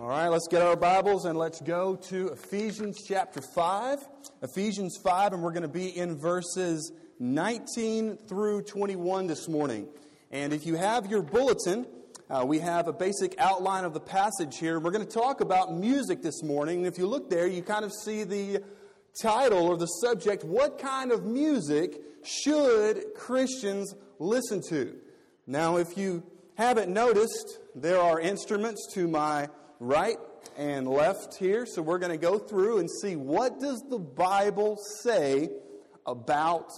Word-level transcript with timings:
All 0.00 0.06
right, 0.06 0.28
let's 0.28 0.46
get 0.46 0.62
our 0.62 0.76
Bibles 0.76 1.24
and 1.24 1.36
let's 1.36 1.60
go 1.60 1.96
to 1.96 2.28
Ephesians 2.28 3.02
chapter 3.04 3.40
5. 3.40 3.98
Ephesians 4.42 4.96
5, 5.02 5.32
and 5.32 5.42
we're 5.42 5.50
going 5.50 5.62
to 5.62 5.68
be 5.68 5.88
in 5.88 6.16
verses 6.16 6.92
19 7.18 8.16
through 8.28 8.62
21 8.62 9.26
this 9.26 9.48
morning. 9.48 9.88
And 10.30 10.52
if 10.52 10.66
you 10.66 10.76
have 10.76 11.10
your 11.10 11.22
bulletin, 11.22 11.84
uh, 12.30 12.44
we 12.46 12.60
have 12.60 12.86
a 12.86 12.92
basic 12.92 13.34
outline 13.40 13.84
of 13.84 13.92
the 13.92 13.98
passage 13.98 14.58
here. 14.58 14.78
We're 14.78 14.92
going 14.92 15.04
to 15.04 15.12
talk 15.12 15.40
about 15.40 15.74
music 15.74 16.22
this 16.22 16.44
morning. 16.44 16.78
And 16.78 16.86
if 16.86 16.96
you 16.96 17.08
look 17.08 17.28
there, 17.28 17.48
you 17.48 17.60
kind 17.60 17.84
of 17.84 17.92
see 17.92 18.22
the 18.22 18.62
title 19.20 19.66
or 19.66 19.76
the 19.76 19.86
subject 19.86 20.44
What 20.44 20.78
kind 20.78 21.10
of 21.10 21.24
music 21.24 22.00
should 22.22 23.02
Christians 23.16 23.96
listen 24.20 24.62
to? 24.68 24.94
Now, 25.48 25.76
if 25.78 25.98
you 25.98 26.22
haven't 26.54 26.88
noticed, 26.88 27.58
there 27.74 27.98
are 27.98 28.20
instruments 28.20 28.86
to 28.94 29.08
my 29.08 29.48
right 29.80 30.16
and 30.56 30.88
left 30.88 31.36
here. 31.36 31.66
So 31.66 31.82
we're 31.82 31.98
going 31.98 32.12
to 32.12 32.18
go 32.18 32.38
through 32.38 32.78
and 32.78 32.90
see 32.90 33.16
what 33.16 33.60
does 33.60 33.82
the 33.88 33.98
Bible 33.98 34.78
say 35.02 35.50
about 36.06 36.72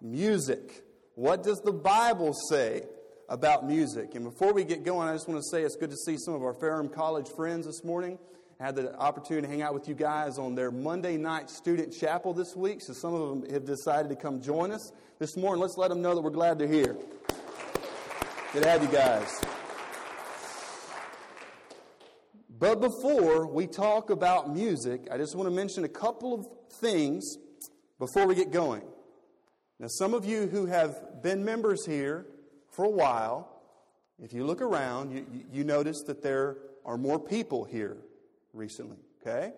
music? 0.00 0.84
What 1.14 1.42
does 1.42 1.60
the 1.60 1.72
Bible 1.72 2.34
say 2.50 2.82
about 3.28 3.66
music? 3.66 4.14
And 4.14 4.24
before 4.24 4.52
we 4.52 4.64
get 4.64 4.84
going, 4.84 5.08
I 5.08 5.12
just 5.12 5.28
want 5.28 5.40
to 5.42 5.48
say 5.50 5.62
it's 5.62 5.76
good 5.76 5.90
to 5.90 5.96
see 5.96 6.16
some 6.18 6.34
of 6.34 6.42
our 6.42 6.54
Ferrum 6.54 6.88
College 6.88 7.28
friends 7.36 7.66
this 7.66 7.84
morning. 7.84 8.18
I 8.58 8.64
had 8.64 8.76
the 8.76 8.96
opportunity 8.96 9.46
to 9.46 9.52
hang 9.52 9.62
out 9.62 9.74
with 9.74 9.86
you 9.86 9.94
guys 9.94 10.38
on 10.38 10.54
their 10.54 10.70
Monday 10.70 11.18
night 11.18 11.50
student 11.50 11.92
chapel 11.92 12.32
this 12.32 12.56
week. 12.56 12.80
So 12.80 12.94
some 12.94 13.12
of 13.12 13.28
them 13.28 13.50
have 13.50 13.66
decided 13.66 14.08
to 14.08 14.16
come 14.16 14.40
join 14.40 14.70
us 14.70 14.92
this 15.18 15.36
morning. 15.36 15.60
Let's 15.60 15.76
let 15.76 15.88
them 15.88 16.00
know 16.00 16.14
that 16.14 16.22
we're 16.22 16.30
glad 16.30 16.58
they're 16.58 16.66
here. 16.66 16.96
Good 18.52 18.62
to 18.62 18.68
have 18.68 18.82
you 18.82 18.88
guys. 18.88 19.55
But 22.58 22.80
before 22.80 23.46
we 23.46 23.66
talk 23.66 24.08
about 24.08 24.54
music, 24.54 25.08
I 25.10 25.18
just 25.18 25.34
want 25.34 25.46
to 25.48 25.54
mention 25.54 25.84
a 25.84 25.88
couple 25.88 26.32
of 26.32 26.46
things 26.70 27.36
before 27.98 28.26
we 28.26 28.34
get 28.34 28.50
going. 28.50 28.82
Now, 29.78 29.88
some 29.88 30.14
of 30.14 30.24
you 30.24 30.46
who 30.46 30.64
have 30.64 31.22
been 31.22 31.44
members 31.44 31.84
here 31.84 32.24
for 32.70 32.86
a 32.86 32.90
while, 32.90 33.60
if 34.18 34.32
you 34.32 34.44
look 34.44 34.62
around, 34.62 35.12
you, 35.12 35.26
you 35.52 35.64
notice 35.64 36.02
that 36.06 36.22
there 36.22 36.56
are 36.86 36.96
more 36.96 37.18
people 37.18 37.64
here 37.64 37.98
recently, 38.54 38.98
okay? 39.20 39.52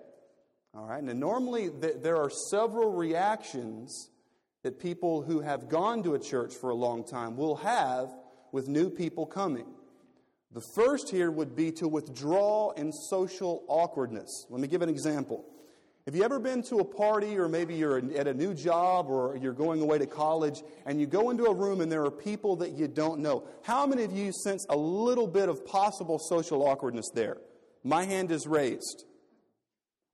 All 0.75 0.87
right, 0.87 1.03
now 1.03 1.13
normally 1.13 1.71
th- 1.71 1.97
there 2.03 2.17
are 2.17 2.31
several 2.51 2.91
reactions 2.91 4.11
that 4.65 4.81
people 4.81 5.23
who 5.23 5.41
have 5.41 5.69
gone 5.69 6.03
to 6.03 6.15
a 6.15 6.19
church 6.19 6.53
for 6.53 6.71
a 6.71 6.75
long 6.75 7.05
time 7.05 7.37
will 7.37 7.57
have 7.57 8.09
with 8.51 8.67
new 8.67 8.91
people 8.91 9.25
coming. 9.25 9.67
The 10.53 10.63
first 10.75 11.11
here 11.11 11.31
would 11.31 11.55
be 11.55 11.73
to 11.73 11.89
withdraw 11.89 12.71
in 12.71 12.91
social 12.93 13.65
awkwardness. 13.69 14.47
Let 14.49 14.61
me 14.61 14.69
give 14.69 14.83
an 14.83 14.89
example. 14.89 15.45
Have 16.07 16.17
you 16.17 16.23
ever 16.23 16.39
been 16.39 16.63
to 16.65 16.77
a 16.77 16.85
party, 16.85 17.37
or 17.37 17.51
maybe 17.51 17.75
you're 17.75 17.99
at 17.99 18.27
a 18.27 18.33
new 18.33 18.55
job, 18.55 19.11
or 19.11 19.37
you're 19.37 19.53
going 19.53 19.83
away 19.83 19.99
to 19.99 20.07
college, 20.07 20.63
and 20.87 20.99
you 20.99 21.07
go 21.07 21.29
into 21.29 21.45
a 21.45 21.53
room 21.53 21.83
and 21.83 21.93
there 21.93 22.03
are 22.03 22.11
people 22.11 22.57
that 22.57 22.71
you 22.71 22.89
don't 22.89 23.21
know? 23.21 23.45
How 23.63 23.87
many 23.87 24.05
of 24.05 24.13
you 24.13 24.33
sense 24.33 24.65
a 24.71 24.77
little 24.77 25.27
bit 25.27 25.51
of 25.51 25.67
possible 25.67 26.19
social 26.19 26.67
awkwardness 26.67 27.11
there? 27.15 27.37
My 27.85 28.05
hand 28.05 28.31
is 28.31 28.47
raised. 28.47 29.05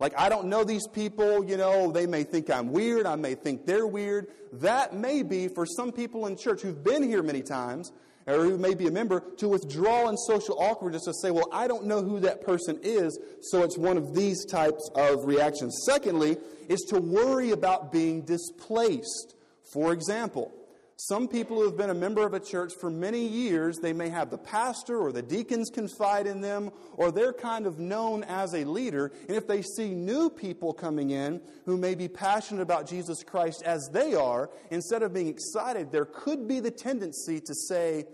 Like, 0.00 0.18
I 0.18 0.28
don't 0.28 0.48
know 0.48 0.64
these 0.64 0.88
people, 0.88 1.44
you 1.44 1.56
know, 1.56 1.92
they 1.92 2.06
may 2.06 2.24
think 2.24 2.50
I'm 2.50 2.72
weird, 2.72 3.06
I 3.06 3.14
may 3.14 3.36
think 3.36 3.64
they're 3.64 3.86
weird. 3.86 4.26
That 4.54 4.94
may 4.96 5.22
be 5.22 5.46
for 5.46 5.64
some 5.64 5.92
people 5.92 6.26
in 6.26 6.36
church 6.36 6.62
who've 6.62 6.82
been 6.82 7.04
here 7.04 7.22
many 7.22 7.42
times, 7.42 7.92
or 8.26 8.44
who 8.44 8.58
may 8.58 8.74
be 8.74 8.86
a 8.86 8.90
member, 8.90 9.22
to 9.38 9.48
withdraw 9.48 10.08
in 10.08 10.16
social 10.16 10.58
awkwardness 10.58 11.04
to 11.04 11.14
say, 11.14 11.30
well, 11.30 11.48
I 11.52 11.66
don't 11.66 11.86
know 11.86 12.02
who 12.02 12.20
that 12.20 12.42
person 12.42 12.78
is, 12.82 13.18
so 13.42 13.62
it's 13.62 13.76
one 13.76 13.96
of 13.96 14.14
these 14.14 14.44
types 14.44 14.90
of 14.94 15.24
reactions. 15.24 15.84
Secondly, 15.86 16.36
is 16.68 16.80
to 16.88 17.00
worry 17.00 17.50
about 17.50 17.92
being 17.92 18.22
displaced. 18.22 19.34
For 19.72 19.92
example, 19.92 20.52
some 20.96 21.26
people 21.26 21.56
who 21.56 21.64
have 21.64 21.76
been 21.76 21.90
a 21.90 21.94
member 21.94 22.24
of 22.24 22.34
a 22.34 22.40
church 22.40 22.72
for 22.80 22.88
many 22.88 23.26
years, 23.26 23.78
they 23.78 23.92
may 23.92 24.08
have 24.10 24.30
the 24.30 24.38
pastor 24.38 24.96
or 24.96 25.10
the 25.10 25.22
deacons 25.22 25.68
confide 25.68 26.28
in 26.28 26.40
them, 26.40 26.70
or 26.96 27.10
they're 27.10 27.32
kind 27.32 27.66
of 27.66 27.80
known 27.80 28.22
as 28.24 28.54
a 28.54 28.64
leader. 28.64 29.10
And 29.28 29.36
if 29.36 29.48
they 29.48 29.60
see 29.60 29.90
new 29.90 30.30
people 30.30 30.72
coming 30.72 31.10
in 31.10 31.40
who 31.64 31.76
may 31.76 31.96
be 31.96 32.06
passionate 32.06 32.62
about 32.62 32.88
Jesus 32.88 33.24
Christ 33.24 33.64
as 33.64 33.90
they 33.92 34.14
are, 34.14 34.50
instead 34.70 35.02
of 35.02 35.12
being 35.12 35.26
excited, 35.26 35.90
there 35.90 36.04
could 36.04 36.46
be 36.46 36.60
the 36.60 36.70
tendency 36.70 37.40
to 37.40 37.54
say, 37.54 38.04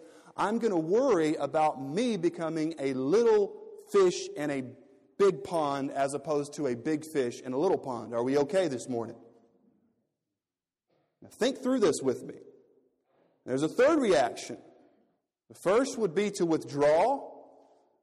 I'm 0.41 0.59
going 0.59 0.73
to 0.73 0.79
worry 0.79 1.35
about 1.35 1.83
me 1.83 2.17
becoming 2.17 2.75
a 2.79 2.95
little 2.95 3.61
fish 3.93 4.27
in 4.35 4.51
a 4.51 4.65
big 5.19 5.45
pond 5.45 5.91
as 5.91 6.15
opposed 6.15 6.55
to 6.55 6.69
a 6.69 6.75
big 6.75 7.05
fish 7.05 7.43
in 7.43 7.53
a 7.53 7.59
little 7.59 7.77
pond. 7.77 8.15
Are 8.15 8.23
we 8.23 8.39
okay 8.39 8.67
this 8.67 8.89
morning? 8.89 9.17
Now 11.21 11.29
think 11.29 11.63
through 11.63 11.81
this 11.81 12.01
with 12.03 12.23
me. 12.23 12.37
There's 13.45 13.63
a 13.63 13.69
third 13.69 14.01
reaction. 14.01 14.57
The 15.51 15.57
first 15.57 15.99
would 15.99 16.15
be 16.15 16.31
to 16.37 16.47
withdraw. 16.47 17.21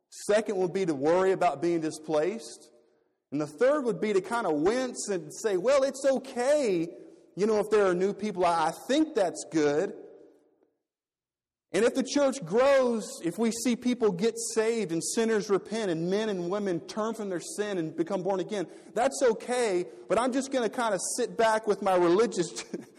Second 0.09 0.57
would 0.57 0.73
be 0.73 0.85
to 0.85 0.93
worry 0.93 1.31
about 1.31 1.59
being 1.59 1.81
displaced. 1.81 2.69
And 3.31 3.41
the 3.41 3.47
third 3.47 3.83
would 3.85 3.99
be 3.99 4.13
to 4.13 4.21
kind 4.21 4.45
of 4.45 4.53
wince 4.61 5.09
and 5.09 5.33
say, 5.33 5.57
well, 5.57 5.81
it's 5.81 6.05
okay, 6.05 6.87
you 7.35 7.47
know, 7.47 7.59
if 7.59 7.71
there 7.71 7.87
are 7.87 7.95
new 7.95 8.13
people. 8.13 8.45
I 8.45 8.71
think 8.87 9.15
that's 9.15 9.43
good. 9.51 9.93
And 11.73 11.83
if 11.83 11.95
the 11.95 12.03
church 12.03 12.43
grows, 12.45 13.19
if 13.23 13.37
we 13.37 13.51
see 13.51 13.75
people 13.75 14.11
get 14.11 14.37
saved 14.37 14.91
and 14.91 15.03
sinners 15.03 15.49
repent 15.49 15.91
and 15.91 16.09
men 16.09 16.29
and 16.29 16.49
women 16.49 16.79
turn 16.81 17.13
from 17.13 17.29
their 17.29 17.41
sin 17.41 17.77
and 17.77 17.95
become 17.95 18.23
born 18.23 18.39
again, 18.39 18.67
that's 18.93 19.21
okay, 19.21 19.85
but 20.07 20.17
I'm 20.17 20.31
just 20.31 20.51
going 20.51 20.67
to 20.67 20.73
kind 20.73 20.93
of 20.93 21.01
sit 21.17 21.37
back 21.37 21.67
with 21.67 21.81
my 21.81 21.95
religious 21.95 22.63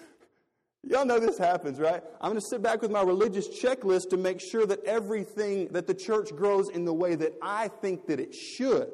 Y'all 0.84 1.04
know 1.04 1.18
this 1.18 1.36
happens, 1.36 1.78
right? 1.78 2.02
I'm 2.20 2.30
going 2.30 2.40
to 2.40 2.46
sit 2.46 2.62
back 2.62 2.80
with 2.80 2.90
my 2.90 3.02
religious 3.02 3.48
checklist 3.62 4.10
to 4.10 4.16
make 4.16 4.40
sure 4.40 4.64
that 4.64 4.82
everything, 4.84 5.68
that 5.72 5.86
the 5.86 5.94
church 5.94 6.30
grows 6.34 6.70
in 6.70 6.84
the 6.84 6.94
way 6.94 7.14
that 7.14 7.34
I 7.42 7.68
think 7.68 8.06
that 8.06 8.20
it 8.20 8.34
should. 8.34 8.88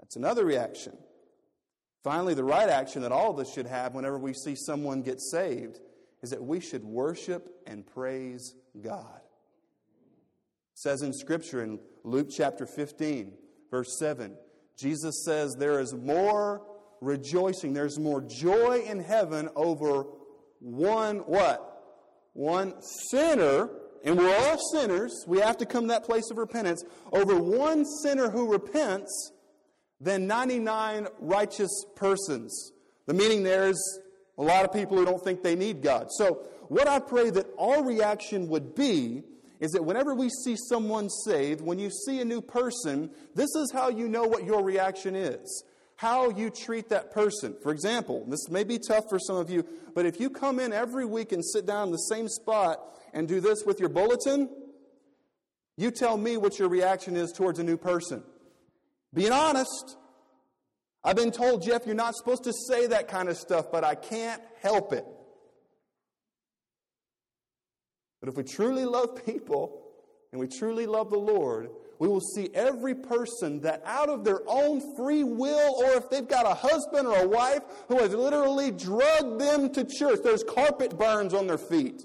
That's 0.00 0.16
another 0.16 0.44
reaction. 0.44 0.92
Finally, 2.02 2.34
the 2.34 2.44
right 2.44 2.68
action 2.68 3.02
that 3.02 3.12
all 3.12 3.30
of 3.30 3.38
us 3.38 3.52
should 3.54 3.66
have 3.66 3.94
whenever 3.94 4.18
we 4.18 4.34
see 4.34 4.56
someone 4.56 5.02
get 5.02 5.20
saved 5.20 5.78
is 6.20 6.30
that 6.30 6.42
we 6.42 6.58
should 6.60 6.84
worship 6.84 7.48
and 7.66 7.86
praise 7.86 8.54
God. 8.80 9.20
It 10.74 10.78
says 10.78 11.02
in 11.02 11.12
Scripture 11.12 11.62
in 11.62 11.78
Luke 12.04 12.28
chapter 12.34 12.66
15, 12.66 13.32
verse 13.70 13.98
7, 13.98 14.36
Jesus 14.76 15.24
says, 15.24 15.54
There 15.58 15.80
is 15.80 15.94
more 15.94 16.62
rejoicing, 17.00 17.72
there's 17.72 17.98
more 17.98 18.20
joy 18.20 18.82
in 18.86 19.00
heaven 19.00 19.48
over 19.54 20.06
one 20.60 21.18
what? 21.18 21.68
One 22.32 22.74
sinner, 23.10 23.68
and 24.04 24.16
we're 24.16 24.34
all 24.34 24.58
sinners. 24.72 25.24
We 25.26 25.40
have 25.40 25.58
to 25.58 25.66
come 25.66 25.84
to 25.84 25.88
that 25.88 26.04
place 26.04 26.30
of 26.30 26.38
repentance. 26.38 26.82
Over 27.12 27.36
one 27.36 27.84
sinner 27.84 28.30
who 28.30 28.50
repents 28.50 29.32
than 30.00 30.26
99 30.26 31.08
righteous 31.20 31.84
persons. 31.94 32.72
The 33.06 33.14
meaning 33.14 33.42
there 33.42 33.68
is 33.68 34.00
a 34.38 34.42
lot 34.42 34.64
of 34.64 34.72
people 34.72 34.96
who 34.96 35.04
don't 35.04 35.22
think 35.22 35.42
they 35.42 35.54
need 35.54 35.82
God. 35.82 36.08
So, 36.10 36.44
what 36.68 36.88
I 36.88 36.98
pray 36.98 37.30
that 37.30 37.46
our 37.58 37.84
reaction 37.84 38.48
would 38.48 38.74
be 38.74 39.22
is 39.60 39.70
that 39.72 39.84
whenever 39.84 40.14
we 40.14 40.28
see 40.44 40.56
someone 40.68 41.08
saved, 41.08 41.60
when 41.60 41.78
you 41.78 41.90
see 41.90 42.20
a 42.20 42.24
new 42.24 42.40
person, 42.40 43.10
this 43.34 43.54
is 43.54 43.70
how 43.72 43.88
you 43.88 44.08
know 44.08 44.24
what 44.24 44.44
your 44.44 44.62
reaction 44.62 45.14
is 45.14 45.64
how 46.02 46.30
you 46.30 46.50
treat 46.50 46.88
that 46.88 47.12
person. 47.12 47.54
For 47.62 47.70
example, 47.70 48.24
this 48.26 48.48
may 48.48 48.64
be 48.64 48.80
tough 48.80 49.04
for 49.08 49.20
some 49.20 49.36
of 49.36 49.50
you, 49.50 49.64
but 49.94 50.04
if 50.04 50.18
you 50.18 50.30
come 50.30 50.58
in 50.58 50.72
every 50.72 51.04
week 51.04 51.30
and 51.30 51.44
sit 51.44 51.64
down 51.64 51.86
in 51.86 51.92
the 51.92 51.98
same 51.98 52.28
spot 52.28 52.80
and 53.14 53.28
do 53.28 53.40
this 53.40 53.62
with 53.64 53.78
your 53.78 53.88
bulletin, 53.88 54.50
you 55.76 55.92
tell 55.92 56.16
me 56.16 56.36
what 56.36 56.58
your 56.58 56.68
reaction 56.68 57.14
is 57.14 57.30
towards 57.30 57.60
a 57.60 57.62
new 57.62 57.76
person. 57.76 58.24
Being 59.14 59.30
honest. 59.30 59.96
I've 61.04 61.14
been 61.14 61.30
told, 61.30 61.62
Jeff, 61.62 61.86
you're 61.86 61.94
not 61.94 62.16
supposed 62.16 62.44
to 62.44 62.52
say 62.52 62.88
that 62.88 63.06
kind 63.06 63.28
of 63.28 63.36
stuff, 63.36 63.70
but 63.70 63.84
I 63.84 63.94
can't 63.94 64.42
help 64.60 64.92
it. 64.92 65.04
But 68.22 68.28
if 68.28 68.36
we 68.36 68.44
truly 68.44 68.84
love 68.84 69.26
people 69.26 69.82
and 70.30 70.40
we 70.40 70.46
truly 70.46 70.86
love 70.86 71.10
the 71.10 71.18
Lord, 71.18 71.70
we 71.98 72.06
will 72.06 72.20
see 72.20 72.48
every 72.54 72.94
person 72.94 73.60
that 73.62 73.82
out 73.84 74.08
of 74.08 74.22
their 74.22 74.42
own 74.46 74.96
free 74.96 75.24
will, 75.24 75.74
or 75.84 75.96
if 75.96 76.08
they've 76.08 76.26
got 76.28 76.46
a 76.46 76.54
husband 76.54 77.08
or 77.08 77.16
a 77.16 77.26
wife 77.26 77.62
who 77.88 77.98
has 77.98 78.14
literally 78.14 78.70
drugged 78.70 79.40
them 79.40 79.72
to 79.72 79.84
church, 79.84 80.20
there's 80.22 80.44
carpet 80.44 80.96
burns 80.96 81.34
on 81.34 81.48
their 81.48 81.58
feet. 81.58 82.04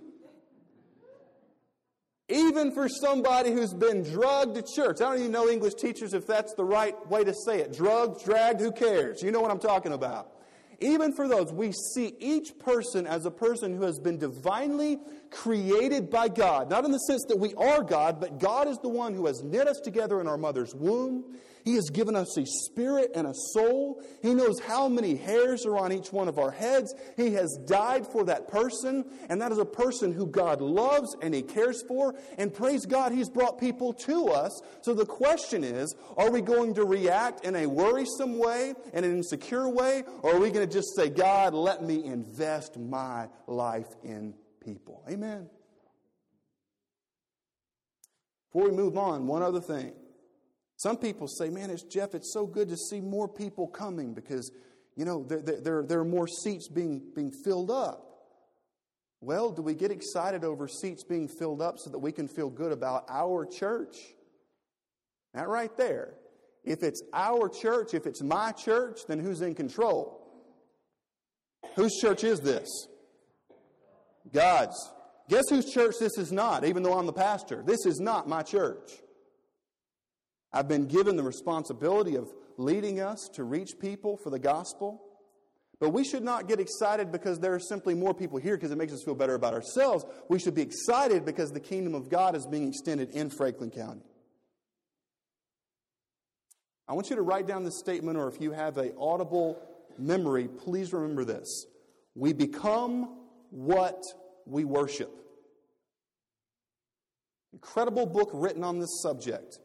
Even 2.29 2.71
for 2.71 2.89
somebody 2.89 3.51
who's 3.51 3.75
been 3.75 4.01
drugged 4.01 4.55
to 4.55 4.63
church. 4.63 5.01
I 5.01 5.11
don't 5.11 5.19
even 5.19 5.31
know 5.31 5.47
English 5.47 5.75
teachers 5.75 6.15
if 6.15 6.25
that's 6.25 6.55
the 6.55 6.65
right 6.65 6.95
way 7.11 7.23
to 7.23 7.33
say 7.45 7.59
it. 7.59 7.73
Drugged, 7.73 8.25
dragged, 8.25 8.59
who 8.59 8.71
cares? 8.71 9.21
You 9.21 9.31
know 9.31 9.39
what 9.39 9.51
I'm 9.51 9.59
talking 9.59 9.93
about. 9.93 10.31
Even 10.79 11.13
for 11.13 11.27
those, 11.27 11.51
we 11.51 11.71
see 11.71 12.13
each 12.19 12.57
person 12.59 13.07
as 13.07 13.25
a 13.25 13.31
person 13.31 13.75
who 13.75 13.83
has 13.83 13.99
been 13.99 14.17
divinely 14.17 14.99
created 15.31 16.09
by 16.09 16.27
God. 16.27 16.69
Not 16.69 16.85
in 16.85 16.91
the 16.91 16.99
sense 16.99 17.25
that 17.29 17.39
we 17.39 17.55
are 17.55 17.83
God, 17.83 18.19
but 18.19 18.39
God 18.39 18.67
is 18.67 18.77
the 18.79 18.89
one 18.89 19.15
who 19.15 19.25
has 19.25 19.41
knit 19.43 19.67
us 19.67 19.79
together 19.79 20.21
in 20.21 20.27
our 20.27 20.37
mother's 20.37 20.75
womb. 20.75 21.37
He 21.67 21.75
has 21.75 21.89
given 21.89 22.15
us 22.15 22.37
a 22.37 22.45
spirit 22.45 23.11
and 23.13 23.27
a 23.27 23.33
soul. 23.33 24.01
He 24.21 24.33
knows 24.33 24.57
how 24.61 24.87
many 24.87 25.17
hairs 25.17 25.65
are 25.65 25.77
on 25.77 25.91
each 25.91 26.13
one 26.13 26.29
of 26.29 26.39
our 26.39 26.49
heads. 26.49 26.95
He 27.17 27.33
has 27.33 27.59
died 27.65 28.07
for 28.07 28.23
that 28.23 28.47
person, 28.47 29.03
and 29.27 29.41
that 29.41 29.51
is 29.51 29.57
a 29.57 29.65
person 29.65 30.13
who 30.13 30.27
God 30.27 30.61
loves 30.61 31.13
and 31.21 31.33
He 31.33 31.41
cares 31.41 31.83
for. 31.85 32.15
And 32.37 32.53
praise 32.53 32.85
God, 32.85 33.11
He's 33.11 33.27
brought 33.27 33.59
people 33.59 33.91
to 34.05 34.27
us. 34.27 34.61
So 34.81 34.93
the 34.93 35.05
question 35.05 35.65
is 35.65 35.93
are 36.15 36.31
we 36.31 36.39
going 36.39 36.73
to 36.75 36.85
react 36.85 37.43
in 37.43 37.53
a 37.53 37.65
worrisome 37.65 38.37
way, 38.37 38.73
in 38.93 39.03
an 39.03 39.11
insecure 39.11 39.67
way, 39.67 40.05
or 40.21 40.35
are 40.35 40.39
we 40.39 40.51
going 40.51 40.65
to 40.65 40.73
just 40.73 40.95
say, 40.95 41.09
God, 41.09 41.53
let 41.53 41.83
me 41.83 42.01
invest 42.05 42.77
my 42.79 43.27
life 43.45 43.89
in 44.05 44.35
people? 44.63 45.03
Amen. 45.09 45.49
Before 48.53 48.69
we 48.69 48.71
move 48.73 48.97
on, 48.97 49.27
one 49.27 49.41
other 49.41 49.59
thing. 49.59 49.91
Some 50.77 50.97
people 50.97 51.27
say, 51.27 51.49
man, 51.49 51.71
it's 51.71 51.83
Jeff, 51.83 52.13
it's 52.13 52.31
so 52.31 52.45
good 52.45 52.69
to 52.69 52.77
see 52.77 53.01
more 53.01 53.27
people 53.27 53.67
coming 53.67 54.13
because, 54.13 54.51
you 54.95 55.05
know, 55.05 55.23
there, 55.23 55.41
there, 55.41 55.83
there 55.83 55.99
are 55.99 56.05
more 56.05 56.27
seats 56.27 56.67
being, 56.67 57.01
being 57.15 57.31
filled 57.31 57.71
up. 57.71 58.03
Well, 59.19 59.51
do 59.51 59.63
we 59.63 59.73
get 59.73 59.89
excited 59.89 60.43
over 60.43 60.67
seats 60.67 61.03
being 61.03 61.27
filled 61.27 61.63
up 61.63 61.79
so 61.79 61.89
that 61.89 61.97
we 61.97 62.11
can 62.11 62.27
feel 62.27 62.51
good 62.51 62.71
about 62.71 63.05
our 63.09 63.47
church? 63.47 63.97
That 65.33 65.47
right 65.47 65.75
there. 65.77 66.13
If 66.63 66.83
it's 66.83 67.01
our 67.11 67.49
church, 67.49 67.95
if 67.95 68.05
it's 68.05 68.21
my 68.21 68.51
church, 68.51 68.99
then 69.07 69.19
who's 69.19 69.41
in 69.41 69.55
control? 69.55 70.23
Whose 71.75 71.95
church 71.99 72.23
is 72.23 72.39
this? 72.41 72.67
God's. 74.31 74.75
Guess 75.27 75.45
whose 75.49 75.71
church 75.71 75.95
this 75.99 76.17
is 76.19 76.31
not, 76.31 76.65
even 76.65 76.83
though 76.83 76.99
I'm 76.99 77.07
the 77.07 77.13
pastor? 77.13 77.63
This 77.65 77.85
is 77.87 77.99
not 77.99 78.29
my 78.29 78.43
church. 78.43 78.91
I've 80.53 80.67
been 80.67 80.87
given 80.87 81.15
the 81.15 81.23
responsibility 81.23 82.15
of 82.15 82.31
leading 82.57 82.99
us 82.99 83.29
to 83.33 83.43
reach 83.43 83.79
people 83.79 84.17
for 84.17 84.29
the 84.29 84.39
gospel. 84.39 85.03
But 85.79 85.91
we 85.91 86.03
should 86.03 86.23
not 86.23 86.47
get 86.47 86.59
excited 86.59 87.11
because 87.11 87.39
there 87.39 87.53
are 87.53 87.59
simply 87.59 87.93
more 87.93 88.13
people 88.13 88.39
here 88.39 88.57
because 88.57 88.71
it 88.71 88.77
makes 88.77 88.93
us 88.93 89.03
feel 89.03 89.13
better 89.13 89.35
about 89.35 89.53
ourselves. 89.53 90.05
We 90.27 90.39
should 90.39 90.55
be 90.55 90.63
excited 90.63 91.23
because 91.23 91.51
the 91.51 91.59
kingdom 91.59 91.93
of 91.93 92.09
God 92.09 92.35
is 92.35 92.47
being 92.47 92.67
extended 92.67 93.11
in 93.11 93.29
Franklin 93.29 93.69
County. 93.69 94.01
I 96.87 96.93
want 96.93 97.09
you 97.09 97.15
to 97.17 97.21
write 97.21 97.45
down 97.45 97.63
this 97.63 97.77
statement, 97.77 98.17
or 98.17 98.27
if 98.27 98.41
you 98.41 98.53
have 98.53 98.77
an 98.77 98.93
audible 98.97 99.61
memory, 99.99 100.47
please 100.47 100.93
remember 100.93 101.25
this. 101.25 101.65
We 102.15 102.33
become 102.33 103.19
what 103.51 104.01
we 104.45 104.63
worship. 104.63 105.11
Incredible 107.53 108.05
book 108.05 108.29
written 108.33 108.63
on 108.63 108.79
this 108.79 109.01
subject. 109.01 109.59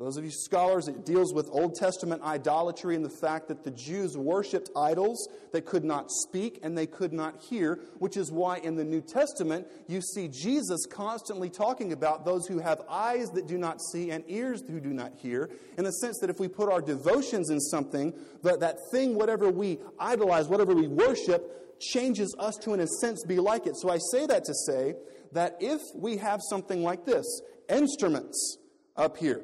Those 0.00 0.16
of 0.16 0.24
you 0.24 0.30
scholars, 0.30 0.88
it 0.88 1.04
deals 1.04 1.34
with 1.34 1.50
Old 1.52 1.74
Testament 1.74 2.22
idolatry 2.22 2.96
and 2.96 3.04
the 3.04 3.10
fact 3.10 3.48
that 3.48 3.64
the 3.64 3.70
Jews 3.70 4.16
worshiped 4.16 4.70
idols 4.74 5.28
that 5.52 5.66
could 5.66 5.84
not 5.84 6.10
speak 6.10 6.58
and 6.62 6.76
they 6.76 6.86
could 6.86 7.12
not 7.12 7.38
hear, 7.38 7.78
which 7.98 8.16
is 8.16 8.32
why 8.32 8.56
in 8.60 8.76
the 8.76 8.84
New 8.84 9.02
Testament 9.02 9.66
you 9.88 10.00
see 10.00 10.26
Jesus 10.26 10.86
constantly 10.86 11.50
talking 11.50 11.92
about 11.92 12.24
those 12.24 12.46
who 12.46 12.60
have 12.60 12.80
eyes 12.88 13.28
that 13.32 13.46
do 13.46 13.58
not 13.58 13.82
see 13.92 14.10
and 14.10 14.24
ears 14.26 14.62
who 14.66 14.80
do 14.80 14.94
not 14.94 15.12
hear, 15.18 15.50
in 15.76 15.84
the 15.84 15.92
sense 15.92 16.18
that 16.20 16.30
if 16.30 16.40
we 16.40 16.48
put 16.48 16.72
our 16.72 16.80
devotions 16.80 17.50
in 17.50 17.60
something, 17.60 18.14
that, 18.42 18.60
that 18.60 18.78
thing, 18.90 19.14
whatever 19.14 19.50
we 19.50 19.80
idolize, 19.98 20.48
whatever 20.48 20.74
we 20.74 20.88
worship, 20.88 21.78
changes 21.78 22.34
us 22.38 22.56
to, 22.56 22.72
in 22.72 22.80
a 22.80 22.86
sense, 23.02 23.22
be 23.26 23.38
like 23.38 23.66
it. 23.66 23.76
So 23.76 23.90
I 23.90 23.98
say 24.12 24.24
that 24.24 24.44
to 24.44 24.54
say 24.54 24.94
that 25.32 25.58
if 25.60 25.82
we 25.94 26.16
have 26.16 26.40
something 26.48 26.82
like 26.82 27.04
this, 27.04 27.26
instruments 27.68 28.56
up 28.96 29.18
here, 29.18 29.42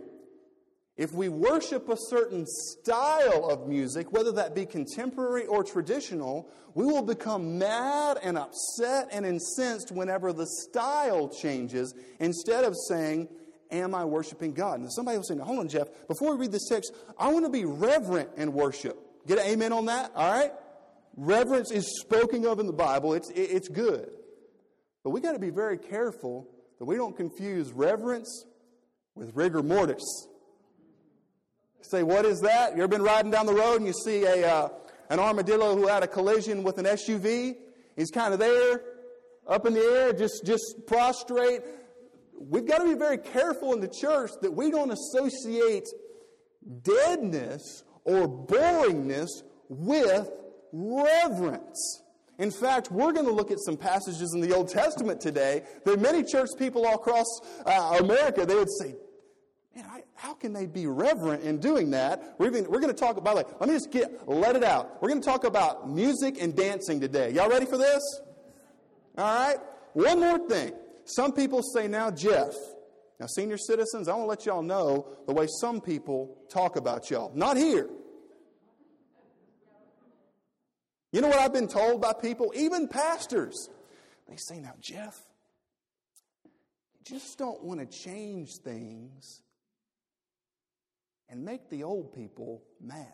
if 0.96 1.12
we 1.12 1.28
worship 1.28 1.90
a 1.90 1.96
certain 1.96 2.46
style 2.46 3.50
of 3.50 3.68
music, 3.68 4.12
whether 4.12 4.32
that 4.32 4.54
be 4.54 4.64
contemporary 4.64 5.44
or 5.44 5.62
traditional, 5.62 6.48
we 6.74 6.86
will 6.86 7.02
become 7.02 7.58
mad 7.58 8.18
and 8.22 8.38
upset 8.38 9.08
and 9.12 9.26
incensed 9.26 9.92
whenever 9.92 10.32
the 10.32 10.46
style 10.46 11.28
changes 11.28 11.94
instead 12.18 12.64
of 12.64 12.74
saying, 12.88 13.28
Am 13.70 13.96
I 13.96 14.04
worshiping 14.04 14.54
God? 14.54 14.78
And 14.78 14.92
somebody 14.92 15.18
will 15.18 15.24
say, 15.24 15.36
Hold 15.36 15.58
on, 15.58 15.68
Jeff, 15.68 15.88
before 16.08 16.34
we 16.34 16.42
read 16.42 16.52
this 16.52 16.68
text, 16.68 16.94
I 17.18 17.28
want 17.28 17.44
to 17.44 17.50
be 17.50 17.64
reverent 17.64 18.30
in 18.36 18.52
worship. 18.52 18.96
Get 19.26 19.38
an 19.38 19.46
amen 19.46 19.72
on 19.72 19.86
that? 19.86 20.12
All 20.14 20.30
right? 20.30 20.52
Reverence 21.16 21.72
is 21.72 22.00
spoken 22.00 22.46
of 22.46 22.60
in 22.60 22.66
the 22.66 22.72
Bible, 22.72 23.12
it's, 23.14 23.30
it's 23.34 23.68
good. 23.68 24.10
But 25.02 25.10
we 25.10 25.20
got 25.20 25.32
to 25.32 25.38
be 25.38 25.50
very 25.50 25.78
careful 25.78 26.48
that 26.78 26.84
we 26.84 26.96
don't 26.96 27.16
confuse 27.16 27.72
reverence 27.72 28.46
with 29.14 29.34
rigor 29.34 29.62
mortis. 29.62 30.28
Say, 31.88 32.02
what 32.02 32.24
is 32.24 32.40
that? 32.40 32.76
You 32.76 32.82
ever 32.82 32.88
been 32.88 33.02
riding 33.02 33.30
down 33.30 33.46
the 33.46 33.54
road 33.54 33.76
and 33.76 33.86
you 33.86 33.92
see 33.92 34.24
a, 34.24 34.44
uh, 34.44 34.68
an 35.08 35.20
armadillo 35.20 35.76
who 35.76 35.86
had 35.86 36.02
a 36.02 36.08
collision 36.08 36.64
with 36.64 36.78
an 36.78 36.84
SUV? 36.84 37.54
He's 37.94 38.10
kind 38.10 38.34
of 38.34 38.40
there, 38.40 38.82
up 39.46 39.66
in 39.66 39.74
the 39.74 39.80
air, 39.80 40.12
just, 40.12 40.44
just 40.44 40.64
prostrate. 40.88 41.60
We've 42.40 42.66
got 42.66 42.78
to 42.78 42.84
be 42.84 42.94
very 42.94 43.18
careful 43.18 43.72
in 43.72 43.80
the 43.80 43.88
church 43.88 44.32
that 44.42 44.52
we 44.52 44.72
don't 44.72 44.90
associate 44.90 45.86
deadness 46.82 47.84
or 48.02 48.28
boringness 48.28 49.28
with 49.68 50.28
reverence. 50.72 52.02
In 52.38 52.50
fact, 52.50 52.90
we're 52.90 53.12
going 53.12 53.26
to 53.26 53.32
look 53.32 53.52
at 53.52 53.60
some 53.60 53.76
passages 53.76 54.34
in 54.34 54.40
the 54.40 54.52
Old 54.52 54.68
Testament 54.68 55.20
today 55.20 55.62
that 55.84 56.00
many 56.00 56.24
church 56.24 56.50
people 56.58 56.84
all 56.84 56.96
across 56.96 57.26
uh, 57.64 57.98
America, 58.00 58.44
they 58.44 58.56
would 58.56 58.70
say, 58.80 58.96
man, 59.76 60.02
how 60.14 60.34
can 60.34 60.52
they 60.52 60.66
be 60.66 60.86
reverent 60.86 61.42
in 61.42 61.58
doing 61.58 61.90
that? 61.90 62.34
We're, 62.38 62.48
even, 62.48 62.70
we're 62.70 62.80
going 62.80 62.92
to 62.92 62.98
talk 62.98 63.16
about, 63.16 63.36
like, 63.36 63.48
let 63.60 63.68
me 63.68 63.74
just 63.74 63.90
get, 63.90 64.26
let 64.28 64.56
it 64.56 64.64
out. 64.64 65.00
We're 65.02 65.08
going 65.08 65.20
to 65.20 65.26
talk 65.26 65.44
about 65.44 65.88
music 65.88 66.40
and 66.40 66.56
dancing 66.56 67.00
today. 67.00 67.32
Y'all 67.32 67.50
ready 67.50 67.66
for 67.66 67.76
this? 67.76 68.02
All 69.18 69.24
right. 69.24 69.58
One 69.92 70.20
more 70.20 70.48
thing. 70.48 70.72
Some 71.04 71.32
people 71.32 71.62
say, 71.62 71.88
now, 71.88 72.10
Jeff, 72.10 72.54
now, 73.20 73.26
senior 73.26 73.56
citizens, 73.56 74.08
I 74.08 74.12
want 74.12 74.24
to 74.24 74.28
let 74.28 74.46
y'all 74.46 74.62
know 74.62 75.08
the 75.26 75.32
way 75.32 75.46
some 75.60 75.80
people 75.80 76.36
talk 76.50 76.76
about 76.76 77.10
y'all. 77.10 77.32
Not 77.34 77.56
here. 77.56 77.88
You 81.12 81.22
know 81.22 81.28
what 81.28 81.38
I've 81.38 81.52
been 81.52 81.68
told 81.68 82.02
by 82.02 82.12
people, 82.12 82.52
even 82.54 82.88
pastors? 82.88 83.70
They 84.28 84.36
say, 84.36 84.58
now, 84.58 84.74
Jeff, 84.80 85.18
you 86.44 87.18
just 87.18 87.38
don't 87.38 87.62
want 87.62 87.80
to 87.80 87.86
change 87.86 88.56
things 88.56 89.42
and 91.28 91.44
make 91.44 91.68
the 91.70 91.82
old 91.82 92.14
people 92.14 92.62
mad. 92.80 93.12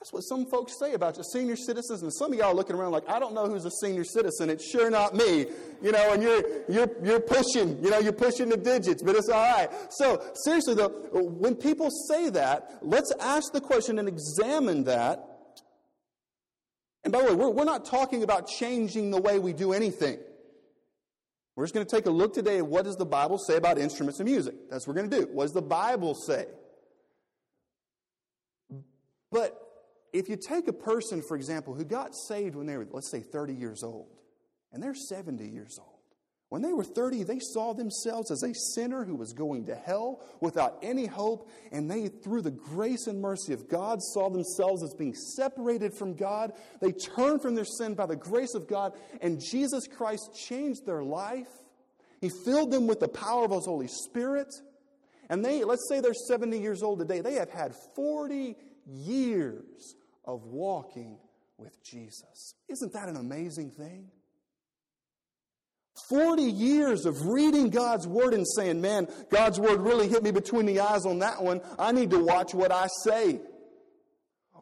That's 0.00 0.14
what 0.14 0.22
some 0.22 0.46
folks 0.46 0.78
say 0.78 0.94
about 0.94 1.18
you, 1.18 1.24
senior 1.30 1.56
citizens, 1.56 2.02
and 2.02 2.10
some 2.10 2.32
of 2.32 2.38
y'all 2.38 2.54
looking 2.54 2.74
around 2.74 2.92
like, 2.92 3.06
I 3.06 3.18
don't 3.18 3.34
know 3.34 3.46
who's 3.46 3.66
a 3.66 3.70
senior 3.82 4.04
citizen. 4.04 4.48
It's 4.48 4.66
sure 4.66 4.90
not 4.90 5.14
me, 5.14 5.44
you 5.82 5.92
know. 5.92 6.12
And 6.14 6.22
you're 6.22 6.42
you're 6.70 6.88
you're 7.04 7.20
pushing, 7.20 7.84
you 7.84 7.90
know, 7.90 7.98
you're 7.98 8.14
pushing 8.14 8.48
the 8.48 8.56
digits, 8.56 9.02
but 9.02 9.14
it's 9.14 9.28
all 9.28 9.42
right. 9.42 9.68
So 9.90 10.24
seriously 10.42 10.72
though, 10.72 10.88
when 11.12 11.54
people 11.54 11.90
say 12.08 12.30
that, 12.30 12.78
let's 12.80 13.12
ask 13.20 13.52
the 13.52 13.60
question 13.60 13.98
and 13.98 14.08
examine 14.08 14.84
that. 14.84 15.22
And 17.04 17.12
by 17.12 17.20
the 17.20 17.28
way, 17.28 17.34
we're, 17.34 17.50
we're 17.50 17.64
not 17.64 17.84
talking 17.84 18.22
about 18.22 18.48
changing 18.48 19.10
the 19.10 19.20
way 19.20 19.38
we 19.38 19.52
do 19.52 19.74
anything. 19.74 20.18
We're 21.56 21.64
just 21.64 21.74
going 21.74 21.86
to 21.86 21.96
take 21.96 22.06
a 22.06 22.10
look 22.10 22.32
today 22.32 22.58
at 22.58 22.66
what 22.66 22.84
does 22.84 22.96
the 22.96 23.04
Bible 23.04 23.38
say 23.38 23.56
about 23.56 23.78
instruments 23.78 24.20
of 24.20 24.26
music. 24.26 24.54
That's 24.70 24.86
what 24.86 24.96
we're 24.96 25.02
going 25.02 25.10
to 25.10 25.26
do. 25.26 25.32
What 25.32 25.44
does 25.44 25.52
the 25.52 25.62
Bible 25.62 26.14
say? 26.14 26.46
But 29.30 29.56
if 30.12 30.28
you 30.28 30.36
take 30.36 30.68
a 30.68 30.72
person, 30.72 31.22
for 31.22 31.36
example, 31.36 31.74
who 31.74 31.84
got 31.84 32.14
saved 32.14 32.56
when 32.56 32.66
they 32.66 32.76
were, 32.76 32.86
let's 32.90 33.10
say, 33.10 33.20
30 33.20 33.54
years 33.54 33.82
old, 33.82 34.08
and 34.72 34.82
they're 34.82 34.94
70 34.94 35.46
years 35.46 35.78
old, 35.78 35.89
when 36.50 36.62
they 36.62 36.72
were 36.72 36.82
30, 36.82 37.22
they 37.22 37.38
saw 37.38 37.72
themselves 37.72 38.32
as 38.32 38.42
a 38.42 38.52
sinner 38.74 39.04
who 39.04 39.14
was 39.14 39.32
going 39.32 39.66
to 39.66 39.74
hell 39.76 40.20
without 40.40 40.78
any 40.82 41.06
hope, 41.06 41.48
and 41.70 41.88
they, 41.88 42.08
through 42.08 42.42
the 42.42 42.50
grace 42.50 43.06
and 43.06 43.22
mercy 43.22 43.52
of 43.52 43.68
God, 43.68 44.02
saw 44.02 44.28
themselves 44.28 44.82
as 44.82 44.92
being 44.92 45.14
separated 45.14 45.94
from 45.94 46.14
God. 46.14 46.52
They 46.80 46.90
turned 46.90 47.40
from 47.40 47.54
their 47.54 47.64
sin 47.64 47.94
by 47.94 48.06
the 48.06 48.16
grace 48.16 48.54
of 48.54 48.66
God, 48.66 48.94
and 49.22 49.40
Jesus 49.40 49.86
Christ 49.86 50.36
changed 50.36 50.84
their 50.84 51.04
life. 51.04 51.46
He 52.20 52.30
filled 52.44 52.72
them 52.72 52.88
with 52.88 52.98
the 52.98 53.08
power 53.08 53.44
of 53.44 53.52
His 53.52 53.66
Holy 53.66 53.88
Spirit. 53.88 54.52
And 55.28 55.44
they, 55.44 55.62
let's 55.62 55.88
say 55.88 56.00
they're 56.00 56.14
70 56.14 56.58
years 56.58 56.82
old 56.82 56.98
today, 56.98 57.20
they 57.20 57.34
have 57.34 57.50
had 57.50 57.76
40 57.94 58.56
years 58.86 59.94
of 60.24 60.42
walking 60.46 61.16
with 61.58 61.80
Jesus. 61.84 62.56
Isn't 62.68 62.92
that 62.92 63.08
an 63.08 63.16
amazing 63.16 63.70
thing? 63.70 64.10
40 66.08 66.42
years 66.42 67.06
of 67.06 67.26
reading 67.26 67.70
God's 67.70 68.06
Word 68.06 68.34
and 68.34 68.46
saying, 68.46 68.80
man, 68.80 69.08
God's 69.30 69.60
Word 69.60 69.80
really 69.80 70.08
hit 70.08 70.22
me 70.22 70.30
between 70.30 70.66
the 70.66 70.80
eyes 70.80 71.06
on 71.06 71.18
that 71.20 71.42
one. 71.42 71.60
I 71.78 71.92
need 71.92 72.10
to 72.10 72.24
watch 72.24 72.54
what 72.54 72.72
I 72.72 72.88
say. 73.04 73.40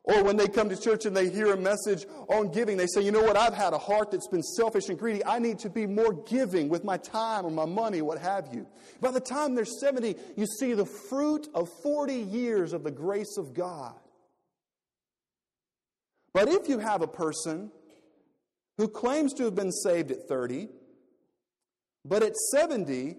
Or 0.08 0.24
when 0.24 0.38
they 0.38 0.48
come 0.48 0.70
to 0.70 0.76
church 0.76 1.04
and 1.04 1.14
they 1.14 1.28
hear 1.28 1.52
a 1.52 1.56
message 1.56 2.06
on 2.28 2.50
giving, 2.50 2.78
they 2.78 2.86
say, 2.86 3.02
you 3.02 3.12
know 3.12 3.20
what, 3.20 3.36
I've 3.36 3.52
had 3.52 3.74
a 3.74 3.78
heart 3.78 4.10
that's 4.10 4.26
been 4.26 4.42
selfish 4.42 4.88
and 4.88 4.98
greedy. 4.98 5.22
I 5.22 5.38
need 5.38 5.58
to 5.60 5.68
be 5.68 5.86
more 5.86 6.14
giving 6.24 6.70
with 6.70 6.82
my 6.82 6.96
time 6.96 7.44
or 7.44 7.50
my 7.50 7.66
money, 7.66 8.00
what 8.00 8.18
have 8.18 8.48
you. 8.50 8.66
By 9.02 9.10
the 9.10 9.20
time 9.20 9.54
they're 9.54 9.66
70, 9.66 10.16
you 10.34 10.46
see 10.46 10.72
the 10.72 10.86
fruit 10.86 11.48
of 11.54 11.68
40 11.82 12.14
years 12.14 12.72
of 12.72 12.84
the 12.84 12.90
grace 12.90 13.36
of 13.36 13.52
God. 13.52 13.94
But 16.32 16.48
if 16.48 16.70
you 16.70 16.78
have 16.78 17.02
a 17.02 17.08
person 17.08 17.70
who 18.78 18.88
claims 18.88 19.34
to 19.34 19.44
have 19.44 19.54
been 19.54 19.72
saved 19.72 20.10
at 20.10 20.26
30, 20.26 20.68
but 22.08 22.22
at 22.22 22.36
70, 22.36 23.16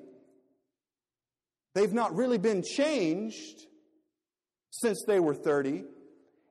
they've 1.75 1.93
not 1.93 2.15
really 2.15 2.37
been 2.37 2.63
changed 2.63 3.67
since 4.71 5.03
they 5.05 5.19
were 5.19 5.35
30, 5.35 5.83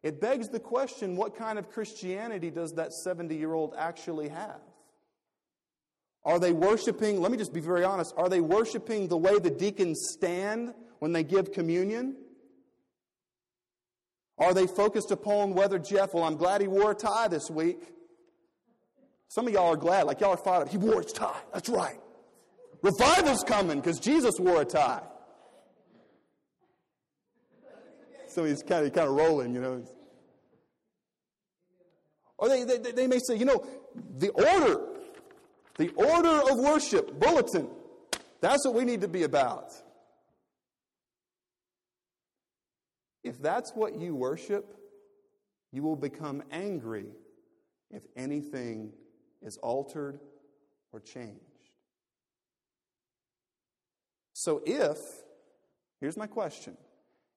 it 0.03 0.21
begs 0.21 0.49
the 0.49 0.61
question 0.61 1.17
what 1.17 1.37
kind 1.37 1.59
of 1.59 1.71
Christianity 1.71 2.51
does 2.51 2.73
that 2.75 2.93
70 2.93 3.35
year 3.35 3.53
old 3.53 3.75
actually 3.77 4.29
have? 4.29 4.61
Are 6.25 6.39
they 6.39 6.53
worshiping, 6.53 7.21
let 7.21 7.31
me 7.31 7.39
just 7.39 7.53
be 7.53 7.61
very 7.61 7.85
honest, 7.85 8.15
are 8.17 8.29
they 8.29 8.41
worshiping 8.41 9.09
the 9.09 9.17
way 9.17 9.39
the 9.39 9.51
deacons 9.51 10.11
stand 10.13 10.75
when 10.99 11.13
they 11.13 11.25
give 11.25 11.53
communion? 11.53 12.17
Are 14.37 14.55
they 14.55 14.67
focused 14.67 15.11
upon 15.11 15.55
whether 15.55 15.79
Jeff, 15.79 16.15
well, 16.15 16.25
I'm 16.25 16.37
glad 16.37 16.61
he 16.61 16.69
wore 16.69 16.93
a 16.93 16.95
tie 16.95 17.29
this 17.29 17.51
week? 17.51 17.81
Some 19.29 19.47
of 19.47 19.53
y'all 19.53 19.73
are 19.73 19.77
glad, 19.77 20.07
like 20.07 20.21
y'all 20.21 20.31
are 20.31 20.37
fired 20.37 20.63
up. 20.63 20.69
He 20.69 20.79
wore 20.79 21.03
his 21.03 21.13
tie. 21.13 21.41
That's 21.53 21.69
right. 21.69 21.99
Revival's 22.83 23.43
coming 23.45 23.81
because 23.81 23.99
Jesus 23.99 24.35
wore 24.39 24.63
a 24.63 24.65
tie. 24.65 25.03
So 28.29 28.45
he's 28.45 28.63
kind 28.63 28.87
of, 28.87 28.93
kind 28.93 29.09
of 29.09 29.15
rolling, 29.15 29.55
you 29.55 29.61
know. 29.61 29.85
Or 32.37 32.49
they, 32.49 32.65
they, 32.65 32.79
they 32.79 33.07
may 33.07 33.19
say, 33.19 33.37
you 33.37 33.45
know, 33.45 33.67
the 34.19 34.31
order, 34.31 34.81
the 35.77 35.89
order 35.95 36.51
of 36.51 36.59
worship, 36.59 37.19
bulletin, 37.19 37.69
that's 38.41 38.65
what 38.65 38.75
we 38.75 38.85
need 38.85 39.01
to 39.01 39.09
be 39.09 39.25
about. 39.25 39.73
If 43.25 43.43
that's 43.43 43.73
what 43.75 43.99
you 43.99 44.15
worship, 44.15 44.77
you 45.73 45.83
will 45.83 45.97
become 45.97 46.43
angry 46.53 47.07
if 47.91 48.03
anything 48.17 48.93
is 49.43 49.57
altered 49.59 50.21
or 50.93 51.01
changed. 51.01 51.48
So, 54.39 54.63
if, 54.65 54.99
here's 56.01 56.17
my 56.17 56.29
question 56.29 56.77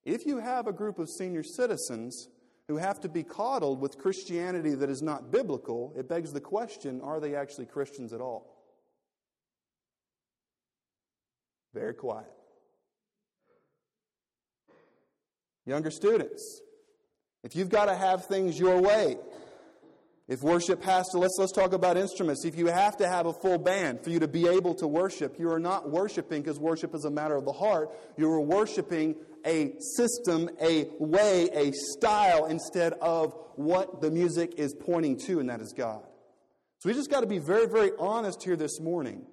if 0.06 0.28
you 0.28 0.38
have 0.38 0.68
a 0.68 0.72
group 0.72 1.00
of 1.00 1.10
senior 1.10 1.42
citizens 1.42 2.30
who 2.68 2.78
have 2.78 3.00
to 3.00 3.10
be 3.10 3.24
coddled 3.24 3.82
with 3.82 3.98
Christianity 3.98 4.76
that 4.76 4.88
is 4.88 5.02
not 5.02 5.32
biblical, 5.32 5.96
it 5.98 6.08
begs 6.08 6.32
the 6.32 6.40
question 6.40 7.02
are 7.02 7.20
they 7.20 7.34
actually 7.34 7.66
Christians 7.66 8.14
at 8.14 8.22
all? 8.22 8.56
Very 11.74 11.96
quiet. 11.96 12.30
Younger 15.66 15.90
students, 15.90 16.62
if 17.44 17.56
you've 17.56 17.70
got 17.70 17.86
to 17.86 17.96
have 17.96 18.26
things 18.26 18.60
your 18.60 18.80
way, 18.80 19.18
if 20.32 20.44
worship 20.44 20.82
has 20.84 21.10
to, 21.10 21.18
let's, 21.18 21.36
let's 21.38 21.52
talk 21.52 21.74
about 21.74 21.98
instruments. 21.98 22.46
If 22.46 22.58
you 22.58 22.68
have 22.68 22.96
to 22.98 23.08
have 23.10 23.26
a 23.26 23.34
full 23.34 23.58
band 23.58 24.02
for 24.02 24.12
you 24.12 24.20
to 24.20 24.30
be 24.30 24.48
able 24.48 24.74
to 24.76 24.88
worship, 24.88 25.38
you 25.38 25.52
are 25.52 25.60
not 25.60 25.90
worshiping 25.90 26.42
because 26.42 26.58
worship 26.58 26.96
is 26.96 27.04
a 27.04 27.12
matter 27.12 27.36
of 27.36 27.44
the 27.44 27.52
heart. 27.52 27.90
You 28.16 28.32
are 28.32 28.40
worshiping 28.40 29.18
a 29.46 29.74
system, 29.98 30.50
a 30.62 30.88
way, 31.00 31.50
a 31.52 31.74
style 31.74 32.46
instead 32.46 32.94
of 33.02 33.36
what 33.56 34.00
the 34.00 34.10
music 34.10 34.54
is 34.56 34.74
pointing 34.74 35.18
to, 35.26 35.42
and 35.42 35.50
that 35.50 35.60
is 35.60 35.74
God. 35.74 36.02
So 36.80 36.88
we 36.88 36.96
just 36.96 37.12
got 37.12 37.20
to 37.20 37.28
be 37.28 37.40
very, 37.40 37.68
very 37.68 37.92
honest 38.00 38.42
here 38.42 38.56
this 38.56 38.80
morning. 38.80 39.26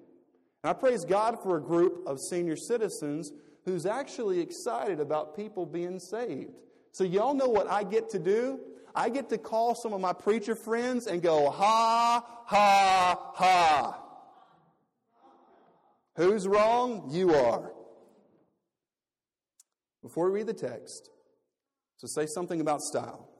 And 0.64 0.70
I 0.70 0.72
praise 0.72 1.04
God 1.04 1.36
for 1.44 1.58
a 1.58 1.62
group 1.62 2.08
of 2.08 2.18
senior 2.28 2.56
citizens 2.56 3.30
who's 3.64 3.86
actually 3.86 4.40
excited 4.40 4.98
about 4.98 5.36
people 5.36 5.64
being 5.64 6.00
saved. 6.00 6.50
So, 6.90 7.04
y'all 7.04 7.34
know 7.34 7.48
what 7.48 7.70
I 7.70 7.84
get 7.84 8.08
to 8.10 8.18
do? 8.18 8.58
I 8.98 9.10
get 9.10 9.28
to 9.28 9.38
call 9.38 9.76
some 9.76 9.92
of 9.92 10.00
my 10.00 10.12
preacher 10.12 10.56
friends 10.56 11.06
and 11.06 11.22
go, 11.22 11.50
ha, 11.50 12.20
ha, 12.46 13.32
ha. 13.32 14.02
Who's 16.16 16.48
wrong? 16.48 17.08
You 17.12 17.32
are. 17.32 17.70
Before 20.02 20.28
we 20.28 20.40
read 20.40 20.48
the 20.48 20.52
text, 20.52 21.10
so 21.98 22.08
say 22.08 22.26
something 22.26 22.60
about 22.60 22.80
style. 22.80 23.30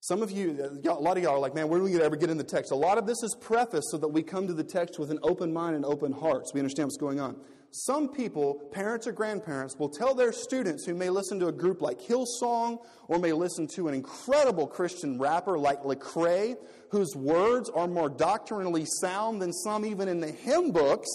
Some 0.00 0.22
of 0.22 0.30
you, 0.30 0.78
a 0.84 0.92
lot 0.92 1.16
of 1.16 1.22
y'all 1.22 1.36
are 1.36 1.38
like, 1.38 1.54
man, 1.54 1.68
where 1.68 1.80
are 1.80 1.82
we 1.82 1.88
going 1.88 2.00
to 2.00 2.04
ever 2.04 2.16
get 2.16 2.28
in 2.28 2.36
the 2.36 2.44
text? 2.44 2.70
A 2.70 2.76
lot 2.76 2.98
of 2.98 3.06
this 3.06 3.22
is 3.22 3.34
preface 3.40 3.86
so 3.90 3.96
that 3.96 4.08
we 4.08 4.22
come 4.22 4.46
to 4.46 4.52
the 4.52 4.62
text 4.62 4.98
with 4.98 5.10
an 5.10 5.20
open 5.22 5.54
mind 5.54 5.74
and 5.74 5.86
open 5.86 6.12
heart 6.12 6.46
so 6.46 6.52
we 6.52 6.60
understand 6.60 6.88
what's 6.88 6.98
going 6.98 7.18
on. 7.18 7.40
Some 7.76 8.08
people, 8.08 8.68
parents 8.70 9.08
or 9.08 9.12
grandparents, 9.12 9.76
will 9.76 9.88
tell 9.88 10.14
their 10.14 10.32
students 10.32 10.84
who 10.84 10.94
may 10.94 11.10
listen 11.10 11.40
to 11.40 11.48
a 11.48 11.52
group 11.52 11.82
like 11.82 12.00
Hillsong 12.00 12.78
or 13.08 13.18
may 13.18 13.32
listen 13.32 13.66
to 13.74 13.88
an 13.88 13.94
incredible 13.94 14.68
Christian 14.68 15.18
rapper 15.18 15.58
like 15.58 15.82
Lecrae, 15.82 16.54
whose 16.90 17.16
words 17.16 17.68
are 17.70 17.88
more 17.88 18.08
doctrinally 18.08 18.84
sound 19.00 19.42
than 19.42 19.52
some 19.52 19.84
even 19.84 20.06
in 20.06 20.20
the 20.20 20.30
hymn 20.30 20.70
books, 20.70 21.08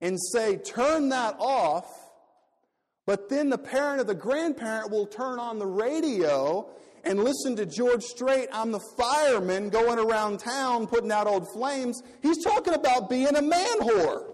and 0.00 0.16
say, 0.32 0.56
turn 0.58 1.08
that 1.08 1.34
off 1.40 1.86
but 3.06 3.28
then 3.28 3.50
the 3.50 3.58
parent 3.58 4.00
or 4.00 4.04
the 4.04 4.14
grandparent 4.14 4.90
will 4.90 5.06
turn 5.06 5.38
on 5.38 5.58
the 5.58 5.66
radio 5.66 6.68
and 7.04 7.22
listen 7.22 7.56
to 7.56 7.66
George 7.66 8.02
Strait. 8.02 8.48
I'm 8.52 8.70
the 8.70 8.80
fireman 8.96 9.70
going 9.70 9.98
around 9.98 10.38
town 10.38 10.86
putting 10.86 11.10
out 11.10 11.26
old 11.26 11.48
flames. 11.52 12.00
He's 12.22 12.44
talking 12.44 12.74
about 12.74 13.10
being 13.10 13.34
a 13.34 13.42
man 13.42 13.80
whore. 13.80 14.32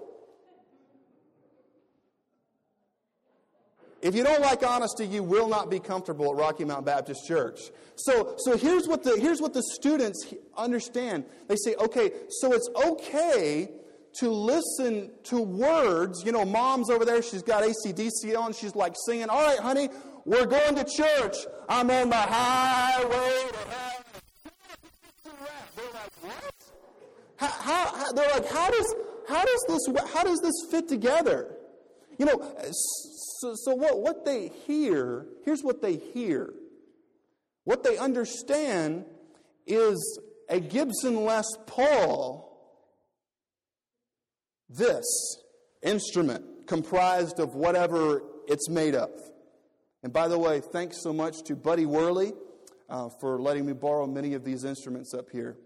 If 4.01 4.15
you 4.15 4.23
don't 4.23 4.41
like 4.41 4.65
honesty, 4.65 5.07
you 5.07 5.23
will 5.23 5.49
not 5.49 5.71
be 5.71 5.81
comfortable 5.81 6.31
at 6.31 6.37
Rocky 6.37 6.65
Mount 6.65 6.87
Baptist 6.87 7.27
Church. 7.27 7.59
So, 7.97 8.37
so 8.39 8.57
here's, 8.57 8.87
what 8.87 9.03
the, 9.03 9.19
here's 9.19 9.41
what 9.41 9.55
the 9.55 9.63
students 9.75 10.33
understand. 10.57 11.25
They 11.49 11.57
say, 11.57 11.75
okay, 11.75 12.13
so 12.29 12.53
it's 12.53 12.69
okay 12.87 13.71
to 14.21 14.31
listen 14.31 15.11
to 15.25 15.41
words. 15.41 16.23
You 16.25 16.33
know, 16.33 16.45
mom's 16.45 16.91
over 16.91 17.05
there, 17.05 17.23
she's 17.23 17.43
got 17.43 17.65
ACDC 17.65 18.37
on, 18.39 18.53
she's 18.53 18.75
like 18.75 18.95
singing, 19.05 19.29
All 19.29 19.43
right, 19.43 19.59
honey, 19.59 19.89
we're 20.25 20.47
going 20.47 20.77
to 20.77 20.85
church. 20.85 21.37
I'm 21.69 21.91
on 21.91 22.11
the 22.11 22.17
highway 22.17 23.49
to 23.51 23.59
heaven. 23.71 24.05
They're 25.75 25.85
like, 25.93 26.13
what? 26.23 26.55
How, 27.37 27.49
how, 27.49 27.97
how, 27.97 28.13
they're 28.13 28.31
like, 28.31 28.49
how 28.49 28.71
does, 28.71 28.95
how, 29.29 29.45
does 29.45 29.65
this, 29.69 30.13
how 30.13 30.25
does 30.25 30.41
this 30.41 30.55
fit 30.71 30.89
together? 30.89 31.57
You 32.19 32.27
know, 32.27 32.55
so, 33.41 33.55
so 33.55 33.75
what, 33.75 34.01
what 34.01 34.25
they 34.25 34.49
hear, 34.67 35.27
here's 35.45 35.63
what 35.63 35.81
they 35.81 35.97
hear. 35.97 36.53
What 37.65 37.85
they 37.85 37.99
understand 37.99 39.05
is 39.67 40.21
a 40.49 40.61
Gibson 40.61 41.25
Les 41.25 41.47
Paul 41.67 42.49
this 44.69 45.07
instrument 45.83 46.67
comprised 46.67 47.41
of 47.41 47.55
whatever 47.55 48.23
it's 48.47 48.69
made 48.69 48.95
of. 48.95 49.11
And 50.03 50.13
by 50.13 50.29
the 50.29 50.39
way, 50.39 50.61
thanks 50.61 51.03
so 51.03 51.13
much 51.13 51.43
to 51.45 51.57
Buddy 51.57 51.87
Worley 51.87 52.33
uh, 52.89 53.09
for 53.21 53.41
letting 53.41 53.67
me 53.67 53.73
borrow 53.73 54.07
many 54.07 54.35
of 54.35 54.45
these 54.45 54.65
instruments 54.65 55.15
up 55.15 55.31
here. 55.31 55.57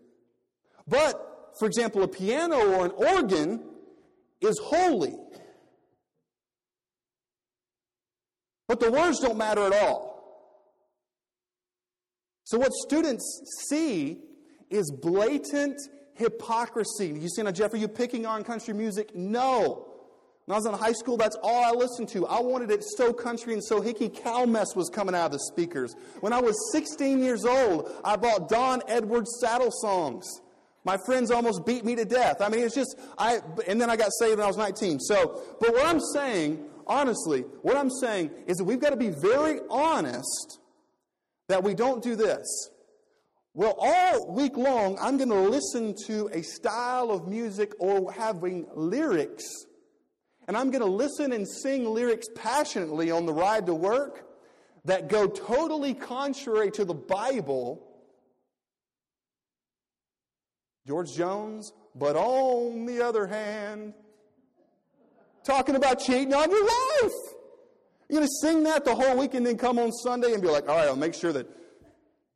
But, 0.87 1.55
for 1.59 1.67
example, 1.67 2.03
a 2.03 2.09
piano 2.09 2.57
or 2.57 2.85
an 2.87 2.93
organ 2.93 3.63
is 4.41 4.59
holy. 4.63 5.15
But 8.73 8.81
the 8.81 8.91
words 8.91 9.21
don't 9.21 9.37
matter 9.37 9.67
at 9.67 9.75
all. 9.75 10.49
So, 12.45 12.57
what 12.57 12.73
students 12.73 13.23
see 13.69 14.17
is 14.71 14.91
blatant 14.91 15.77
hypocrisy. 16.15 17.09
You 17.09 17.29
see, 17.29 17.43
now, 17.43 17.51
Jeff, 17.51 17.75
are 17.75 17.77
you 17.77 17.87
picking 17.87 18.25
on 18.25 18.45
country 18.45 18.73
music? 18.73 19.15
No. 19.15 19.89
When 20.47 20.55
I 20.55 20.57
was 20.57 20.65
in 20.65 20.73
high 20.73 20.93
school, 20.93 21.19
that's 21.19 21.37
all 21.43 21.63
I 21.63 21.73
listened 21.73 22.09
to. 22.15 22.27
I 22.27 22.41
wanted 22.41 22.71
it 22.71 22.83
so 22.97 23.13
country 23.13 23.53
and 23.53 23.63
so 23.63 23.83
hicky, 23.83 24.09
cow 24.09 24.47
mess 24.47 24.75
was 24.75 24.89
coming 24.89 25.15
out 25.15 25.27
of 25.27 25.33
the 25.33 25.41
speakers. 25.41 25.95
When 26.21 26.33
I 26.33 26.41
was 26.41 26.57
16 26.73 27.23
years 27.23 27.45
old, 27.45 27.91
I 28.03 28.17
bought 28.17 28.49
Don 28.49 28.81
Edwards 28.89 29.37
saddle 29.39 29.71
songs. 29.71 30.27
My 30.85 30.97
friends 31.05 31.31
almost 31.31 31.67
beat 31.67 31.85
me 31.85 31.95
to 31.97 32.07
death. 32.07 32.41
I 32.41 32.49
mean, 32.49 32.63
it's 32.63 32.75
just, 32.75 32.99
I, 33.19 33.41
and 33.69 33.79
then 33.79 33.91
I 33.91 33.97
got 33.97 34.13
saved 34.19 34.39
when 34.39 34.45
I 34.45 34.49
was 34.49 34.57
19. 34.57 34.99
So, 35.01 35.43
but 35.61 35.75
what 35.75 35.85
I'm 35.85 36.01
saying, 36.01 36.71
honestly, 36.87 37.43
what 37.63 37.77
I'm 37.77 37.91
saying 37.91 38.31
is 38.47 38.57
that 38.59 38.65
we've 38.65 38.81
got 38.81 38.91
to 38.91 38.97
be 38.97 39.11
very 39.11 39.61
honest 39.71 40.59
that 41.49 41.63
we 41.63 41.75
don't 41.75 42.03
do 42.03 42.17
this. 42.17 42.71
Well, 43.55 43.75
all 43.79 44.33
week 44.33 44.57
long, 44.57 44.97
I'm 45.01 45.19
going 45.19 45.29
to 45.29 45.41
listen 45.41 45.95
to 46.07 46.31
a 46.33 46.43
style 46.43 47.11
of 47.11 47.29
music 47.29 47.73
or 47.79 48.11
having 48.11 48.67
lyrics. 48.75 49.45
And 50.49 50.57
I'm 50.57 50.71
going 50.71 50.83
to 50.83 50.91
listen 50.91 51.33
and 51.33 51.47
sing 51.47 51.85
lyrics 51.85 52.29
passionately 52.35 53.11
on 53.11 53.27
the 53.27 53.33
ride 53.33 53.67
to 53.67 53.75
work. 53.75 54.27
that 54.85 55.09
go 55.09 55.27
totally 55.27 55.95
contrary 55.95 56.71
to 56.73 56.85
the 56.85 56.95
Bible. 56.95 57.87
George 60.87 61.13
Jones, 61.13 61.73
but 61.95 62.17
on 62.17 62.87
the 62.87 63.01
other 63.01 63.27
hand, 63.27 63.95
talking 65.45 65.77
about 65.77 66.01
cheating 66.01 66.33
on 66.35 66.51
your 66.51 66.65
wife. 66.65 67.13
You're 68.09 68.21
going 68.21 68.27
to 68.27 68.47
sing 68.47 68.63
that 68.65 68.85
the 68.85 68.95
whole 68.95 69.17
week 69.17 69.35
and 69.35 69.47
then 69.47 69.57
come 69.57 69.79
on 69.79 69.91
Sunday 69.93 70.33
and 70.33 70.43
be 70.43 70.49
like, 70.49 70.69
all 70.69 70.77
right, 70.77 70.87
I'll 70.87 70.97
make 70.97 71.15
sure 71.15 71.33
that 71.33 71.49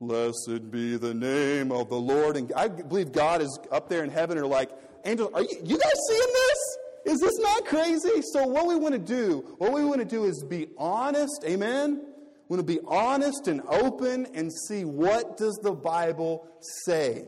blessed 0.00 0.70
be 0.70 0.96
the 0.96 1.14
name 1.14 1.72
of 1.72 1.88
the 1.88 1.96
Lord. 1.96 2.36
And 2.36 2.52
I 2.54 2.68
believe 2.68 3.12
God 3.12 3.42
is 3.42 3.58
up 3.70 3.88
there 3.88 4.02
in 4.02 4.10
heaven 4.10 4.38
or 4.38 4.46
like, 4.46 4.70
angels, 5.04 5.30
are 5.34 5.42
you, 5.42 5.56
you 5.64 5.78
guys 5.78 5.92
seeing 6.08 6.32
this? 6.32 6.78
Is 7.06 7.20
this 7.20 7.38
not 7.38 7.64
crazy? 7.66 8.22
So 8.32 8.46
what 8.46 8.66
we 8.66 8.75
want 8.75 8.94
to 8.94 8.98
do, 8.98 9.44
what 9.58 9.72
we 9.72 9.84
want 9.84 10.00
to 10.00 10.04
do 10.04 10.25
is 10.25 10.42
be 10.42 10.68
honest, 10.76 11.44
amen? 11.44 12.02
We 12.48 12.56
want 12.56 12.66
to 12.66 12.75
be 12.75 12.80
honest 12.86 13.48
and 13.48 13.60
open 13.68 14.26
and 14.34 14.52
see 14.52 14.84
what 14.84 15.36
does 15.36 15.58
the 15.62 15.72
Bible 15.72 16.48
say. 16.84 17.26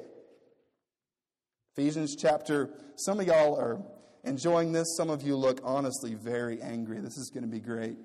Ephesians 1.76 2.16
chapter, 2.16 2.70
some 2.97 3.20
of 3.20 3.26
y'all 3.26 3.56
are 3.56 3.80
enjoying 4.28 4.73
this. 4.73 4.97
Some 4.97 5.11
of 5.11 5.23
you 5.23 5.37
look 5.37 5.61
honestly 5.64 6.14
very 6.14 6.61
angry. 6.62 7.00
This 7.00 7.16
is 7.16 7.30
going 7.30 7.42
to 7.42 7.49
be 7.49 7.61
great. 7.61 7.97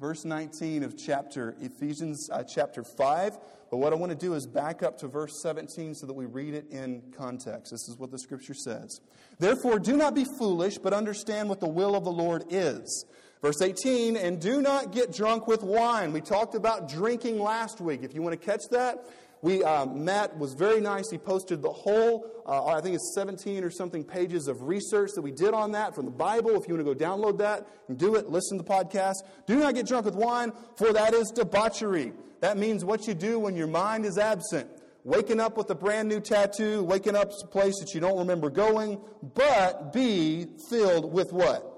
Verse 0.00 0.24
19 0.24 0.82
of 0.82 0.96
chapter 0.98 1.54
Ephesians 1.60 2.28
uh, 2.32 2.42
chapter 2.42 2.82
5. 2.82 3.38
But 3.70 3.78
what 3.78 3.92
I 3.92 3.96
want 3.96 4.10
to 4.10 4.18
do 4.18 4.34
is 4.34 4.46
back 4.46 4.82
up 4.82 4.98
to 4.98 5.08
verse 5.08 5.40
17 5.42 5.94
so 5.94 6.06
that 6.06 6.12
we 6.12 6.26
read 6.26 6.54
it 6.54 6.66
in 6.70 7.02
context. 7.16 7.72
This 7.72 7.88
is 7.88 7.96
what 7.98 8.10
the 8.10 8.18
scripture 8.18 8.54
says. 8.54 9.00
Therefore, 9.38 9.78
do 9.78 9.96
not 9.96 10.14
be 10.14 10.24
foolish, 10.38 10.78
but 10.78 10.92
understand 10.92 11.48
what 11.48 11.60
the 11.60 11.68
will 11.68 11.94
of 11.94 12.04
the 12.04 12.12
Lord 12.12 12.44
is. 12.50 13.04
Verse 13.42 13.60
18, 13.60 14.16
and 14.16 14.40
do 14.40 14.62
not 14.62 14.92
get 14.92 15.12
drunk 15.12 15.46
with 15.46 15.62
wine. 15.62 16.12
We 16.12 16.22
talked 16.22 16.54
about 16.54 16.88
drinking 16.88 17.38
last 17.38 17.80
week. 17.80 18.02
If 18.02 18.14
you 18.14 18.22
want 18.22 18.40
to 18.40 18.46
catch 18.46 18.62
that, 18.70 19.06
we, 19.44 19.62
uh, 19.62 19.84
Matt 19.84 20.38
was 20.38 20.54
very 20.54 20.80
nice. 20.80 21.10
He 21.10 21.18
posted 21.18 21.60
the 21.60 21.70
whole, 21.70 22.26
uh, 22.46 22.64
I 22.64 22.80
think 22.80 22.94
it's 22.94 23.12
17 23.14 23.62
or 23.62 23.70
something 23.70 24.02
pages 24.02 24.48
of 24.48 24.62
research 24.62 25.10
that 25.16 25.20
we 25.20 25.32
did 25.32 25.52
on 25.52 25.72
that 25.72 25.94
from 25.94 26.06
the 26.06 26.10
Bible. 26.10 26.52
If 26.52 26.66
you 26.66 26.74
want 26.74 26.86
to 26.86 26.94
go 26.94 26.98
download 26.98 27.36
that 27.40 27.68
and 27.86 27.98
do 27.98 28.14
it, 28.14 28.30
listen 28.30 28.56
to 28.56 28.64
the 28.64 28.70
podcast. 28.70 29.16
Do 29.46 29.58
not 29.58 29.74
get 29.74 29.86
drunk 29.86 30.06
with 30.06 30.14
wine, 30.14 30.54
for 30.78 30.94
that 30.94 31.12
is 31.12 31.28
debauchery. 31.28 32.14
That 32.40 32.56
means 32.56 32.86
what 32.86 33.06
you 33.06 33.12
do 33.12 33.38
when 33.38 33.54
your 33.54 33.66
mind 33.66 34.06
is 34.06 34.16
absent. 34.16 34.66
Waking 35.04 35.40
up 35.40 35.58
with 35.58 35.68
a 35.68 35.74
brand 35.74 36.08
new 36.08 36.20
tattoo, 36.20 36.82
waking 36.82 37.14
up 37.14 37.30
a 37.30 37.46
place 37.48 37.78
that 37.80 37.92
you 37.92 38.00
don't 38.00 38.16
remember 38.16 38.48
going, 38.48 38.98
but 39.34 39.92
be 39.92 40.46
filled 40.70 41.12
with 41.12 41.34
what? 41.34 41.70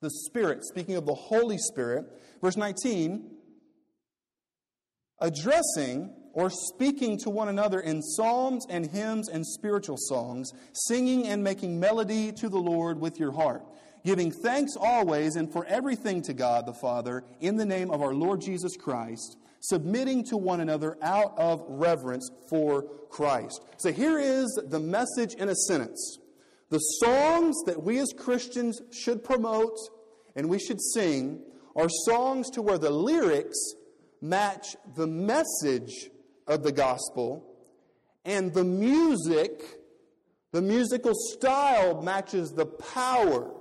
The 0.00 0.08
Spirit. 0.08 0.64
Speaking 0.64 0.96
of 0.96 1.04
the 1.04 1.14
Holy 1.14 1.58
Spirit, 1.58 2.06
verse 2.40 2.56
19, 2.56 3.30
addressing 5.20 6.14
or 6.36 6.50
speaking 6.50 7.16
to 7.16 7.30
one 7.30 7.48
another 7.48 7.80
in 7.80 8.02
psalms 8.02 8.66
and 8.68 8.86
hymns 8.86 9.30
and 9.30 9.44
spiritual 9.44 9.96
songs, 9.96 10.52
singing 10.74 11.26
and 11.26 11.42
making 11.42 11.80
melody 11.80 12.30
to 12.30 12.50
the 12.50 12.58
Lord 12.58 13.00
with 13.00 13.18
your 13.18 13.32
heart, 13.32 13.64
giving 14.04 14.30
thanks 14.30 14.76
always 14.78 15.36
and 15.36 15.50
for 15.50 15.64
everything 15.64 16.20
to 16.20 16.34
God 16.34 16.66
the 16.66 16.74
Father 16.74 17.24
in 17.40 17.56
the 17.56 17.64
name 17.64 17.90
of 17.90 18.02
our 18.02 18.12
Lord 18.12 18.42
Jesus 18.42 18.76
Christ, 18.76 19.38
submitting 19.60 20.24
to 20.24 20.36
one 20.36 20.60
another 20.60 20.98
out 21.00 21.32
of 21.38 21.64
reverence 21.68 22.30
for 22.50 22.82
Christ. 23.08 23.64
So 23.78 23.90
here 23.90 24.18
is 24.18 24.60
the 24.68 24.78
message 24.78 25.32
in 25.38 25.48
a 25.48 25.54
sentence. 25.54 26.18
The 26.68 26.80
songs 27.00 27.56
that 27.64 27.82
we 27.82 27.98
as 27.98 28.12
Christians 28.14 28.82
should 28.92 29.24
promote 29.24 29.78
and 30.34 30.50
we 30.50 30.58
should 30.58 30.82
sing 30.82 31.40
are 31.74 31.88
songs 31.88 32.50
to 32.50 32.60
where 32.60 32.76
the 32.76 32.90
lyrics 32.90 33.56
match 34.20 34.76
the 34.96 35.06
message 35.06 36.10
of 36.46 36.62
the 36.62 36.72
gospel, 36.72 37.44
and 38.24 38.52
the 38.52 38.64
music, 38.64 39.62
the 40.52 40.62
musical 40.62 41.12
style 41.14 42.02
matches 42.02 42.52
the 42.52 42.66
power 42.66 43.52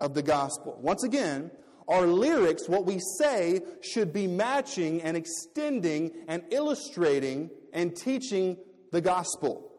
of 0.00 0.14
the 0.14 0.22
gospel. 0.22 0.78
Once 0.80 1.04
again, 1.04 1.50
our 1.88 2.06
lyrics, 2.06 2.68
what 2.68 2.84
we 2.84 3.00
say, 3.18 3.60
should 3.80 4.12
be 4.12 4.26
matching 4.26 5.00
and 5.02 5.16
extending 5.16 6.12
and 6.28 6.42
illustrating 6.50 7.50
and 7.72 7.96
teaching 7.96 8.58
the 8.92 9.00
gospel, 9.00 9.72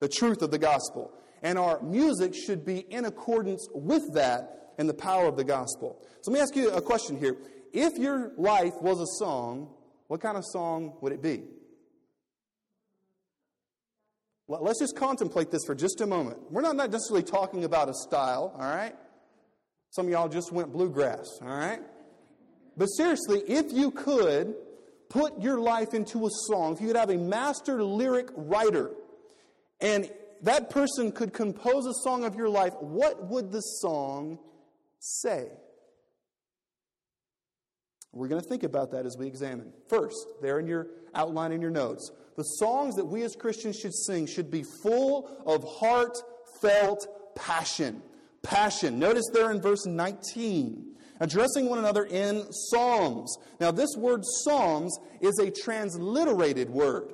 the 0.00 0.08
truth 0.08 0.42
of 0.42 0.50
the 0.50 0.58
gospel. 0.58 1.12
And 1.42 1.58
our 1.58 1.82
music 1.82 2.34
should 2.34 2.64
be 2.64 2.80
in 2.80 3.06
accordance 3.06 3.66
with 3.74 4.14
that 4.14 4.74
and 4.78 4.88
the 4.88 4.94
power 4.94 5.26
of 5.26 5.36
the 5.36 5.44
gospel. 5.44 5.98
So 6.20 6.30
let 6.30 6.36
me 6.36 6.42
ask 6.42 6.54
you 6.54 6.70
a 6.70 6.82
question 6.82 7.18
here. 7.18 7.36
If 7.72 7.98
your 7.98 8.32
life 8.36 8.74
was 8.80 9.00
a 9.00 9.24
song, 9.24 9.70
what 10.08 10.20
kind 10.20 10.36
of 10.36 10.44
song 10.44 10.94
would 11.00 11.12
it 11.12 11.22
be? 11.22 11.42
Let's 14.48 14.80
just 14.80 14.96
contemplate 14.96 15.50
this 15.50 15.64
for 15.64 15.74
just 15.74 16.00
a 16.00 16.06
moment. 16.06 16.38
We're 16.50 16.60
not 16.60 16.76
necessarily 16.76 17.22
talking 17.22 17.64
about 17.64 17.88
a 17.88 17.94
style, 17.94 18.52
all 18.54 18.60
right? 18.60 18.94
Some 19.90 20.06
of 20.06 20.12
y'all 20.12 20.28
just 20.28 20.52
went 20.52 20.72
bluegrass, 20.72 21.26
all 21.40 21.48
right? 21.48 21.80
But 22.76 22.86
seriously, 22.86 23.42
if 23.46 23.72
you 23.72 23.90
could 23.90 24.54
put 25.08 25.40
your 25.40 25.58
life 25.58 25.94
into 25.94 26.26
a 26.26 26.30
song, 26.48 26.74
if 26.74 26.80
you 26.80 26.88
could 26.88 26.96
have 26.96 27.10
a 27.10 27.18
master 27.18 27.82
lyric 27.82 28.28
writer, 28.34 28.90
and 29.80 30.10
that 30.42 30.70
person 30.70 31.12
could 31.12 31.32
compose 31.32 31.86
a 31.86 31.94
song 32.02 32.24
of 32.24 32.34
your 32.34 32.48
life, 32.48 32.72
what 32.80 33.28
would 33.28 33.52
the 33.52 33.60
song 33.60 34.38
say? 34.98 35.48
We're 38.12 38.28
going 38.28 38.42
to 38.42 38.48
think 38.48 38.62
about 38.62 38.90
that 38.92 39.06
as 39.06 39.16
we 39.16 39.26
examine. 39.26 39.72
First, 39.88 40.26
there 40.42 40.58
in 40.58 40.66
your 40.66 40.88
outline 41.14 41.52
in 41.52 41.62
your 41.62 41.70
notes, 41.70 42.10
the 42.36 42.42
songs 42.42 42.94
that 42.96 43.04
we 43.04 43.22
as 43.22 43.34
Christians 43.34 43.78
should 43.78 43.94
sing 43.94 44.26
should 44.26 44.50
be 44.50 44.64
full 44.82 45.30
of 45.46 45.64
heartfelt 45.64 47.06
passion. 47.34 48.02
Passion. 48.42 48.98
Notice 48.98 49.30
there 49.32 49.50
in 49.50 49.60
verse 49.60 49.86
19, 49.86 50.94
addressing 51.20 51.68
one 51.68 51.78
another 51.78 52.04
in 52.04 52.44
psalms. 52.50 53.36
Now, 53.60 53.70
this 53.70 53.96
word 53.96 54.22
psalms 54.24 54.98
is 55.20 55.38
a 55.38 55.50
transliterated 55.50 56.68
word. 56.68 57.12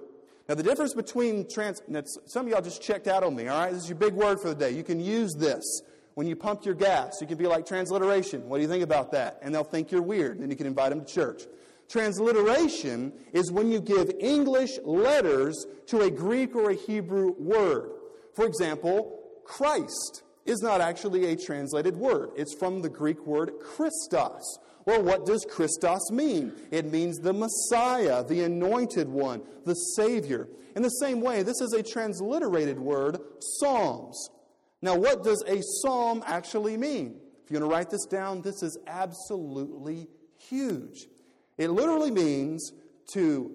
Now, 0.48 0.54
the 0.54 0.62
difference 0.62 0.94
between 0.94 1.46
trans, 1.48 1.82
some 2.26 2.46
of 2.46 2.52
y'all 2.52 2.62
just 2.62 2.80
checked 2.80 3.06
out 3.06 3.22
on 3.22 3.36
me, 3.36 3.48
all 3.48 3.60
right? 3.60 3.72
This 3.72 3.82
is 3.82 3.88
your 3.88 3.98
big 3.98 4.14
word 4.14 4.40
for 4.40 4.48
the 4.48 4.54
day. 4.54 4.70
You 4.70 4.82
can 4.82 4.98
use 4.98 5.34
this 5.34 5.82
when 6.18 6.26
you 6.26 6.34
pump 6.34 6.64
your 6.64 6.74
gas. 6.74 7.20
You 7.20 7.28
can 7.28 7.38
be 7.38 7.46
like 7.46 7.64
transliteration. 7.64 8.48
What 8.48 8.56
do 8.56 8.62
you 8.62 8.68
think 8.68 8.82
about 8.82 9.12
that? 9.12 9.38
And 9.40 9.54
they'll 9.54 9.62
think 9.62 9.92
you're 9.92 10.02
weird, 10.02 10.40
and 10.40 10.50
you 10.50 10.56
can 10.56 10.66
invite 10.66 10.90
them 10.90 11.04
to 11.04 11.06
church. 11.06 11.44
Transliteration 11.88 13.12
is 13.32 13.52
when 13.52 13.70
you 13.70 13.80
give 13.80 14.10
English 14.18 14.80
letters 14.82 15.64
to 15.86 16.00
a 16.00 16.10
Greek 16.10 16.56
or 16.56 16.70
a 16.70 16.74
Hebrew 16.74 17.36
word. 17.38 17.92
For 18.34 18.46
example, 18.46 19.16
Christ 19.44 20.24
is 20.44 20.60
not 20.60 20.80
actually 20.80 21.26
a 21.26 21.36
translated 21.36 21.96
word. 21.96 22.30
It's 22.36 22.56
from 22.58 22.82
the 22.82 22.88
Greek 22.88 23.24
word 23.24 23.52
Christos. 23.60 24.58
Well, 24.86 25.04
what 25.04 25.24
does 25.24 25.46
Christos 25.48 26.10
mean? 26.10 26.52
It 26.72 26.90
means 26.90 27.18
the 27.18 27.32
Messiah, 27.32 28.24
the 28.24 28.42
anointed 28.42 29.08
one, 29.08 29.42
the 29.64 29.74
Savior. 29.74 30.48
In 30.74 30.82
the 30.82 30.88
same 30.88 31.20
way, 31.20 31.44
this 31.44 31.60
is 31.60 31.72
a 31.74 31.82
transliterated 31.84 32.80
word, 32.80 33.18
Psalms. 33.38 34.30
Now, 34.80 34.96
what 34.96 35.24
does 35.24 35.42
a 35.46 35.60
psalm 35.62 36.22
actually 36.26 36.76
mean? 36.76 37.20
If 37.44 37.50
you're 37.50 37.60
going 37.60 37.70
to 37.70 37.74
write 37.74 37.90
this 37.90 38.06
down, 38.06 38.42
this 38.42 38.62
is 38.62 38.78
absolutely 38.86 40.08
huge. 40.36 41.08
It 41.56 41.70
literally 41.70 42.10
means 42.10 42.72
to 43.14 43.50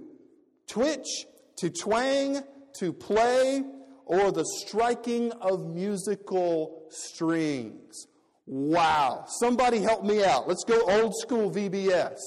twitch, 0.67 1.25
to 1.57 1.69
twang, 1.69 2.41
to 2.79 2.91
play, 2.91 3.63
or 4.05 4.31
the 4.31 4.45
striking 4.45 5.31
of 5.33 5.65
musical 5.65 6.88
strings. 6.89 8.07
Wow. 8.45 9.25
Somebody 9.27 9.79
help 9.79 10.03
me 10.03 10.25
out. 10.25 10.47
Let's 10.47 10.65
go 10.65 10.81
old 10.89 11.15
school 11.15 11.49
VBS. 11.49 12.19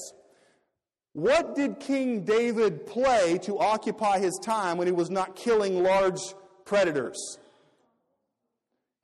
What 1.13 1.55
did 1.55 1.79
King 1.79 2.25
David 2.25 2.85
play 2.85 3.39
to 3.43 3.59
occupy 3.59 4.19
his 4.19 4.39
time 4.43 4.77
when 4.77 4.87
he 4.87 4.93
was 4.93 5.09
not 5.09 5.35
killing 5.35 5.83
large 5.83 6.21
predators? 6.65 7.39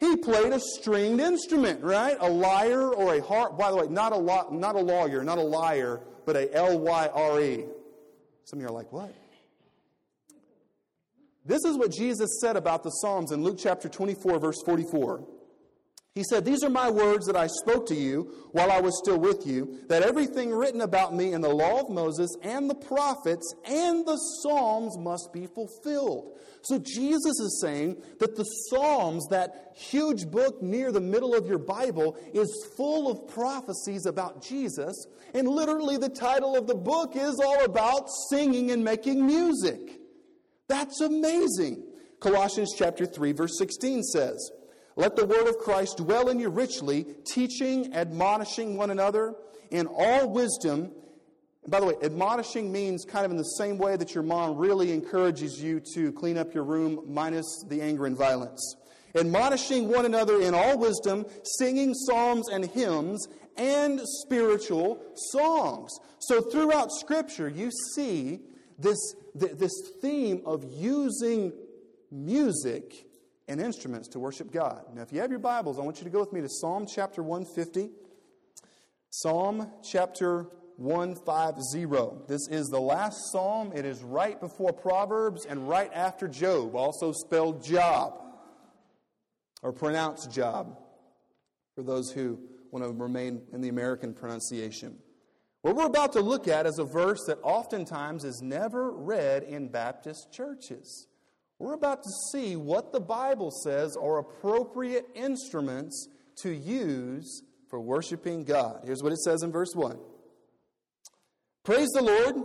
He 0.03 0.17
played 0.17 0.51
a 0.51 0.59
stringed 0.59 1.21
instrument, 1.21 1.81
right? 1.81 2.17
A 2.19 2.29
lyre 2.29 2.89
or 2.89 3.15
a 3.15 3.21
harp. 3.21 3.57
By 3.57 3.71
the 3.71 3.77
way, 3.77 3.87
not 3.87 4.11
a, 4.11 4.17
lo- 4.17 4.49
not 4.51 4.75
a 4.75 4.79
lawyer, 4.79 5.23
not 5.23 5.37
a 5.37 5.41
liar, 5.41 6.01
but 6.25 6.35
a 6.35 6.53
L 6.53 6.77
Y 6.77 7.07
R 7.13 7.41
E. 7.41 7.63
Some 8.43 8.59
of 8.59 8.63
you 8.63 8.67
are 8.67 8.73
like, 8.73 8.91
what? 8.91 9.15
This 11.45 11.63
is 11.63 11.77
what 11.77 11.89
Jesus 11.89 12.41
said 12.41 12.57
about 12.57 12.83
the 12.83 12.89
Psalms 12.89 13.31
in 13.31 13.43
Luke 13.43 13.55
chapter 13.57 13.87
24, 13.87 14.39
verse 14.39 14.61
44. 14.65 15.25
He 16.15 16.23
said, 16.23 16.45
These 16.45 16.63
are 16.63 16.69
my 16.69 16.91
words 16.91 17.25
that 17.25 17.35
I 17.35 17.47
spoke 17.47 17.87
to 17.87 17.95
you 17.95 18.31
while 18.51 18.71
I 18.71 18.79
was 18.79 18.99
still 18.99 19.17
with 19.17 19.47
you, 19.47 19.79
that 19.87 20.03
everything 20.03 20.51
written 20.51 20.81
about 20.81 21.15
me 21.15 21.33
in 21.33 21.41
the 21.41 21.49
law 21.49 21.81
of 21.81 21.89
Moses 21.89 22.29
and 22.43 22.69
the 22.69 22.75
prophets 22.75 23.55
and 23.65 24.05
the 24.05 24.17
Psalms 24.17 24.95
must 24.99 25.33
be 25.33 25.47
fulfilled. 25.47 26.37
So 26.61 26.77
Jesus 26.77 27.39
is 27.39 27.59
saying 27.61 28.01
that 28.19 28.35
the 28.35 28.43
Psalms, 28.43 29.25
that 29.31 29.73
huge 29.75 30.29
book 30.29 30.61
near 30.61 30.91
the 30.91 31.01
middle 31.01 31.33
of 31.33 31.47
your 31.47 31.57
Bible, 31.57 32.15
is 32.31 32.67
full 32.77 33.09
of 33.09 33.27
prophecies 33.33 34.05
about 34.05 34.43
Jesus. 34.43 35.07
And 35.33 35.47
literally, 35.47 35.97
the 35.97 36.09
title 36.09 36.55
of 36.55 36.67
the 36.67 36.75
book 36.75 37.15
is 37.15 37.39
all 37.43 37.65
about 37.65 38.07
singing 38.29 38.69
and 38.69 38.83
making 38.83 39.25
music. 39.25 39.99
That's 40.67 41.01
amazing. 41.01 41.83
Colossians 42.19 42.73
chapter 42.77 43.07
3, 43.07 43.31
verse 43.31 43.57
16 43.57 44.03
says, 44.03 44.51
let 44.95 45.15
the 45.15 45.25
word 45.25 45.47
of 45.47 45.57
Christ 45.57 45.97
dwell 45.97 46.29
in 46.29 46.39
you 46.39 46.49
richly, 46.49 47.05
teaching, 47.25 47.93
admonishing 47.93 48.77
one 48.77 48.91
another 48.91 49.35
in 49.71 49.87
all 49.87 50.29
wisdom. 50.29 50.91
And 51.63 51.71
by 51.71 51.79
the 51.79 51.87
way, 51.87 51.95
admonishing 52.03 52.71
means 52.71 53.05
kind 53.05 53.25
of 53.25 53.31
in 53.31 53.37
the 53.37 53.43
same 53.43 53.77
way 53.77 53.95
that 53.95 54.13
your 54.13 54.23
mom 54.23 54.57
really 54.57 54.91
encourages 54.91 55.61
you 55.61 55.81
to 55.95 56.11
clean 56.11 56.37
up 56.37 56.53
your 56.53 56.63
room, 56.63 57.03
minus 57.07 57.65
the 57.69 57.81
anger 57.81 58.05
and 58.05 58.15
violence. 58.15 58.75
Admonishing 59.15 59.87
one 59.87 60.05
another 60.05 60.41
in 60.41 60.53
all 60.53 60.77
wisdom, 60.77 61.25
singing 61.43 61.93
psalms 61.93 62.49
and 62.49 62.65
hymns 62.65 63.27
and 63.57 64.01
spiritual 64.03 65.01
songs. 65.15 65.91
So 66.19 66.41
throughout 66.41 66.91
Scripture, 66.91 67.49
you 67.49 67.71
see 67.95 68.39
this, 68.77 69.15
this 69.35 69.73
theme 70.01 70.41
of 70.45 70.63
using 70.63 71.53
music 72.11 73.05
and 73.47 73.59
instruments 73.59 74.07
to 74.09 74.19
worship 74.19 74.51
God. 74.51 74.83
Now, 74.93 75.01
if 75.01 75.11
you 75.11 75.19
have 75.21 75.29
your 75.29 75.39
Bibles, 75.39 75.77
I 75.77 75.81
want 75.81 75.97
you 75.97 76.03
to 76.05 76.09
go 76.09 76.19
with 76.19 76.33
me 76.33 76.41
to 76.41 76.49
Psalm 76.49 76.85
chapter 76.87 77.21
150. 77.21 77.89
Psalm 79.09 79.69
chapter 79.83 80.47
150. 80.77 82.27
This 82.27 82.47
is 82.49 82.67
the 82.67 82.79
last 82.79 83.31
psalm. 83.31 83.71
It 83.73 83.85
is 83.85 84.01
right 84.01 84.39
before 84.39 84.73
Proverbs 84.73 85.45
and 85.45 85.67
right 85.67 85.91
after 85.93 86.27
Job, 86.27 86.75
also 86.75 87.11
spelled 87.11 87.63
Job 87.63 88.19
or 89.61 89.71
pronounced 89.71 90.31
Job 90.31 90.79
for 91.75 91.83
those 91.83 92.11
who 92.11 92.39
want 92.71 92.85
to 92.85 92.91
remain 92.91 93.41
in 93.51 93.61
the 93.61 93.69
American 93.69 94.13
pronunciation. 94.13 94.97
What 95.61 95.75
we're 95.75 95.85
about 95.85 96.13
to 96.13 96.21
look 96.21 96.47
at 96.47 96.65
is 96.65 96.79
a 96.79 96.83
verse 96.83 97.23
that 97.27 97.39
oftentimes 97.41 98.23
is 98.25 98.41
never 98.41 98.91
read 98.91 99.43
in 99.43 99.69
Baptist 99.69 100.31
churches. 100.33 101.07
We're 101.63 101.75
about 101.75 102.03
to 102.03 102.09
see 102.33 102.57
what 102.57 102.91
the 102.91 102.99
Bible 102.99 103.49
says 103.49 103.95
are 103.95 104.19
appropriate 104.19 105.05
instruments 105.15 106.09
to 106.41 106.51
use 106.51 107.41
for 107.69 107.79
worshiping 107.79 108.43
God. 108.43 108.81
Here's 108.83 109.01
what 109.01 109.13
it 109.13 109.19
says 109.19 109.43
in 109.43 109.51
verse 109.53 109.73
1 109.73 109.97
Praise 111.63 111.87
the 111.93 112.03
Lord, 112.03 112.35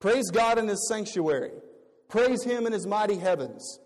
praise 0.00 0.32
God 0.32 0.58
in 0.58 0.66
His 0.66 0.88
sanctuary, 0.88 1.52
praise 2.08 2.42
Him 2.42 2.66
in 2.66 2.72
His 2.72 2.88
mighty 2.88 3.18
heavens, 3.18 3.78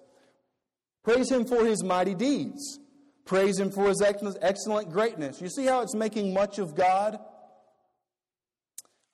praise 1.05 1.31
Him 1.31 1.45
for 1.45 1.67
His 1.67 1.85
mighty 1.85 2.15
deeds, 2.15 2.81
praise 3.27 3.61
Him 3.61 3.71
for 3.71 3.89
His 3.89 4.01
excellent 4.01 4.91
greatness. 4.91 5.43
You 5.43 5.51
see 5.51 5.67
how 5.67 5.83
it's 5.83 5.95
making 5.95 6.33
much 6.33 6.59
of 6.59 6.75
God? 6.75 7.19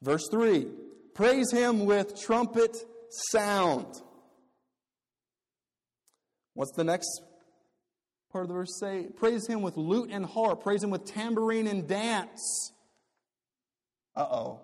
Verse 0.00 0.28
3 0.30 0.68
Praise 1.12 1.50
Him 1.50 1.86
with 1.86 2.16
trumpet 2.20 2.76
sound. 3.32 4.00
What's 6.58 6.72
the 6.72 6.82
next 6.82 7.22
part 8.32 8.42
of 8.42 8.48
the 8.48 8.54
verse 8.54 8.80
say? 8.80 9.06
Praise 9.14 9.46
him 9.46 9.62
with 9.62 9.76
lute 9.76 10.10
and 10.10 10.26
harp. 10.26 10.64
Praise 10.64 10.82
him 10.82 10.90
with 10.90 11.04
tambourine 11.04 11.68
and 11.68 11.86
dance. 11.86 12.72
Uh 14.16 14.26
oh. 14.28 14.60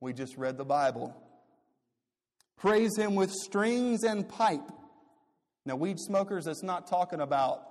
We 0.00 0.12
just 0.12 0.36
read 0.36 0.58
the 0.58 0.64
Bible. 0.64 1.14
Praise 2.56 2.96
him 2.96 3.14
with 3.14 3.30
strings 3.30 4.02
and 4.02 4.28
pipe. 4.28 4.68
Now, 5.64 5.76
weed 5.76 6.00
smokers, 6.00 6.48
it's 6.48 6.64
not 6.64 6.88
talking 6.88 7.20
about, 7.20 7.62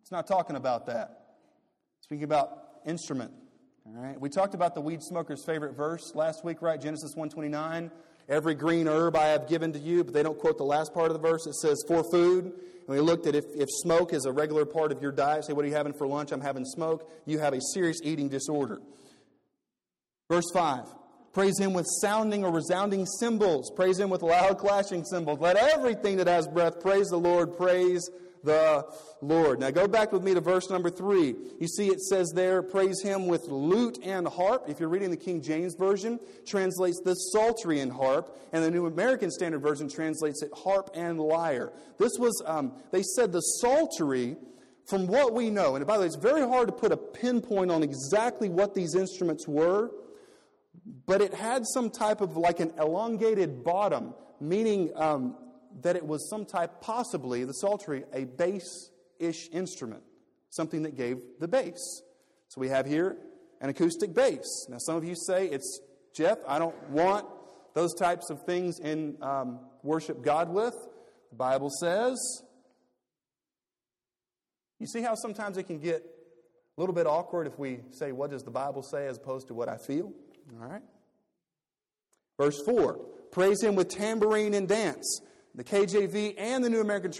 it's 0.00 0.10
not 0.10 0.26
talking 0.26 0.56
about 0.56 0.86
that. 0.86 1.10
Speaking 2.00 2.24
about 2.24 2.56
instrument. 2.86 3.32
All 3.84 4.02
right. 4.02 4.18
We 4.18 4.30
talked 4.30 4.54
about 4.54 4.74
the 4.74 4.80
weed 4.80 5.02
smoker's 5.02 5.44
favorite 5.44 5.76
verse 5.76 6.14
last 6.14 6.42
week, 6.42 6.62
right? 6.62 6.80
Genesis 6.80 7.14
129. 7.14 7.90
Every 8.28 8.54
green 8.54 8.88
herb 8.88 9.16
I 9.16 9.28
have 9.28 9.48
given 9.48 9.72
to 9.72 9.78
you, 9.78 10.04
but 10.04 10.14
they 10.14 10.22
don't 10.22 10.38
quote 10.38 10.58
the 10.58 10.64
last 10.64 10.94
part 10.94 11.10
of 11.10 11.20
the 11.20 11.28
verse. 11.28 11.46
It 11.46 11.54
says, 11.54 11.82
for 11.86 12.04
food. 12.10 12.44
And 12.44 12.88
we 12.88 13.00
looked 13.00 13.26
at 13.26 13.34
if, 13.34 13.44
if 13.54 13.68
smoke 13.70 14.12
is 14.12 14.24
a 14.24 14.32
regular 14.32 14.64
part 14.64 14.92
of 14.92 15.02
your 15.02 15.12
diet, 15.12 15.44
say, 15.44 15.52
what 15.52 15.64
are 15.64 15.68
you 15.68 15.74
having 15.74 15.92
for 15.92 16.06
lunch? 16.06 16.32
I'm 16.32 16.40
having 16.40 16.64
smoke. 16.64 17.10
You 17.26 17.38
have 17.38 17.52
a 17.52 17.60
serious 17.74 17.98
eating 18.02 18.28
disorder. 18.28 18.80
Verse 20.28 20.50
5. 20.52 20.86
Praise 21.32 21.58
him 21.58 21.72
with 21.72 21.86
sounding 22.00 22.44
or 22.44 22.52
resounding 22.52 23.06
cymbals. 23.06 23.70
Praise 23.74 23.98
him 23.98 24.10
with 24.10 24.22
loud 24.22 24.58
clashing 24.58 25.04
cymbals. 25.04 25.40
Let 25.40 25.56
everything 25.56 26.18
that 26.18 26.26
has 26.26 26.46
breath 26.46 26.80
praise 26.80 27.08
the 27.08 27.16
Lord. 27.16 27.56
Praise 27.56 28.10
the 28.44 28.86
Lord. 29.20 29.60
Now 29.60 29.70
go 29.70 29.86
back 29.86 30.12
with 30.12 30.22
me 30.22 30.34
to 30.34 30.40
verse 30.40 30.68
number 30.68 30.90
three. 30.90 31.34
You 31.60 31.68
see 31.68 31.88
it 31.88 32.00
says 32.00 32.32
there, 32.34 32.62
praise 32.62 33.00
him 33.02 33.26
with 33.26 33.46
lute 33.48 33.98
and 34.02 34.26
harp. 34.26 34.64
If 34.68 34.80
you're 34.80 34.88
reading 34.88 35.10
the 35.10 35.16
King 35.16 35.42
James 35.42 35.74
Version, 35.74 36.18
translates 36.46 37.00
the 37.04 37.14
psaltery 37.14 37.80
and 37.80 37.92
harp, 37.92 38.36
and 38.52 38.64
the 38.64 38.70
New 38.70 38.86
American 38.86 39.30
Standard 39.30 39.60
Version 39.60 39.88
translates 39.88 40.42
it 40.42 40.50
harp 40.54 40.90
and 40.94 41.20
lyre. 41.20 41.72
This 41.98 42.12
was, 42.18 42.42
um, 42.46 42.72
they 42.90 43.02
said 43.02 43.32
the 43.32 43.40
psaltery, 43.40 44.36
from 44.88 45.06
what 45.06 45.32
we 45.32 45.48
know, 45.48 45.76
and 45.76 45.86
by 45.86 45.94
the 45.96 46.00
way, 46.00 46.06
it's 46.06 46.16
very 46.16 46.42
hard 46.42 46.66
to 46.66 46.72
put 46.72 46.90
a 46.90 46.96
pinpoint 46.96 47.70
on 47.70 47.82
exactly 47.82 48.48
what 48.48 48.74
these 48.74 48.96
instruments 48.96 49.46
were, 49.46 49.90
but 51.06 51.22
it 51.22 51.32
had 51.32 51.64
some 51.64 51.88
type 51.90 52.20
of 52.20 52.36
like 52.36 52.58
an 52.58 52.72
elongated 52.78 53.62
bottom, 53.62 54.14
meaning 54.40 54.90
um, 54.96 55.36
that 55.82 55.96
it 55.96 56.06
was 56.06 56.28
some 56.28 56.44
type, 56.44 56.80
possibly 56.80 57.44
the 57.44 57.54
psaltery, 57.54 58.04
a 58.12 58.24
bass 58.24 58.90
ish 59.18 59.48
instrument, 59.52 60.02
something 60.50 60.82
that 60.82 60.96
gave 60.96 61.18
the 61.40 61.48
bass. 61.48 62.02
So 62.48 62.60
we 62.60 62.68
have 62.68 62.86
here 62.86 63.16
an 63.60 63.70
acoustic 63.70 64.14
bass. 64.14 64.66
Now, 64.68 64.78
some 64.78 64.96
of 64.96 65.04
you 65.04 65.14
say, 65.14 65.46
it's 65.46 65.80
Jeff, 66.14 66.38
I 66.46 66.58
don't 66.58 66.90
want 66.90 67.26
those 67.74 67.94
types 67.94 68.30
of 68.30 68.44
things 68.44 68.78
in 68.78 69.16
um, 69.22 69.60
worship 69.82 70.22
God 70.22 70.50
with. 70.50 70.74
The 71.30 71.36
Bible 71.36 71.70
says. 71.70 72.18
You 74.78 74.86
see 74.86 75.00
how 75.00 75.14
sometimes 75.14 75.56
it 75.56 75.64
can 75.64 75.78
get 75.78 76.04
a 76.76 76.80
little 76.80 76.94
bit 76.94 77.06
awkward 77.06 77.46
if 77.46 77.58
we 77.58 77.80
say, 77.90 78.12
What 78.12 78.30
does 78.30 78.42
the 78.42 78.50
Bible 78.50 78.82
say 78.82 79.06
as 79.06 79.16
opposed 79.16 79.48
to 79.48 79.54
what 79.54 79.68
I 79.68 79.78
feel? 79.78 80.12
All 80.60 80.68
right. 80.68 80.82
Verse 82.38 82.60
4 82.66 82.98
Praise 83.30 83.62
him 83.62 83.76
with 83.76 83.88
tambourine 83.88 84.54
and 84.54 84.68
dance. 84.68 85.20
The 85.54 85.64
KJV 85.64 86.34
and 86.38 86.64
the 86.64 86.70
New 86.70 86.80
American, 86.80 87.12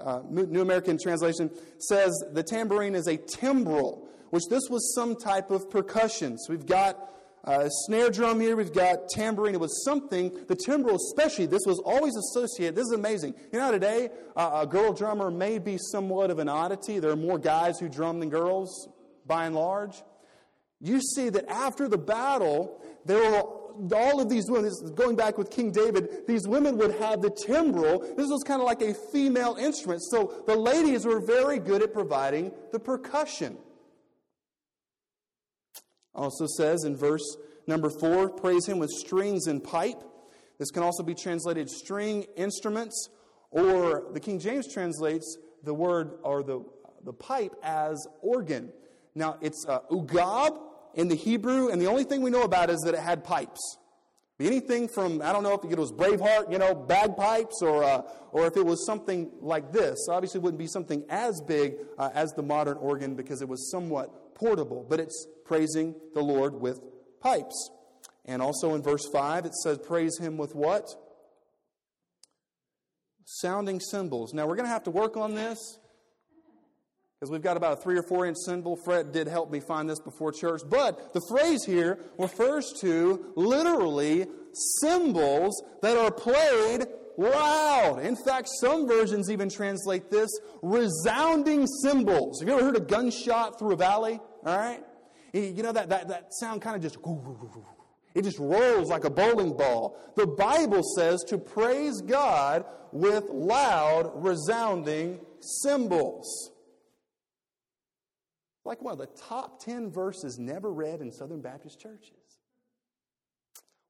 uh, 0.00 0.20
New 0.28 0.60
American 0.60 0.98
Translation 0.98 1.50
says 1.78 2.12
the 2.32 2.42
tambourine 2.42 2.94
is 2.94 3.06
a 3.06 3.16
timbrel, 3.16 4.08
which 4.30 4.44
this 4.50 4.68
was 4.68 4.94
some 4.94 5.14
type 5.14 5.50
of 5.50 5.70
percussion. 5.70 6.36
So 6.38 6.52
we've 6.52 6.66
got 6.66 7.10
a 7.44 7.68
snare 7.86 8.10
drum 8.10 8.40
here, 8.40 8.56
we've 8.56 8.72
got 8.72 9.08
tambourine. 9.08 9.54
It 9.54 9.60
was 9.60 9.84
something, 9.84 10.36
the 10.48 10.56
timbrel 10.56 10.96
especially, 10.96 11.46
this 11.46 11.64
was 11.66 11.78
always 11.84 12.16
associated. 12.16 12.74
This 12.74 12.86
is 12.86 12.92
amazing. 12.92 13.34
You 13.52 13.60
know, 13.60 13.70
today, 13.70 14.08
uh, 14.34 14.60
a 14.62 14.66
girl 14.66 14.92
drummer 14.92 15.30
may 15.30 15.58
be 15.58 15.78
somewhat 15.78 16.30
of 16.30 16.38
an 16.38 16.48
oddity. 16.48 16.98
There 16.98 17.10
are 17.10 17.16
more 17.16 17.38
guys 17.38 17.78
who 17.78 17.88
drum 17.88 18.18
than 18.18 18.30
girls, 18.30 18.88
by 19.26 19.46
and 19.46 19.54
large. 19.54 20.02
You 20.80 21.00
see 21.00 21.28
that 21.30 21.48
after 21.48 21.88
the 21.88 21.98
battle, 21.98 22.82
there 23.04 23.18
were 23.18 23.42
all 23.92 24.20
of 24.20 24.28
these 24.28 24.50
women, 24.50 24.72
going 24.94 25.16
back 25.16 25.38
with 25.38 25.50
King 25.50 25.70
David, 25.70 26.26
these 26.26 26.46
women 26.46 26.76
would 26.78 26.94
have 26.96 27.22
the 27.22 27.30
timbrel. 27.30 28.00
This 28.16 28.28
was 28.28 28.42
kind 28.44 28.60
of 28.60 28.66
like 28.66 28.82
a 28.82 28.94
female 28.94 29.56
instrument. 29.56 30.02
So 30.02 30.42
the 30.46 30.56
ladies 30.56 31.04
were 31.04 31.20
very 31.20 31.58
good 31.58 31.82
at 31.82 31.92
providing 31.92 32.52
the 32.72 32.78
percussion. 32.78 33.56
Also 36.14 36.46
says 36.46 36.84
in 36.84 36.96
verse 36.96 37.36
number 37.66 37.90
four, 37.90 38.30
praise 38.30 38.66
him 38.66 38.78
with 38.78 38.90
strings 38.90 39.46
and 39.46 39.62
pipe. 39.62 40.02
This 40.58 40.70
can 40.70 40.82
also 40.82 41.02
be 41.02 41.14
translated 41.14 41.68
string 41.68 42.26
instruments, 42.36 43.08
or 43.50 44.04
the 44.12 44.20
King 44.20 44.38
James 44.38 44.72
translates 44.72 45.36
the 45.64 45.74
word 45.74 46.12
or 46.22 46.42
the, 46.42 46.64
the 47.04 47.12
pipe 47.12 47.54
as 47.62 48.06
organ. 48.22 48.72
Now 49.14 49.38
it's 49.40 49.66
uh, 49.68 49.80
ugab, 49.90 50.60
in 50.94 51.08
the 51.08 51.14
Hebrew, 51.14 51.68
and 51.68 51.80
the 51.80 51.86
only 51.86 52.04
thing 52.04 52.22
we 52.22 52.30
know 52.30 52.42
about 52.42 52.70
it 52.70 52.74
is 52.74 52.80
that 52.82 52.94
it 52.94 53.00
had 53.00 53.24
pipes. 53.24 53.78
Anything 54.40 54.88
from, 54.88 55.22
I 55.22 55.32
don't 55.32 55.44
know 55.44 55.54
if 55.54 55.70
it 55.70 55.78
was 55.78 55.92
Braveheart, 55.92 56.50
you 56.50 56.58
know, 56.58 56.74
bagpipes, 56.74 57.62
or, 57.62 57.84
uh, 57.84 58.02
or 58.32 58.46
if 58.46 58.56
it 58.56 58.66
was 58.66 58.84
something 58.84 59.30
like 59.40 59.70
this. 59.70 60.08
Obviously, 60.10 60.38
it 60.38 60.42
wouldn't 60.42 60.58
be 60.58 60.66
something 60.66 61.04
as 61.08 61.40
big 61.40 61.76
uh, 61.98 62.10
as 62.14 62.32
the 62.32 62.42
modern 62.42 62.76
organ 62.78 63.14
because 63.14 63.42
it 63.42 63.48
was 63.48 63.70
somewhat 63.70 64.34
portable, 64.34 64.84
but 64.88 64.98
it's 64.98 65.26
praising 65.44 65.94
the 66.14 66.20
Lord 66.20 66.54
with 66.54 66.80
pipes. 67.20 67.70
And 68.24 68.42
also 68.42 68.74
in 68.74 68.82
verse 68.82 69.06
5, 69.12 69.46
it 69.46 69.54
says, 69.54 69.78
Praise 69.78 70.18
him 70.18 70.36
with 70.36 70.54
what? 70.54 70.88
Sounding 73.24 73.78
cymbals. 73.78 74.34
Now, 74.34 74.46
we're 74.48 74.56
going 74.56 74.66
to 74.66 74.72
have 74.72 74.84
to 74.84 74.90
work 74.90 75.16
on 75.16 75.34
this 75.34 75.78
because 77.24 77.32
we've 77.32 77.40
got 77.40 77.56
about 77.56 77.78
a 77.78 77.80
three 77.80 77.96
or 77.96 78.02
four 78.02 78.26
inch 78.26 78.36
cymbal. 78.44 78.76
Fred 78.84 79.10
did 79.10 79.26
help 79.26 79.50
me 79.50 79.58
find 79.58 79.88
this 79.88 79.98
before 79.98 80.30
church. 80.30 80.60
But 80.68 81.14
the 81.14 81.22
phrase 81.26 81.64
here 81.64 81.98
refers 82.18 82.70
to 82.82 83.32
literally 83.34 84.26
cymbals 84.82 85.62
that 85.80 85.96
are 85.96 86.10
played 86.10 86.84
loud. 87.16 88.00
In 88.00 88.14
fact, 88.14 88.50
some 88.60 88.86
versions 88.86 89.30
even 89.30 89.48
translate 89.48 90.10
this 90.10 90.28
resounding 90.60 91.66
cymbals. 91.66 92.40
Have 92.40 92.48
you 92.50 92.56
ever 92.56 92.64
heard 92.66 92.76
a 92.76 92.80
gunshot 92.80 93.58
through 93.58 93.72
a 93.72 93.76
valley? 93.76 94.20
All 94.44 94.58
right? 94.58 94.82
You 95.32 95.62
know 95.62 95.72
that, 95.72 95.88
that, 95.88 96.08
that 96.08 96.34
sound 96.34 96.60
kind 96.60 96.76
of 96.76 96.82
just, 96.82 96.98
it 98.14 98.22
just 98.22 98.38
rolls 98.38 98.90
like 98.90 99.04
a 99.04 99.10
bowling 99.10 99.56
ball. 99.56 99.98
The 100.14 100.26
Bible 100.26 100.82
says 100.94 101.24
to 101.28 101.38
praise 101.38 102.02
God 102.02 102.66
with 102.92 103.24
loud, 103.30 104.12
resounding 104.14 105.20
cymbals. 105.40 106.50
Like 108.64 108.80
one 108.80 108.92
of 108.92 108.98
the 108.98 109.08
top 109.28 109.62
10 109.62 109.90
verses 109.90 110.38
never 110.38 110.72
read 110.72 111.00
in 111.00 111.12
Southern 111.12 111.40
Baptist 111.40 111.80
churches. 111.80 112.38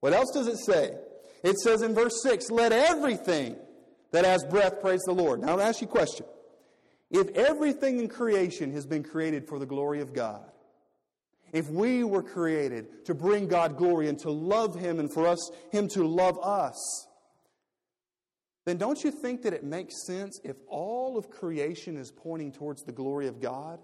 What 0.00 0.12
else 0.12 0.30
does 0.32 0.48
it 0.48 0.58
say? 0.58 0.96
It 1.42 1.58
says 1.58 1.82
in 1.82 1.94
verse 1.94 2.22
6, 2.22 2.50
let 2.50 2.72
everything 2.72 3.56
that 4.10 4.24
has 4.24 4.44
breath 4.44 4.80
praise 4.80 5.02
the 5.06 5.12
Lord. 5.12 5.40
Now, 5.40 5.48
I'll 5.52 5.60
ask 5.60 5.80
you 5.80 5.86
a 5.86 5.90
question. 5.90 6.26
If 7.10 7.28
everything 7.30 8.00
in 8.00 8.08
creation 8.08 8.72
has 8.72 8.86
been 8.86 9.04
created 9.04 9.46
for 9.46 9.58
the 9.58 9.66
glory 9.66 10.00
of 10.00 10.12
God, 10.12 10.50
if 11.52 11.68
we 11.68 12.02
were 12.02 12.22
created 12.22 13.04
to 13.06 13.14
bring 13.14 13.46
God 13.46 13.76
glory 13.76 14.08
and 14.08 14.18
to 14.20 14.30
love 14.30 14.74
Him 14.74 14.98
and 14.98 15.12
for 15.12 15.28
us, 15.28 15.50
Him 15.70 15.86
to 15.88 16.04
love 16.04 16.38
us, 16.42 17.06
then 18.64 18.76
don't 18.76 19.04
you 19.04 19.10
think 19.10 19.42
that 19.42 19.52
it 19.52 19.62
makes 19.62 20.06
sense 20.06 20.40
if 20.42 20.56
all 20.68 21.16
of 21.16 21.30
creation 21.30 21.96
is 21.96 22.10
pointing 22.10 22.50
towards 22.50 22.82
the 22.82 22.92
glory 22.92 23.28
of 23.28 23.40
God? 23.40 23.78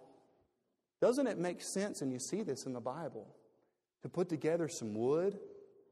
Doesn't 1.00 1.26
it 1.26 1.38
make 1.38 1.62
sense, 1.62 2.02
and 2.02 2.12
you 2.12 2.18
see 2.18 2.42
this 2.42 2.66
in 2.66 2.72
the 2.72 2.80
Bible, 2.80 3.26
to 4.02 4.08
put 4.08 4.28
together 4.28 4.68
some 4.68 4.94
wood, 4.94 5.38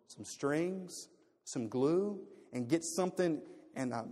some 0.07 0.25
strings, 0.25 1.09
some 1.45 1.69
glue, 1.69 2.21
and 2.53 2.69
get 2.69 2.85
something. 2.85 3.41
And 3.75 3.93
uh, 3.93 4.05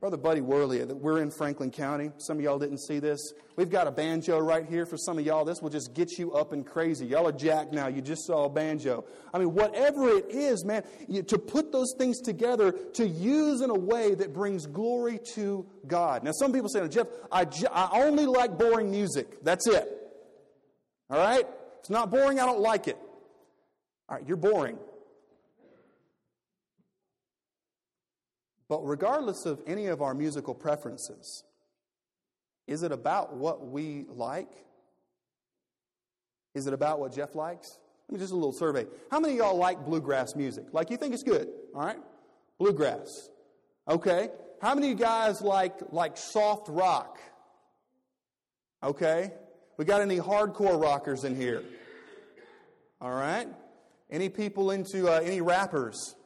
Brother 0.00 0.16
Buddy 0.16 0.40
Worley, 0.40 0.84
we're 0.84 1.20
in 1.20 1.30
Franklin 1.30 1.70
County. 1.70 2.12
Some 2.18 2.38
of 2.38 2.44
y'all 2.44 2.58
didn't 2.58 2.78
see 2.78 2.98
this. 2.98 3.32
We've 3.56 3.68
got 3.68 3.88
a 3.88 3.90
banjo 3.90 4.38
right 4.38 4.64
here 4.64 4.86
for 4.86 4.96
some 4.96 5.18
of 5.18 5.26
y'all. 5.26 5.44
This 5.44 5.60
will 5.60 5.70
just 5.70 5.92
get 5.92 6.18
you 6.18 6.32
up 6.34 6.52
and 6.52 6.64
crazy. 6.64 7.04
Y'all 7.06 7.26
are 7.26 7.32
jacked 7.32 7.72
now. 7.72 7.88
You 7.88 8.00
just 8.00 8.24
saw 8.24 8.44
a 8.44 8.48
banjo. 8.48 9.04
I 9.34 9.38
mean, 9.38 9.54
whatever 9.54 10.08
it 10.08 10.30
is, 10.30 10.64
man, 10.64 10.84
you, 11.08 11.24
to 11.24 11.38
put 11.38 11.72
those 11.72 11.94
things 11.98 12.20
together 12.20 12.70
to 12.70 13.08
use 13.08 13.60
in 13.60 13.70
a 13.70 13.78
way 13.78 14.14
that 14.14 14.32
brings 14.32 14.66
glory 14.66 15.18
to 15.34 15.66
God. 15.86 16.22
Now, 16.22 16.30
some 16.32 16.52
people 16.52 16.68
say, 16.68 16.86
Jeff, 16.88 17.08
I, 17.32 17.44
I 17.72 18.02
only 18.02 18.26
like 18.26 18.56
boring 18.56 18.90
music. 18.90 19.42
That's 19.42 19.66
it. 19.66 19.97
All 21.10 21.18
right? 21.18 21.46
It's 21.80 21.90
not 21.90 22.10
boring, 22.10 22.40
I 22.40 22.46
don't 22.46 22.60
like 22.60 22.88
it. 22.88 22.98
All 24.08 24.16
right, 24.16 24.26
you're 24.26 24.36
boring. 24.36 24.78
But 28.68 28.86
regardless 28.86 29.46
of 29.46 29.62
any 29.66 29.86
of 29.86 30.02
our 30.02 30.14
musical 30.14 30.54
preferences, 30.54 31.44
is 32.66 32.82
it 32.82 32.92
about 32.92 33.34
what 33.34 33.66
we 33.66 34.04
like? 34.08 34.50
Is 36.54 36.66
it 36.66 36.74
about 36.74 37.00
what 37.00 37.14
Jeff 37.14 37.34
likes? 37.34 37.78
Let 38.08 38.14
me 38.14 38.20
just 38.20 38.32
a 38.32 38.36
little 38.36 38.52
survey. 38.52 38.86
How 39.10 39.20
many 39.20 39.34
of 39.34 39.38
y'all 39.38 39.56
like 39.56 39.84
bluegrass 39.84 40.34
music? 40.34 40.66
Like 40.72 40.90
you 40.90 40.96
think 40.96 41.14
it's 41.14 41.22
good, 41.22 41.48
all 41.74 41.82
right? 41.82 41.98
Bluegrass. 42.58 43.30
Okay. 43.88 44.30
How 44.60 44.74
many 44.74 44.90
of 44.90 44.98
you 44.98 45.04
guys 45.04 45.40
like 45.40 45.74
like 45.90 46.16
soft 46.16 46.68
rock? 46.68 47.18
Okay. 48.82 49.32
We 49.78 49.84
got 49.84 50.00
any 50.02 50.18
hardcore 50.18 50.80
rockers 50.80 51.22
in 51.22 51.36
here? 51.36 51.62
All 53.00 53.12
right. 53.12 53.46
Any 54.10 54.28
people 54.28 54.72
into 54.72 55.08
uh, 55.08 55.20
any 55.20 55.40
rappers? 55.40 56.16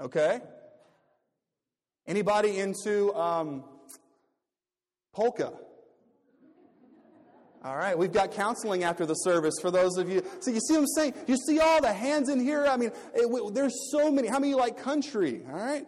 Okay. 0.00 0.40
Anybody 2.06 2.58
into 2.58 3.12
um, 3.14 3.64
polka? 5.12 5.52
All 7.64 7.76
right, 7.76 7.98
we've 7.98 8.12
got 8.12 8.30
counseling 8.30 8.84
after 8.84 9.04
the 9.04 9.14
service 9.14 9.54
for 9.60 9.72
those 9.72 9.96
of 9.96 10.08
you. 10.08 10.22
So 10.38 10.52
you 10.52 10.60
see 10.60 10.74
what 10.74 10.80
I'm 10.80 10.86
saying? 10.86 11.14
You 11.26 11.36
see 11.36 11.58
all 11.58 11.80
the 11.80 11.92
hands 11.92 12.28
in 12.28 12.38
here? 12.38 12.64
I 12.64 12.76
mean, 12.76 12.92
it, 13.12 13.54
there's 13.54 13.74
so 13.90 14.12
many. 14.12 14.28
How 14.28 14.38
many 14.38 14.50
you 14.50 14.56
like 14.56 14.80
country? 14.80 15.40
All 15.48 15.58
right. 15.58 15.84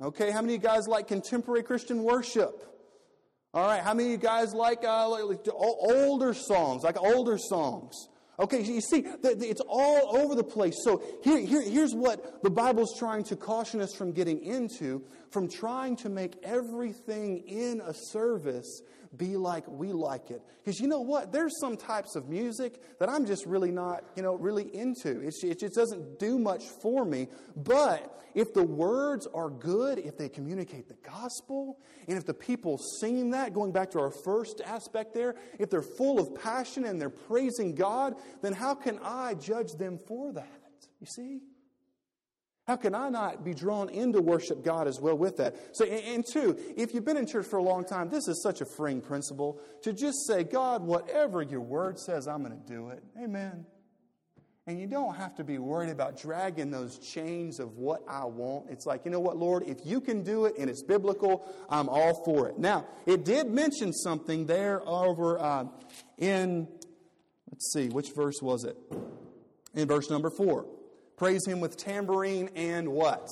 Okay, 0.00 0.30
how 0.30 0.40
many 0.40 0.54
of 0.54 0.62
you 0.62 0.66
guys 0.66 0.88
like 0.88 1.08
contemporary 1.08 1.62
Christian 1.62 2.02
worship? 2.02 2.75
All 3.56 3.66
right, 3.66 3.82
how 3.82 3.94
many 3.94 4.12
of 4.12 4.12
you 4.12 4.18
guys 4.18 4.52
like, 4.52 4.84
uh, 4.84 5.08
like 5.08 5.48
older 5.50 6.34
songs, 6.34 6.82
like 6.82 7.00
older 7.00 7.38
songs? 7.38 8.10
Okay, 8.38 8.60
you 8.60 8.82
see, 8.82 9.06
it's 9.24 9.62
all 9.66 10.14
over 10.14 10.34
the 10.34 10.44
place. 10.44 10.74
So 10.84 11.02
here, 11.24 11.38
here, 11.38 11.62
here's 11.62 11.94
what 11.94 12.42
the 12.42 12.50
Bible's 12.50 12.98
trying 12.98 13.24
to 13.24 13.34
caution 13.34 13.80
us 13.80 13.94
from 13.94 14.12
getting 14.12 14.44
into, 14.44 15.02
from 15.30 15.48
trying 15.48 15.96
to 15.96 16.08
make 16.08 16.36
everything 16.42 17.38
in 17.46 17.80
a 17.80 17.94
service 17.94 18.82
be 19.16 19.36
like 19.36 19.66
we 19.68 19.92
like 19.92 20.30
it. 20.30 20.42
Because 20.64 20.80
you 20.80 20.88
know 20.88 21.00
what? 21.00 21.32
There's 21.32 21.58
some 21.60 21.76
types 21.76 22.16
of 22.16 22.28
music 22.28 22.98
that 22.98 23.08
I'm 23.08 23.26
just 23.26 23.46
really 23.46 23.70
not, 23.70 24.04
you 24.16 24.22
know, 24.22 24.34
really 24.34 24.74
into. 24.74 25.20
It, 25.20 25.34
it 25.42 25.60
just 25.60 25.74
doesn't 25.74 26.18
do 26.18 26.38
much 26.38 26.64
for 26.64 27.04
me. 27.04 27.28
But 27.56 28.12
if 28.34 28.52
the 28.52 28.62
words 28.62 29.26
are 29.32 29.48
good, 29.48 29.98
if 29.98 30.18
they 30.18 30.28
communicate 30.28 30.88
the 30.88 30.96
gospel, 31.08 31.78
and 32.06 32.18
if 32.18 32.26
the 32.26 32.34
people 32.34 32.78
singing 33.00 33.30
that, 33.30 33.54
going 33.54 33.72
back 33.72 33.90
to 33.92 33.98
our 33.98 34.10
first 34.10 34.60
aspect 34.64 35.14
there, 35.14 35.36
if 35.58 35.70
they're 35.70 35.82
full 35.82 36.20
of 36.20 36.34
passion 36.34 36.84
and 36.84 37.00
they're 37.00 37.08
praising 37.08 37.74
God, 37.74 38.14
then 38.42 38.52
how 38.52 38.74
can 38.74 38.98
I 39.02 39.34
judge 39.34 39.72
them 39.78 39.98
for 40.06 40.32
that? 40.34 40.48
You 41.00 41.06
see? 41.06 41.40
How 42.66 42.74
can 42.74 42.96
I 42.96 43.08
not 43.10 43.44
be 43.44 43.54
drawn 43.54 43.88
into 43.90 44.20
worship 44.20 44.64
God 44.64 44.88
as 44.88 45.00
well 45.00 45.16
with 45.16 45.36
that? 45.36 45.54
So, 45.72 45.84
and 45.84 46.24
two, 46.26 46.58
if 46.76 46.92
you've 46.92 47.04
been 47.04 47.16
in 47.16 47.26
church 47.26 47.46
for 47.46 47.58
a 47.58 47.62
long 47.62 47.84
time, 47.84 48.08
this 48.08 48.26
is 48.26 48.42
such 48.42 48.60
a 48.60 48.64
freeing 48.64 49.00
principle 49.00 49.60
to 49.82 49.92
just 49.92 50.26
say, 50.26 50.42
God, 50.42 50.82
whatever 50.82 51.42
your 51.42 51.60
word 51.60 51.96
says, 51.98 52.26
I'm 52.26 52.42
going 52.42 52.60
to 52.60 52.66
do 52.66 52.88
it. 52.88 53.04
Amen. 53.22 53.66
And 54.66 54.80
you 54.80 54.88
don't 54.88 55.14
have 55.14 55.36
to 55.36 55.44
be 55.44 55.58
worried 55.58 55.90
about 55.90 56.20
dragging 56.20 56.72
those 56.72 56.98
chains 56.98 57.60
of 57.60 57.76
what 57.76 58.00
I 58.08 58.24
want. 58.24 58.66
It's 58.68 58.84
like, 58.84 59.04
you 59.04 59.12
know 59.12 59.20
what, 59.20 59.36
Lord, 59.36 59.62
if 59.68 59.78
you 59.84 60.00
can 60.00 60.24
do 60.24 60.46
it 60.46 60.54
and 60.58 60.68
it's 60.68 60.82
biblical, 60.82 61.48
I'm 61.70 61.88
all 61.88 62.24
for 62.24 62.48
it. 62.48 62.58
Now, 62.58 62.84
it 63.06 63.24
did 63.24 63.48
mention 63.48 63.92
something 63.92 64.46
there 64.46 64.82
over 64.88 65.38
uh, 65.38 65.66
in, 66.18 66.66
let's 67.48 67.72
see, 67.72 67.90
which 67.90 68.08
verse 68.12 68.42
was 68.42 68.64
it? 68.64 68.76
In 69.74 69.86
verse 69.86 70.10
number 70.10 70.30
four. 70.30 70.66
Praise 71.16 71.46
him 71.46 71.60
with 71.60 71.76
tambourine 71.76 72.50
and 72.54 72.88
what? 72.88 73.28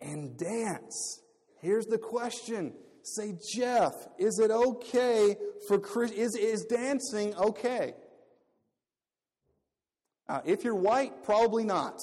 And 0.00 0.36
dance. 0.36 1.20
Here's 1.60 1.86
the 1.86 1.98
question. 1.98 2.74
Say, 3.02 3.34
Jeff, 3.54 3.92
is 4.18 4.38
it 4.38 4.50
okay 4.50 5.36
for 5.68 5.80
is 6.04 6.36
is 6.36 6.64
dancing 6.64 7.34
okay? 7.36 7.94
Uh, 10.28 10.40
if 10.44 10.64
you're 10.64 10.74
white, 10.74 11.22
probably 11.22 11.64
not. 11.64 11.98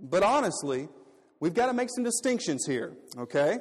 but 0.00 0.22
honestly, 0.22 0.88
we've 1.40 1.54
got 1.54 1.66
to 1.66 1.72
make 1.72 1.90
some 1.90 2.04
distinctions 2.04 2.64
here, 2.66 2.96
okay? 3.18 3.58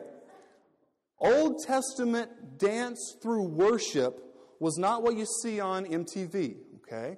Old 1.20 1.64
Testament 1.66 2.60
dance 2.60 3.18
through 3.22 3.48
worship 3.50 4.22
was 4.60 4.78
not 4.78 5.02
what 5.02 5.18
you 5.18 5.26
see 5.42 5.60
on 5.60 5.86
MTV. 5.86 6.58
Okay? 6.88 7.18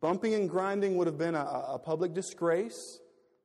Bumping 0.00 0.34
and 0.34 0.48
grinding 0.48 0.96
would 0.96 1.06
have 1.06 1.18
been 1.18 1.34
a, 1.34 1.44
a 1.68 1.78
public 1.78 2.14
disgrace, 2.14 3.00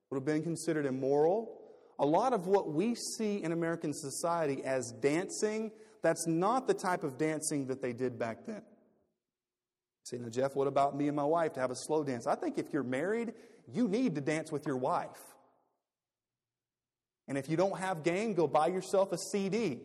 would 0.09 0.17
have 0.17 0.25
been 0.25 0.43
considered 0.43 0.85
immoral. 0.85 1.59
A 1.99 2.05
lot 2.05 2.33
of 2.33 2.47
what 2.47 2.71
we 2.71 2.95
see 2.95 3.43
in 3.43 3.51
American 3.51 3.93
society 3.93 4.63
as 4.63 4.91
dancing, 5.01 5.71
that's 6.01 6.27
not 6.27 6.67
the 6.67 6.73
type 6.73 7.03
of 7.03 7.17
dancing 7.17 7.67
that 7.67 7.81
they 7.81 7.93
did 7.93 8.17
back 8.17 8.45
then. 8.45 8.61
See, 10.03 10.17
now, 10.17 10.29
Jeff, 10.29 10.55
what 10.55 10.67
about 10.67 10.97
me 10.97 11.07
and 11.07 11.15
my 11.15 11.23
wife 11.23 11.53
to 11.53 11.59
have 11.59 11.71
a 11.71 11.75
slow 11.75 12.03
dance? 12.03 12.27
I 12.27 12.35
think 12.35 12.57
if 12.57 12.73
you're 12.73 12.83
married, 12.83 13.33
you 13.71 13.87
need 13.87 14.15
to 14.15 14.21
dance 14.21 14.51
with 14.51 14.65
your 14.65 14.75
wife. 14.75 15.21
And 17.27 17.37
if 17.37 17.47
you 17.47 17.55
don't 17.55 17.79
have 17.79 18.03
game, 18.03 18.33
go 18.33 18.47
buy 18.47 18.67
yourself 18.67 19.13
a 19.13 19.17
CD. 19.17 19.79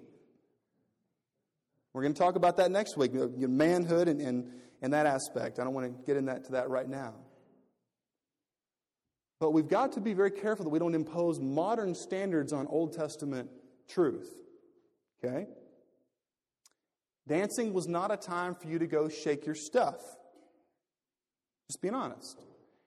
We're 1.93 2.03
going 2.03 2.15
to 2.15 2.19
talk 2.19 2.37
about 2.37 2.57
that 2.57 2.71
next 2.71 2.97
week 2.97 3.13
manhood 3.13 4.09
and, 4.09 4.21
and, 4.21 4.53
in 4.83 4.91
that 4.93 5.07
aspect. 5.07 5.59
I 5.59 5.65
don't 5.65 5.75
want 5.75 5.87
to 5.87 6.07
get 6.07 6.17
into 6.17 6.33
that, 6.33 6.45
to 6.45 6.53
that 6.53 6.71
right 6.71 6.89
now. 6.89 7.15
But 9.41 9.53
we've 9.53 9.69
got 9.69 9.93
to 9.93 10.01
be 10.01 10.15
very 10.15 10.31
careful 10.31 10.65
that 10.65 10.71
we 10.71 10.79
don't 10.79 10.95
impose 10.95 11.39
modern 11.39 11.95
standards 11.95 12.53
on 12.53 12.67
Old 12.67 12.93
Testament 12.93 13.51
truth. 13.89 14.31
Okay? 15.25 15.47
Dancing 17.27 17.73
was 17.73 17.87
not 17.87 18.13
a 18.13 18.17
time 18.17 18.55
for 18.55 18.69
you 18.69 18.79
to 18.79 18.87
go 18.87 19.09
shake 19.09 19.47
your 19.47 19.55
stuff. 19.55 20.01
Just 21.69 21.83
being 21.83 21.95
honest. 21.95 22.41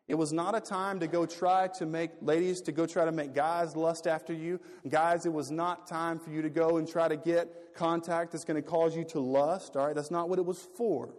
It 0.07 0.15
was 0.15 0.33
not 0.33 0.55
a 0.55 0.59
time 0.59 0.99
to 0.99 1.07
go 1.07 1.25
try 1.25 1.67
to 1.77 1.85
make, 1.85 2.11
ladies, 2.21 2.59
to 2.63 2.73
go 2.73 2.85
try 2.85 3.05
to 3.05 3.13
make 3.13 3.33
guys 3.33 3.75
lust 3.77 4.07
after 4.07 4.33
you. 4.33 4.59
Guys, 4.89 5.25
it 5.25 5.31
was 5.31 5.51
not 5.51 5.87
time 5.87 6.19
for 6.19 6.31
you 6.31 6.41
to 6.41 6.49
go 6.49 6.77
and 6.77 6.89
try 6.89 7.07
to 7.07 7.15
get 7.15 7.75
contact 7.75 8.31
that's 8.31 8.43
going 8.43 8.61
to 8.61 8.67
cause 8.67 8.95
you 8.95 9.05
to 9.05 9.19
lust, 9.21 9.77
all 9.77 9.85
right? 9.85 9.95
That's 9.95 10.11
not 10.11 10.27
what 10.27 10.39
it 10.39 10.45
was 10.45 10.67
for. 10.75 11.13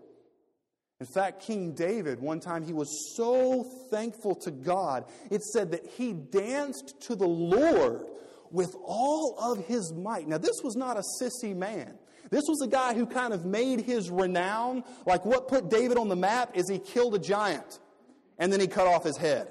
In 1.02 1.06
fact, 1.06 1.42
King 1.42 1.72
David, 1.72 2.20
one 2.20 2.38
time 2.38 2.64
he 2.64 2.72
was 2.72 3.12
so 3.16 3.64
thankful 3.90 4.36
to 4.36 4.52
God, 4.52 5.04
it 5.32 5.42
said 5.42 5.72
that 5.72 5.84
he 5.84 6.12
danced 6.12 7.00
to 7.08 7.16
the 7.16 7.26
Lord 7.26 8.04
with 8.52 8.76
all 8.84 9.36
of 9.36 9.66
his 9.66 9.92
might. 9.92 10.28
Now, 10.28 10.38
this 10.38 10.60
was 10.62 10.76
not 10.76 10.96
a 10.96 11.02
sissy 11.20 11.56
man. 11.56 11.98
This 12.30 12.44
was 12.46 12.62
a 12.62 12.68
guy 12.68 12.94
who 12.94 13.04
kind 13.04 13.32
of 13.32 13.44
made 13.44 13.80
his 13.80 14.10
renown. 14.10 14.84
Like 15.04 15.24
what 15.24 15.48
put 15.48 15.68
David 15.70 15.98
on 15.98 16.08
the 16.08 16.14
map 16.14 16.56
is 16.56 16.68
he 16.70 16.78
killed 16.78 17.16
a 17.16 17.18
giant 17.18 17.80
and 18.38 18.52
then 18.52 18.60
he 18.60 18.68
cut 18.68 18.86
off 18.86 19.02
his 19.02 19.16
head. 19.16 19.48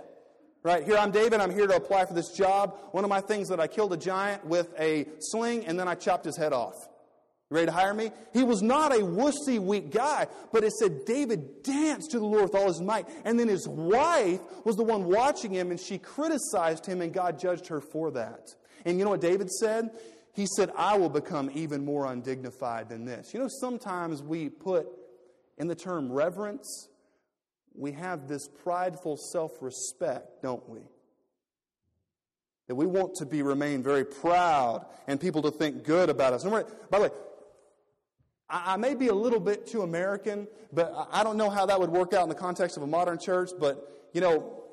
Right, 0.63 0.85
here 0.85 0.95
I'm 0.95 1.11
David, 1.11 1.41
I'm 1.41 1.51
here 1.51 1.67
to 1.67 1.75
apply 1.75 2.05
for 2.05 2.13
this 2.13 2.29
job. 2.29 2.77
One 2.91 3.03
of 3.03 3.09
my 3.09 3.19
things 3.19 3.49
that 3.49 3.59
I 3.59 3.67
killed 3.67 3.91
a 3.91 3.97
giant 3.97 4.45
with 4.45 4.73
a 4.79 5.05
sling 5.19 5.65
and 5.65 5.77
then 5.77 5.89
I 5.89 5.95
chopped 5.95 6.23
his 6.23 6.37
head 6.37 6.53
off. 6.53 6.87
You 7.51 7.55
ready 7.55 7.67
to 7.67 7.73
hire 7.73 7.93
me? 7.93 8.11
He 8.33 8.43
was 8.43 8.61
not 8.61 8.93
a 8.93 8.99
wussy, 8.99 9.59
weak 9.59 9.91
guy, 9.91 10.27
but 10.51 10.63
it 10.63 10.71
said 10.71 11.05
David 11.05 11.61
danced 11.61 12.11
to 12.11 12.19
the 12.19 12.25
Lord 12.25 12.43
with 12.43 12.55
all 12.55 12.67
his 12.67 12.81
might. 12.81 13.07
And 13.25 13.37
then 13.37 13.49
his 13.49 13.67
wife 13.67 14.39
was 14.63 14.77
the 14.77 14.83
one 14.83 15.03
watching 15.03 15.51
him 15.51 15.69
and 15.69 15.79
she 15.79 15.97
criticized 15.97 16.85
him 16.85 17.01
and 17.01 17.13
God 17.13 17.37
judged 17.37 17.67
her 17.67 17.81
for 17.81 18.09
that. 18.11 18.55
And 18.85 18.97
you 18.97 19.03
know 19.03 19.11
what 19.11 19.21
David 19.21 19.51
said? 19.51 19.89
He 20.33 20.47
said, 20.55 20.71
I 20.77 20.97
will 20.97 21.09
become 21.09 21.51
even 21.53 21.85
more 21.85 22.05
undignified 22.05 22.87
than 22.87 23.03
this. 23.03 23.33
You 23.33 23.41
know, 23.41 23.49
sometimes 23.59 24.23
we 24.23 24.47
put 24.49 24.87
in 25.57 25.67
the 25.67 25.75
term 25.75 26.09
reverence 26.09 26.87
we 27.73 27.93
have 27.93 28.27
this 28.27 28.47
prideful 28.47 29.17
self 29.17 29.51
respect, 29.61 30.41
don't 30.41 30.67
we? 30.67 30.79
That 32.67 32.75
we 32.75 32.85
want 32.85 33.15
to 33.15 33.25
be 33.25 33.41
remain 33.41 33.83
very 33.83 34.05
proud 34.05 34.85
and 35.07 35.19
people 35.19 35.41
to 35.43 35.51
think 35.51 35.83
good 35.83 36.09
about 36.09 36.33
us. 36.33 36.43
By 36.43 36.63
the 36.91 37.03
way, 37.03 37.09
I, 38.51 38.73
I 38.73 38.77
may 38.77 38.93
be 38.93 39.07
a 39.07 39.15
little 39.15 39.39
bit 39.39 39.65
too 39.65 39.81
American, 39.81 40.47
but 40.73 40.93
I 41.11 41.23
don't 41.23 41.37
know 41.37 41.49
how 41.49 41.65
that 41.65 41.79
would 41.79 41.89
work 41.89 42.13
out 42.13 42.23
in 42.23 42.29
the 42.29 42.35
context 42.35 42.77
of 42.77 42.83
a 42.83 42.87
modern 42.87 43.17
church. 43.17 43.51
But, 43.59 44.09
you 44.13 44.21
know, 44.21 44.63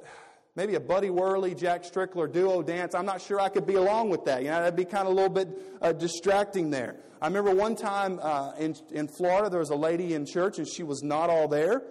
maybe 0.57 0.75
a 0.75 0.81
Buddy 0.81 1.11
Worley, 1.11 1.55
Jack 1.55 1.85
Strickler 1.85 2.31
duo 2.31 2.63
dance. 2.63 2.95
I'm 2.95 3.07
not 3.07 3.23
sure 3.23 3.41
I 3.41 3.49
could 3.49 3.67
be 3.67 3.75
along 3.75 4.11
with 4.11 4.25
that. 4.25 4.43
You 4.43 4.49
know, 4.49 4.59
that'd 4.59 4.77
be 4.77 4.85
kind 4.85 5.07
of 5.07 5.13
a 5.13 5.15
little 5.15 5.31
bit 5.31 5.49
uh, 5.81 5.93
distracting 5.93 6.71
there. 6.71 6.97
I 7.23 7.27
remember 7.27 7.55
one 7.55 7.77
time 7.77 8.19
uh, 8.21 8.53
in, 8.59 8.77
in 8.91 9.09
Florida, 9.09 9.51
there 9.51 9.61
was 9.61 9.71
a 9.71 9.77
lady 9.77 10.15
in 10.15 10.27
church, 10.27 10.59
and 10.59 10.69
she 10.69 10.83
was 10.83 11.03
not 11.03 11.31
all 11.31 11.49
there 11.49 11.83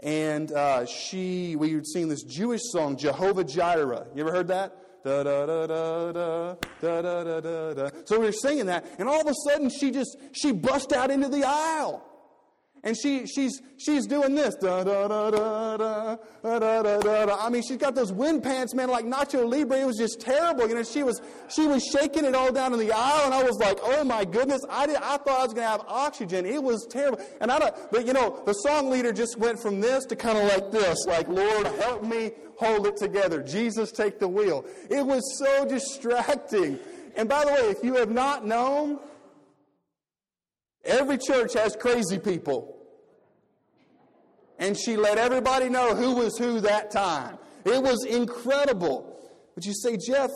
and 0.00 0.52
uh, 0.52 0.86
she 0.86 1.56
we 1.56 1.72
had 1.72 1.86
seen 1.86 2.08
this 2.08 2.22
Jewish 2.22 2.60
song, 2.70 2.96
Jehovah 2.96 3.44
Jireh. 3.44 4.06
You 4.14 4.22
ever 4.22 4.32
heard 4.32 4.48
that? 4.48 4.76
Da, 5.08 5.22
da, 5.22 5.46
da, 5.46 5.66
da, 5.66 6.12
da, 6.12 6.56
da, 6.82 7.24
da, 7.24 7.40
da, 7.40 7.72
da. 7.72 7.90
So 8.04 8.20
we 8.20 8.26
were 8.26 8.32
singing 8.32 8.66
that, 8.66 8.84
and 8.98 9.08
all 9.08 9.22
of 9.22 9.26
a 9.26 9.32
sudden 9.48 9.70
she 9.70 9.90
just 9.90 10.18
she 10.32 10.52
bust 10.52 10.92
out 10.92 11.10
into 11.10 11.30
the 11.30 11.44
aisle. 11.44 12.04
And 12.84 12.96
she, 12.96 13.26
she's, 13.26 13.60
she's 13.76 14.06
doing 14.06 14.34
this. 14.34 14.54
Da, 14.54 14.84
da, 14.84 15.08
da, 15.08 15.30
da, 15.30 15.76
da, 15.76 16.58
da, 16.58 16.82
da, 16.82 17.26
da. 17.26 17.36
I 17.38 17.50
mean, 17.50 17.62
she's 17.62 17.76
got 17.76 17.94
those 17.94 18.12
wind 18.12 18.42
pants, 18.42 18.74
man, 18.74 18.88
like 18.88 19.04
Nacho 19.04 19.50
Libre. 19.50 19.78
It 19.78 19.86
was 19.86 19.96
just 19.96 20.20
terrible. 20.20 20.68
You 20.68 20.76
know, 20.76 20.82
she 20.82 21.02
was, 21.02 21.20
she 21.48 21.66
was 21.66 21.84
shaking 21.84 22.24
it 22.24 22.34
all 22.34 22.52
down 22.52 22.72
in 22.72 22.78
the 22.78 22.92
aisle, 22.92 23.26
and 23.26 23.34
I 23.34 23.42
was 23.42 23.56
like, 23.58 23.78
oh 23.82 24.04
my 24.04 24.24
goodness. 24.24 24.62
I, 24.70 24.86
did, 24.86 24.96
I 24.96 25.16
thought 25.18 25.40
I 25.40 25.44
was 25.44 25.54
going 25.54 25.64
to 25.66 25.70
have 25.70 25.84
oxygen. 25.88 26.46
It 26.46 26.62
was 26.62 26.86
terrible. 26.88 27.20
And 27.40 27.50
I 27.50 27.58
don't, 27.58 27.74
but 27.90 28.06
you 28.06 28.12
know, 28.12 28.42
the 28.46 28.54
song 28.54 28.90
leader 28.90 29.12
just 29.12 29.38
went 29.38 29.60
from 29.60 29.80
this 29.80 30.04
to 30.06 30.16
kind 30.16 30.38
of 30.38 30.44
like 30.44 30.70
this, 30.70 31.04
like, 31.06 31.28
Lord, 31.28 31.66
help 31.66 32.04
me 32.04 32.32
hold 32.58 32.86
it 32.86 32.96
together. 32.96 33.42
Jesus, 33.42 33.92
take 33.92 34.18
the 34.18 34.28
wheel. 34.28 34.64
It 34.88 35.04
was 35.04 35.22
so 35.38 35.66
distracting. 35.66 36.78
And 37.16 37.28
by 37.28 37.44
the 37.44 37.52
way, 37.52 37.70
if 37.70 37.82
you 37.82 37.94
have 37.94 38.10
not 38.10 38.46
known, 38.46 39.00
Every 40.88 41.18
church 41.18 41.52
has 41.52 41.76
crazy 41.76 42.18
people. 42.18 42.76
And 44.58 44.76
she 44.76 44.96
let 44.96 45.18
everybody 45.18 45.68
know 45.68 45.94
who 45.94 46.16
was 46.16 46.36
who 46.36 46.60
that 46.60 46.90
time. 46.90 47.38
It 47.64 47.82
was 47.82 48.04
incredible. 48.04 49.16
But 49.54 49.66
you 49.66 49.74
say, 49.74 49.96
Jeff, 49.96 50.30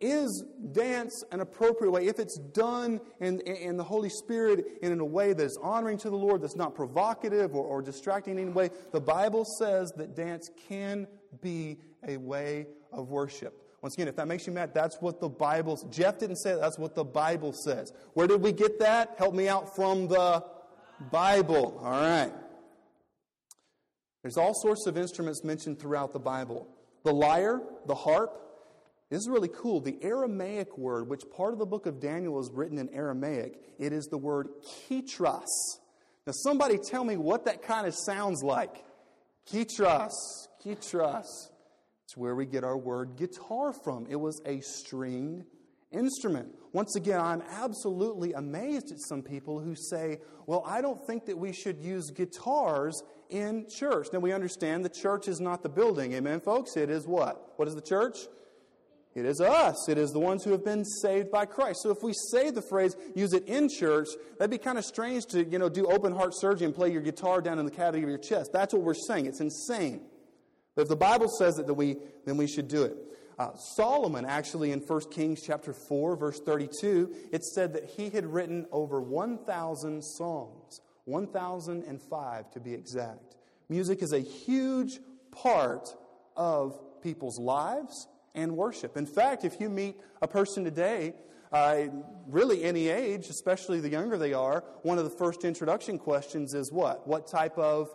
is 0.00 0.44
dance 0.72 1.22
an 1.30 1.40
appropriate 1.40 1.90
way 1.90 2.06
if 2.06 2.18
it's 2.18 2.38
done 2.52 3.00
in, 3.20 3.40
in 3.40 3.76
the 3.76 3.84
Holy 3.84 4.08
Spirit 4.08 4.64
and 4.82 4.92
in 4.92 5.00
a 5.00 5.04
way 5.04 5.32
that 5.32 5.44
is 5.44 5.58
honoring 5.62 5.98
to 5.98 6.10
the 6.10 6.16
Lord, 6.16 6.42
that's 6.42 6.56
not 6.56 6.74
provocative 6.74 7.54
or, 7.54 7.64
or 7.64 7.82
distracting 7.82 8.38
in 8.38 8.44
any 8.44 8.50
way? 8.50 8.70
The 8.92 9.00
Bible 9.00 9.44
says 9.58 9.92
that 9.96 10.16
dance 10.16 10.50
can 10.68 11.06
be 11.40 11.78
a 12.06 12.16
way 12.16 12.66
of 12.92 13.10
worship. 13.10 13.69
Once 13.82 13.94
again, 13.94 14.08
if 14.08 14.16
that 14.16 14.28
makes 14.28 14.46
you 14.46 14.52
mad, 14.52 14.74
that's 14.74 14.96
what 15.00 15.20
the 15.20 15.28
Bible 15.28 15.78
Jeff 15.90 16.18
didn't 16.18 16.36
say 16.36 16.52
that, 16.52 16.60
that's 16.60 16.78
what 16.78 16.94
the 16.94 17.04
Bible 17.04 17.52
says. 17.52 17.92
Where 18.12 18.26
did 18.26 18.42
we 18.42 18.52
get 18.52 18.78
that? 18.80 19.14
Help 19.18 19.34
me 19.34 19.48
out 19.48 19.74
from 19.74 20.08
the 20.08 20.44
Bible. 21.10 21.80
All 21.82 21.90
right. 21.90 22.32
There's 24.22 24.36
all 24.36 24.52
sorts 24.54 24.86
of 24.86 24.98
instruments 24.98 25.42
mentioned 25.44 25.78
throughout 25.78 26.12
the 26.12 26.18
Bible. 26.18 26.68
The 27.04 27.12
lyre, 27.12 27.62
the 27.86 27.94
harp, 27.94 28.36
this 29.10 29.20
is 29.20 29.28
really 29.28 29.48
cool. 29.48 29.80
The 29.80 29.98
Aramaic 30.02 30.78
word, 30.78 31.08
which 31.08 31.22
part 31.34 31.52
of 31.52 31.58
the 31.58 31.66
book 31.66 31.86
of 31.86 32.00
Daniel 32.00 32.38
is 32.38 32.50
written 32.52 32.78
in 32.78 32.88
Aramaic, 32.90 33.58
it 33.78 33.92
is 33.92 34.06
the 34.06 34.18
word 34.18 34.48
kitras. 34.88 35.46
Now, 36.26 36.32
somebody 36.32 36.78
tell 36.78 37.02
me 37.02 37.16
what 37.16 37.46
that 37.46 37.62
kind 37.62 37.86
of 37.86 37.94
sounds 37.94 38.42
like. 38.42 38.84
Kitras, 39.50 40.12
kitras. 40.64 41.26
It's 42.10 42.16
where 42.16 42.34
we 42.34 42.44
get 42.44 42.64
our 42.64 42.76
word 42.76 43.14
guitar 43.14 43.72
from. 43.72 44.04
It 44.10 44.16
was 44.16 44.42
a 44.44 44.58
stringed 44.62 45.44
instrument. 45.92 46.48
Once 46.72 46.96
again, 46.96 47.20
I'm 47.20 47.40
absolutely 47.52 48.32
amazed 48.32 48.90
at 48.90 48.98
some 48.98 49.22
people 49.22 49.60
who 49.60 49.76
say, 49.76 50.18
well, 50.44 50.64
I 50.66 50.80
don't 50.80 50.98
think 51.06 51.26
that 51.26 51.38
we 51.38 51.52
should 51.52 51.78
use 51.78 52.10
guitars 52.10 53.00
in 53.28 53.68
church. 53.68 54.08
Now, 54.12 54.18
we 54.18 54.32
understand 54.32 54.84
the 54.84 54.88
church 54.88 55.28
is 55.28 55.38
not 55.38 55.62
the 55.62 55.68
building. 55.68 56.12
Amen, 56.14 56.40
folks? 56.40 56.76
It 56.76 56.90
is 56.90 57.06
what? 57.06 57.52
What 57.54 57.68
is 57.68 57.76
the 57.76 57.80
church? 57.80 58.18
It 59.14 59.24
is 59.24 59.40
us. 59.40 59.88
It 59.88 59.96
is 59.96 60.10
the 60.10 60.18
ones 60.18 60.42
who 60.42 60.50
have 60.50 60.64
been 60.64 60.84
saved 60.84 61.30
by 61.30 61.46
Christ. 61.46 61.78
So 61.84 61.92
if 61.92 62.02
we 62.02 62.12
say 62.32 62.50
the 62.50 62.62
phrase, 62.62 62.96
use 63.14 63.34
it 63.34 63.46
in 63.46 63.68
church, 63.68 64.08
that'd 64.36 64.50
be 64.50 64.58
kind 64.58 64.78
of 64.78 64.84
strange 64.84 65.26
to, 65.26 65.44
you 65.44 65.60
know, 65.60 65.68
do 65.68 65.86
open 65.86 66.12
heart 66.12 66.32
surgery 66.34 66.66
and 66.66 66.74
play 66.74 66.90
your 66.90 67.02
guitar 67.02 67.40
down 67.40 67.60
in 67.60 67.66
the 67.66 67.70
cavity 67.70 68.02
of 68.02 68.08
your 68.08 68.18
chest. 68.18 68.50
That's 68.52 68.74
what 68.74 68.82
we're 68.82 68.94
saying. 68.94 69.26
It's 69.26 69.40
insane. 69.40 70.00
But 70.74 70.82
if 70.82 70.88
the 70.88 70.96
Bible 70.96 71.28
says 71.28 71.58
it, 71.58 71.66
that 71.66 71.74
we, 71.74 71.96
then 72.24 72.36
we 72.36 72.46
should 72.46 72.68
do 72.68 72.84
it. 72.84 72.96
Uh, 73.38 73.54
Solomon, 73.56 74.26
actually, 74.26 74.70
in 74.70 74.80
1 74.80 75.00
Kings 75.10 75.42
chapter 75.42 75.72
4, 75.72 76.16
verse 76.16 76.40
32, 76.40 77.14
it 77.32 77.42
said 77.42 77.72
that 77.72 77.86
he 77.86 78.10
had 78.10 78.26
written 78.26 78.66
over 78.70 79.00
1,000 79.00 80.04
songs, 80.04 80.82
1,005 81.06 82.50
to 82.50 82.60
be 82.60 82.74
exact. 82.74 83.36
Music 83.70 84.02
is 84.02 84.12
a 84.12 84.18
huge 84.18 85.00
part 85.30 85.96
of 86.36 86.78
people's 87.02 87.38
lives 87.38 88.08
and 88.34 88.56
worship. 88.56 88.96
In 88.96 89.06
fact, 89.06 89.44
if 89.44 89.60
you 89.60 89.70
meet 89.70 89.96
a 90.20 90.28
person 90.28 90.62
today, 90.62 91.14
uh, 91.52 91.84
really 92.28 92.62
any 92.62 92.88
age, 92.88 93.28
especially 93.28 93.80
the 93.80 93.88
younger 93.88 94.18
they 94.18 94.32
are, 94.32 94.64
one 94.82 94.98
of 94.98 95.04
the 95.04 95.10
first 95.10 95.44
introduction 95.44 95.98
questions 95.98 96.54
is 96.54 96.70
what? 96.70 97.08
What 97.08 97.26
type 97.26 97.58
of 97.58 97.90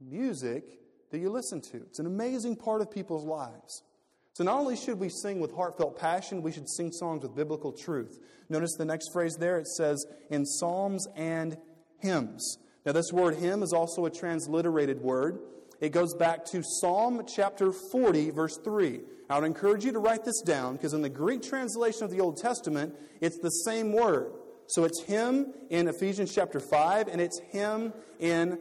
music 0.00 0.78
that 1.14 1.20
you 1.20 1.30
listen 1.30 1.60
to. 1.60 1.76
It's 1.76 2.00
an 2.00 2.06
amazing 2.06 2.56
part 2.56 2.80
of 2.80 2.90
people's 2.90 3.24
lives. 3.24 3.84
So 4.32 4.42
not 4.42 4.58
only 4.58 4.76
should 4.76 4.98
we 4.98 5.08
sing 5.08 5.38
with 5.38 5.54
heartfelt 5.54 5.96
passion, 5.96 6.42
we 6.42 6.50
should 6.50 6.68
sing 6.68 6.90
songs 6.90 7.22
with 7.22 7.36
biblical 7.36 7.70
truth. 7.70 8.18
Notice 8.48 8.74
the 8.76 8.84
next 8.84 9.12
phrase 9.12 9.36
there, 9.38 9.56
it 9.56 9.68
says, 9.68 10.04
in 10.28 10.44
psalms 10.44 11.06
and 11.14 11.56
hymns. 12.00 12.58
Now, 12.84 12.90
this 12.90 13.12
word 13.12 13.36
hymn 13.36 13.62
is 13.62 13.72
also 13.72 14.06
a 14.06 14.10
transliterated 14.10 15.00
word. 15.02 15.38
It 15.80 15.90
goes 15.90 16.14
back 16.14 16.44
to 16.46 16.64
Psalm 16.80 17.22
chapter 17.32 17.70
40, 17.70 18.30
verse 18.30 18.58
3. 18.64 19.00
I 19.30 19.38
would 19.38 19.46
encourage 19.46 19.84
you 19.84 19.92
to 19.92 20.00
write 20.00 20.24
this 20.24 20.42
down 20.42 20.74
because 20.74 20.94
in 20.94 21.02
the 21.02 21.08
Greek 21.08 21.42
translation 21.42 22.02
of 22.02 22.10
the 22.10 22.20
Old 22.20 22.38
Testament, 22.38 22.92
it's 23.20 23.38
the 23.38 23.50
same 23.50 23.92
word. 23.92 24.32
So 24.66 24.82
it's 24.82 25.04
hymn 25.04 25.54
in 25.70 25.86
Ephesians 25.86 26.34
chapter 26.34 26.58
5, 26.58 27.06
and 27.06 27.20
it's 27.20 27.40
hymn 27.52 27.92
in 28.18 28.58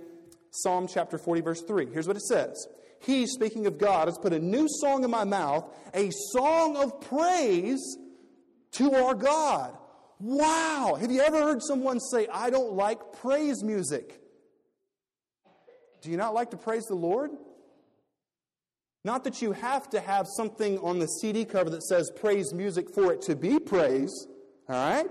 Psalm 0.55 0.87
chapter 0.87 1.17
40, 1.17 1.41
verse 1.41 1.61
3. 1.63 1.87
Here's 1.91 2.07
what 2.07 2.15
it 2.15 2.21
says 2.21 2.67
He, 3.01 3.25
speaking 3.25 3.65
of 3.65 3.79
God, 3.79 4.07
has 4.07 4.17
put 4.19 4.33
a 4.33 4.39
new 4.39 4.67
song 4.69 5.03
in 5.03 5.09
my 5.09 5.23
mouth, 5.23 5.65
a 5.93 6.11
song 6.31 6.77
of 6.77 7.01
praise 7.01 7.97
to 8.73 8.93
our 8.93 9.15
God. 9.15 9.75
Wow! 10.19 10.95
Have 10.99 11.11
you 11.11 11.21
ever 11.21 11.41
heard 11.41 11.61
someone 11.63 11.99
say, 11.99 12.27
I 12.31 12.51
don't 12.51 12.73
like 12.73 12.99
praise 13.13 13.63
music? 13.63 14.21
Do 16.01 16.11
you 16.11 16.17
not 16.17 16.33
like 16.33 16.51
to 16.51 16.57
praise 16.57 16.85
the 16.85 16.95
Lord? 16.95 17.31
Not 19.03 19.23
that 19.23 19.41
you 19.41 19.53
have 19.53 19.89
to 19.89 19.99
have 19.99 20.27
something 20.27 20.77
on 20.79 20.99
the 20.99 21.07
CD 21.07 21.45
cover 21.45 21.69
that 21.71 21.83
says 21.83 22.11
praise 22.15 22.53
music 22.53 22.93
for 22.93 23.11
it 23.11 23.21
to 23.23 23.35
be 23.35 23.59
praise, 23.59 24.27
all 24.69 24.75
right? 24.75 25.07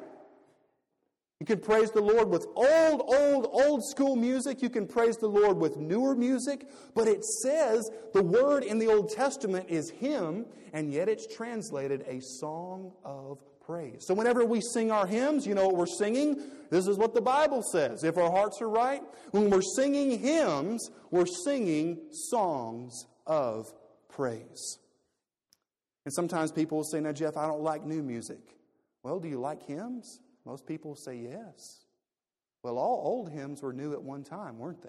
You 1.42 1.46
can 1.46 1.58
praise 1.58 1.90
the 1.90 2.00
Lord 2.00 2.28
with 2.28 2.46
old, 2.54 3.02
old, 3.04 3.48
old 3.50 3.84
school 3.90 4.14
music. 4.14 4.62
You 4.62 4.70
can 4.70 4.86
praise 4.86 5.16
the 5.16 5.26
Lord 5.26 5.56
with 5.56 5.76
newer 5.76 6.14
music. 6.14 6.68
But 6.94 7.08
it 7.08 7.24
says 7.24 7.90
the 8.12 8.22
word 8.22 8.62
in 8.62 8.78
the 8.78 8.86
Old 8.86 9.10
Testament 9.10 9.66
is 9.68 9.90
hymn, 9.90 10.46
and 10.72 10.92
yet 10.92 11.08
it's 11.08 11.26
translated 11.26 12.04
a 12.06 12.20
song 12.20 12.92
of 13.04 13.40
praise. 13.60 14.04
So 14.06 14.14
whenever 14.14 14.44
we 14.44 14.60
sing 14.60 14.92
our 14.92 15.04
hymns, 15.04 15.44
you 15.44 15.56
know 15.56 15.66
what 15.66 15.74
we're 15.74 15.86
singing? 15.86 16.40
This 16.70 16.86
is 16.86 16.96
what 16.96 17.12
the 17.12 17.20
Bible 17.20 17.64
says. 17.72 18.04
If 18.04 18.18
our 18.18 18.30
hearts 18.30 18.62
are 18.62 18.70
right, 18.70 19.02
when 19.32 19.50
we're 19.50 19.62
singing 19.62 20.20
hymns, 20.20 20.92
we're 21.10 21.26
singing 21.26 22.02
songs 22.12 23.04
of 23.26 23.66
praise. 24.08 24.78
And 26.04 26.14
sometimes 26.14 26.52
people 26.52 26.78
will 26.78 26.84
say, 26.84 27.00
Now, 27.00 27.10
Jeff, 27.10 27.36
I 27.36 27.48
don't 27.48 27.62
like 27.62 27.84
new 27.84 28.04
music. 28.04 28.38
Well, 29.02 29.18
do 29.18 29.26
you 29.26 29.40
like 29.40 29.66
hymns? 29.66 30.20
Most 30.44 30.66
people 30.66 30.94
say 30.94 31.16
yes. 31.16 31.84
Well, 32.62 32.78
all 32.78 33.02
old 33.04 33.30
hymns 33.30 33.62
were 33.62 33.72
new 33.72 33.92
at 33.92 34.02
one 34.02 34.24
time, 34.24 34.58
weren't 34.58 34.82
they? 34.82 34.88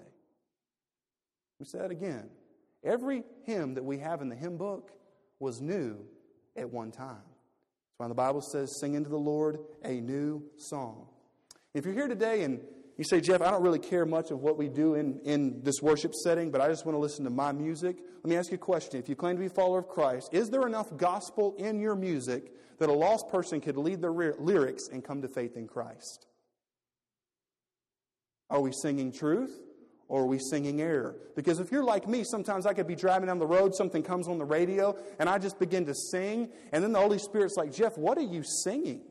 We 1.58 1.66
say 1.66 1.78
that 1.78 1.90
again. 1.90 2.28
Every 2.84 3.24
hymn 3.44 3.74
that 3.74 3.84
we 3.84 3.98
have 3.98 4.20
in 4.20 4.28
the 4.28 4.36
hymn 4.36 4.56
book 4.56 4.92
was 5.38 5.60
new 5.60 5.98
at 6.56 6.70
one 6.70 6.90
time. 6.90 7.16
That's 7.16 7.98
why 7.98 8.08
the 8.08 8.14
Bible 8.14 8.40
says, 8.40 8.78
Sing 8.78 8.96
unto 8.96 9.10
the 9.10 9.16
Lord 9.16 9.58
a 9.84 10.00
new 10.00 10.42
song. 10.56 11.06
If 11.72 11.84
you're 11.84 11.94
here 11.94 12.08
today 12.08 12.42
and 12.42 12.60
you 12.96 13.04
say, 13.04 13.20
Jeff, 13.20 13.40
I 13.40 13.50
don't 13.50 13.62
really 13.62 13.80
care 13.80 14.06
much 14.06 14.30
of 14.30 14.40
what 14.40 14.56
we 14.56 14.68
do 14.68 14.94
in, 14.94 15.18
in 15.24 15.62
this 15.62 15.82
worship 15.82 16.14
setting, 16.14 16.50
but 16.50 16.60
I 16.60 16.68
just 16.68 16.86
want 16.86 16.94
to 16.94 17.00
listen 17.00 17.24
to 17.24 17.30
my 17.30 17.50
music. 17.50 17.98
Let 18.22 18.30
me 18.30 18.36
ask 18.36 18.50
you 18.52 18.56
a 18.56 18.58
question. 18.58 19.00
If 19.00 19.08
you 19.08 19.16
claim 19.16 19.36
to 19.36 19.40
be 19.40 19.46
a 19.46 19.50
follower 19.50 19.80
of 19.80 19.88
Christ, 19.88 20.28
is 20.32 20.48
there 20.50 20.66
enough 20.66 20.96
gospel 20.96 21.54
in 21.58 21.80
your 21.80 21.96
music 21.96 22.52
that 22.78 22.88
a 22.88 22.92
lost 22.92 23.28
person 23.28 23.60
could 23.60 23.76
lead 23.76 24.00
the 24.00 24.10
lyrics 24.10 24.88
and 24.92 25.02
come 25.02 25.22
to 25.22 25.28
faith 25.28 25.56
in 25.56 25.66
Christ? 25.66 26.26
Are 28.48 28.60
we 28.60 28.70
singing 28.70 29.10
truth 29.10 29.60
or 30.06 30.22
are 30.22 30.26
we 30.26 30.38
singing 30.38 30.80
error? 30.80 31.16
Because 31.34 31.58
if 31.58 31.72
you're 31.72 31.82
like 31.82 32.06
me, 32.06 32.22
sometimes 32.22 32.64
I 32.64 32.74
could 32.74 32.86
be 32.86 32.94
driving 32.94 33.26
down 33.26 33.40
the 33.40 33.46
road, 33.46 33.74
something 33.74 34.04
comes 34.04 34.28
on 34.28 34.38
the 34.38 34.44
radio, 34.44 34.96
and 35.18 35.28
I 35.28 35.38
just 35.38 35.58
begin 35.58 35.84
to 35.86 35.94
sing, 35.94 36.48
and 36.70 36.84
then 36.84 36.92
the 36.92 37.00
Holy 37.00 37.18
Spirit's 37.18 37.56
like, 37.56 37.72
Jeff, 37.72 37.98
what 37.98 38.18
are 38.18 38.22
you 38.22 38.44
singing? 38.44 39.02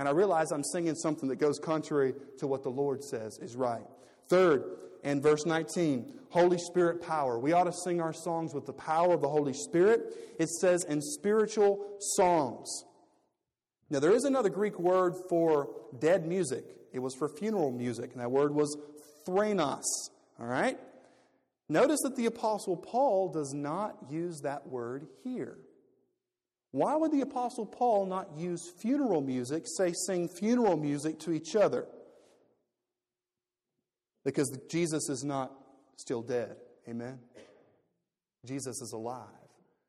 And 0.00 0.08
I 0.08 0.12
realize 0.12 0.50
I'm 0.50 0.64
singing 0.64 0.94
something 0.94 1.28
that 1.28 1.36
goes 1.36 1.58
contrary 1.58 2.14
to 2.38 2.46
what 2.46 2.62
the 2.62 2.70
Lord 2.70 3.04
says 3.04 3.38
is 3.42 3.54
right. 3.54 3.84
Third, 4.30 4.64
in 5.04 5.20
verse 5.20 5.44
19, 5.44 6.14
Holy 6.30 6.56
Spirit 6.56 7.02
power. 7.02 7.38
We 7.38 7.52
ought 7.52 7.64
to 7.64 7.72
sing 7.84 8.00
our 8.00 8.14
songs 8.14 8.54
with 8.54 8.64
the 8.64 8.72
power 8.72 9.12
of 9.12 9.20
the 9.20 9.28
Holy 9.28 9.52
Spirit. 9.52 10.00
It 10.38 10.48
says 10.48 10.84
in 10.84 11.02
spiritual 11.02 11.86
songs. 12.16 12.84
Now, 13.90 14.00
there 14.00 14.12
is 14.12 14.24
another 14.24 14.48
Greek 14.48 14.80
word 14.80 15.16
for 15.28 15.68
dead 15.98 16.26
music. 16.26 16.64
It 16.94 17.00
was 17.00 17.14
for 17.14 17.28
funeral 17.28 17.70
music, 17.70 18.12
and 18.12 18.22
that 18.22 18.30
word 18.30 18.54
was 18.54 18.74
thranos. 19.26 19.84
All 20.40 20.46
right? 20.46 20.78
Notice 21.68 22.00
that 22.04 22.16
the 22.16 22.24
Apostle 22.24 22.78
Paul 22.78 23.32
does 23.32 23.52
not 23.52 23.98
use 24.08 24.40
that 24.44 24.66
word 24.66 25.08
here. 25.24 25.58
Why 26.72 26.94
would 26.94 27.10
the 27.12 27.22
Apostle 27.22 27.66
Paul 27.66 28.06
not 28.06 28.36
use 28.36 28.70
funeral 28.78 29.20
music, 29.20 29.64
say, 29.66 29.92
sing 29.92 30.28
funeral 30.28 30.76
music 30.76 31.18
to 31.20 31.32
each 31.32 31.56
other? 31.56 31.86
Because 34.24 34.56
Jesus 34.68 35.08
is 35.08 35.24
not 35.24 35.52
still 35.96 36.22
dead. 36.22 36.56
Amen? 36.88 37.18
Jesus 38.46 38.80
is 38.80 38.92
alive. 38.92 39.26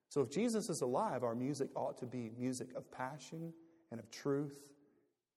So 0.10 0.22
if 0.22 0.32
Jesus 0.32 0.70
is 0.70 0.82
alive, 0.82 1.24
our 1.24 1.36
music 1.36 1.70
ought 1.76 1.98
to 2.00 2.06
be 2.06 2.32
music 2.38 2.70
of 2.76 2.92
passion 2.92 3.54
and 3.92 4.00
of 4.00 4.10
truth 4.12 4.58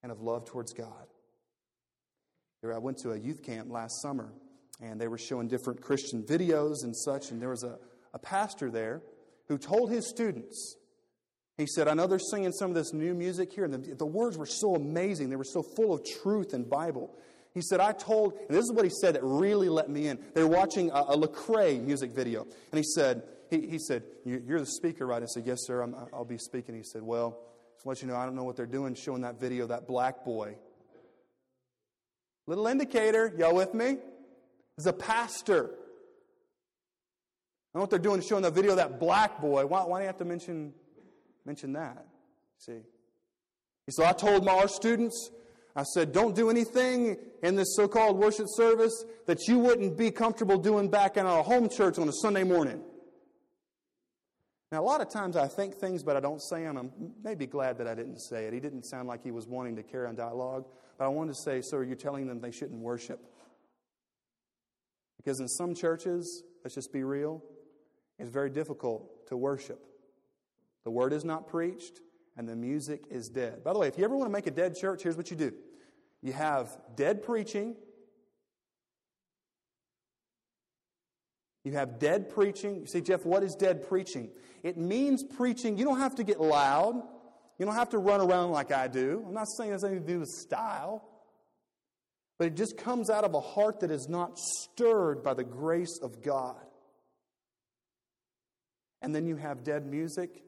and 0.03 0.11
of 0.11 0.21
love 0.21 0.45
towards 0.45 0.73
God. 0.73 1.07
I 2.73 2.79
went 2.79 2.97
to 2.99 3.11
a 3.11 3.17
youth 3.17 3.43
camp 3.43 3.69
last 3.69 4.01
summer, 4.01 4.33
and 4.81 4.99
they 4.99 5.07
were 5.07 5.19
showing 5.19 5.47
different 5.47 5.81
Christian 5.81 6.23
videos 6.23 6.83
and 6.83 6.97
such, 6.97 7.29
and 7.29 7.39
there 7.39 7.49
was 7.49 7.63
a, 7.63 7.77
a 8.13 8.19
pastor 8.19 8.71
there 8.71 9.03
who 9.47 9.59
told 9.59 9.91
his 9.91 10.09
students, 10.09 10.75
he 11.57 11.67
said, 11.67 11.87
I 11.87 11.93
know 11.93 12.05
they're 12.05 12.19
singing 12.19 12.51
some 12.51 12.71
of 12.71 12.75
this 12.75 12.91
new 12.91 13.13
music 13.13 13.53
here, 13.53 13.63
and 13.63 13.73
the, 13.73 13.95
the 13.95 14.05
words 14.05 14.37
were 14.37 14.45
so 14.45 14.75
amazing. 14.75 15.29
They 15.29 15.37
were 15.37 15.45
so 15.45 15.63
full 15.63 15.93
of 15.93 16.03
truth 16.03 16.53
and 16.53 16.69
Bible. 16.69 17.15
He 17.53 17.61
said, 17.61 17.79
I 17.79 17.93
told, 17.93 18.33
and 18.33 18.49
this 18.49 18.65
is 18.65 18.73
what 18.73 18.83
he 18.83 18.91
said 18.91 19.15
that 19.15 19.23
really 19.23 19.69
let 19.69 19.89
me 19.89 20.07
in. 20.07 20.19
They 20.33 20.43
were 20.43 20.49
watching 20.49 20.91
a, 20.91 20.95
a 20.95 21.17
Lecrae 21.17 21.81
music 21.81 22.11
video. 22.11 22.41
And 22.43 22.77
he 22.77 22.83
said, 22.83 23.23
he, 23.49 23.67
he 23.67 23.79
said, 23.79 24.03
You're 24.25 24.59
the 24.59 24.65
speaker, 24.65 25.05
right? 25.05 25.21
I 25.21 25.25
said, 25.25 25.45
Yes, 25.45 25.59
sir, 25.61 25.81
i 25.81 26.17
will 26.17 26.25
be 26.25 26.37
speaking. 26.37 26.75
He 26.75 26.83
said, 26.83 27.01
Well, 27.01 27.39
just 27.75 27.85
let 27.85 28.01
you 28.01 28.07
know, 28.09 28.17
I 28.17 28.25
don't 28.25 28.35
know 28.35 28.43
what 28.43 28.57
they're 28.57 28.65
doing 28.65 28.93
showing 28.95 29.21
that 29.21 29.39
video, 29.39 29.67
that 29.67 29.87
black 29.87 30.25
boy. 30.25 30.57
Little 32.47 32.67
indicator, 32.67 33.33
y'all 33.37 33.55
with 33.55 33.73
me? 33.73 33.97
He's 34.75 34.85
a 34.85 34.93
pastor. 34.93 35.71
I 37.73 37.77
don't 37.77 37.79
know 37.79 37.81
what 37.81 37.89
they're 37.89 37.99
doing 37.99 38.21
showing 38.21 38.43
that 38.43 38.53
video, 38.53 38.75
that 38.75 38.99
black 38.99 39.41
boy. 39.41 39.65
Why, 39.65 39.83
why 39.85 39.99
do 39.99 40.03
you 40.03 40.07
have 40.07 40.17
to 40.17 40.25
mention, 40.25 40.73
mention 41.45 41.73
that? 41.73 42.05
See? 42.57 42.79
Said, 43.89 44.05
I 44.05 44.13
told 44.13 44.43
my 44.43 44.53
our 44.53 44.67
students, 44.67 45.29
I 45.75 45.83
said, 45.83 46.11
don't 46.11 46.35
do 46.35 46.49
anything 46.49 47.17
in 47.43 47.55
this 47.55 47.75
so 47.75 47.87
called 47.87 48.17
worship 48.17 48.47
service 48.49 49.05
that 49.27 49.47
you 49.47 49.59
wouldn't 49.59 49.97
be 49.97 50.09
comfortable 50.09 50.57
doing 50.57 50.89
back 50.89 51.17
in 51.17 51.25
our 51.25 51.43
home 51.43 51.69
church 51.69 51.99
on 51.99 52.07
a 52.09 52.13
Sunday 52.13 52.43
morning. 52.43 52.81
Now, 54.71 54.81
a 54.81 54.83
lot 54.85 55.01
of 55.01 55.09
times 55.09 55.35
I 55.35 55.47
think 55.47 55.75
things, 55.75 56.01
but 56.01 56.15
I 56.15 56.19
don't 56.19 56.41
say 56.41 56.63
them. 56.63 56.77
I'm 56.77 56.91
maybe 57.23 57.45
glad 57.45 57.77
that 57.77 57.87
I 57.87 57.93
didn't 57.93 58.19
say 58.19 58.45
it. 58.45 58.53
He 58.53 58.59
didn't 58.59 58.83
sound 58.83 59.07
like 59.07 59.23
he 59.23 59.31
was 59.31 59.47
wanting 59.47 59.75
to 59.75 59.83
carry 59.83 60.07
on 60.07 60.15
dialogue, 60.15 60.65
but 60.97 61.05
I 61.05 61.07
wanted 61.09 61.35
to 61.35 61.41
say, 61.41 61.61
so 61.61 61.81
you're 61.81 61.95
telling 61.95 62.25
them 62.27 62.41
they 62.41 62.51
shouldn't 62.51 62.79
worship. 62.79 63.19
Because 65.17 65.39
in 65.39 65.47
some 65.47 65.75
churches, 65.75 66.43
let's 66.63 66.75
just 66.75 66.91
be 66.91 67.03
real, 67.03 67.43
it's 68.17 68.29
very 68.29 68.49
difficult 68.49 69.27
to 69.27 69.37
worship. 69.37 69.79
The 70.85 70.91
word 70.91 71.11
is 71.11 71.25
not 71.25 71.47
preached, 71.47 71.99
and 72.37 72.47
the 72.47 72.55
music 72.55 73.05
is 73.09 73.27
dead. 73.27 73.63
By 73.63 73.73
the 73.73 73.79
way, 73.79 73.87
if 73.87 73.97
you 73.97 74.05
ever 74.05 74.15
want 74.15 74.29
to 74.29 74.31
make 74.31 74.47
a 74.47 74.51
dead 74.51 74.77
church, 74.77 75.03
here's 75.03 75.17
what 75.17 75.29
you 75.31 75.35
do 75.35 75.51
you 76.21 76.31
have 76.31 76.77
dead 76.95 77.23
preaching, 77.23 77.75
you 81.63 81.73
have 81.73 81.99
dead 81.99 82.29
preaching. 82.29 82.81
You 82.81 82.87
say, 82.87 83.01
Jeff, 83.01 83.25
what 83.25 83.43
is 83.43 83.55
dead 83.55 83.87
preaching? 83.87 84.29
It 84.63 84.77
means 84.77 85.23
preaching. 85.23 85.77
You 85.77 85.85
don't 85.85 85.99
have 85.99 86.15
to 86.15 86.23
get 86.23 86.39
loud, 86.39 86.95
you 87.57 87.65
don't 87.65 87.75
have 87.75 87.89
to 87.89 87.97
run 87.97 88.21
around 88.21 88.51
like 88.51 88.71
I 88.71 88.87
do. 88.87 89.23
I'm 89.27 89.33
not 89.33 89.47
saying 89.57 89.71
it 89.71 89.73
has 89.73 89.83
anything 89.83 90.05
to 90.05 90.13
do 90.13 90.19
with 90.19 90.29
style. 90.29 91.09
But 92.37 92.47
it 92.47 92.55
just 92.57 92.77
comes 92.77 93.09
out 93.09 93.23
of 93.23 93.33
a 93.33 93.39
heart 93.39 93.79
that 93.79 93.91
is 93.91 94.09
not 94.09 94.37
stirred 94.37 95.23
by 95.23 95.33
the 95.33 95.43
grace 95.45 95.99
of 96.01 96.21
God. 96.21 96.57
And 99.01 99.15
then 99.15 99.25
you 99.25 99.37
have 99.37 99.63
dead 99.63 99.85
music 99.85 100.43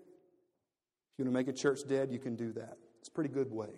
you 1.18 1.26
want 1.26 1.34
to 1.34 1.39
make 1.39 1.47
a 1.47 1.57
church 1.57 1.80
dead, 1.88 2.11
you 2.11 2.20
can 2.20 2.36
do 2.36 2.51
that. 2.53 2.78
It's 2.99 3.09
a 3.09 3.11
pretty 3.11 3.30
good 3.30 3.51
way. 3.51 3.70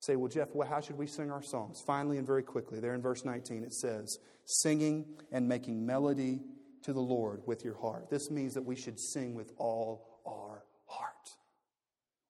Say, 0.00 0.16
well, 0.16 0.28
Jeff, 0.28 0.48
well, 0.54 0.68
how 0.68 0.80
should 0.80 0.96
we 0.96 1.06
sing 1.06 1.30
our 1.30 1.42
songs? 1.42 1.82
Finally 1.84 2.18
and 2.18 2.26
very 2.26 2.42
quickly, 2.42 2.78
there 2.78 2.94
in 2.94 3.02
verse 3.02 3.24
19, 3.24 3.64
it 3.64 3.72
says, 3.72 4.18
singing 4.44 5.04
and 5.32 5.48
making 5.48 5.84
melody 5.84 6.40
to 6.82 6.92
the 6.92 7.00
Lord 7.00 7.42
with 7.46 7.64
your 7.64 7.76
heart. 7.76 8.08
This 8.08 8.30
means 8.30 8.54
that 8.54 8.62
we 8.62 8.76
should 8.76 8.98
sing 9.00 9.34
with 9.34 9.52
all 9.58 10.20
our 10.24 10.64
heart. 10.86 11.14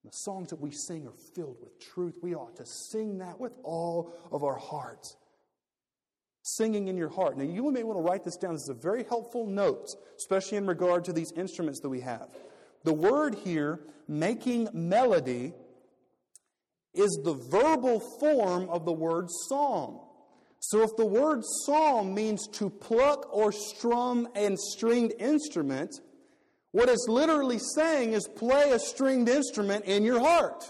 The 0.04 0.12
songs 0.12 0.50
that 0.50 0.60
we 0.60 0.70
sing 0.70 1.06
are 1.06 1.16
filled 1.34 1.58
with 1.60 1.78
truth. 1.78 2.18
We 2.22 2.34
ought 2.34 2.56
to 2.56 2.64
sing 2.64 3.18
that 3.18 3.38
with 3.38 3.52
all 3.62 4.14
of 4.32 4.44
our 4.44 4.56
hearts. 4.56 5.16
Singing 6.42 6.88
in 6.88 6.96
your 6.96 7.10
heart. 7.10 7.36
Now, 7.36 7.44
you 7.44 7.70
may 7.70 7.82
want 7.82 7.98
to 7.98 8.02
write 8.02 8.24
this 8.24 8.38
down. 8.38 8.54
This 8.54 8.62
is 8.62 8.68
a 8.70 8.74
very 8.74 9.04
helpful 9.04 9.46
note, 9.46 9.94
especially 10.16 10.56
in 10.56 10.66
regard 10.66 11.04
to 11.04 11.12
these 11.12 11.32
instruments 11.32 11.80
that 11.80 11.90
we 11.90 12.00
have. 12.00 12.30
The 12.88 12.94
word 12.94 13.34
here, 13.44 13.80
making 14.08 14.70
melody, 14.72 15.52
is 16.94 17.20
the 17.22 17.34
verbal 17.34 18.00
form 18.18 18.70
of 18.70 18.86
the 18.86 18.94
word 18.94 19.26
psalm. 19.28 20.00
So 20.60 20.80
if 20.80 20.96
the 20.96 21.04
word 21.04 21.42
psalm 21.66 22.14
means 22.14 22.48
to 22.52 22.70
pluck 22.70 23.28
or 23.30 23.52
strum 23.52 24.26
a 24.34 24.56
stringed 24.56 25.12
instrument, 25.18 26.00
what 26.70 26.88
it's 26.88 27.04
literally 27.10 27.58
saying 27.58 28.14
is 28.14 28.26
play 28.26 28.70
a 28.70 28.78
stringed 28.78 29.28
instrument 29.28 29.84
in 29.84 30.02
your 30.02 30.20
heart. 30.20 30.64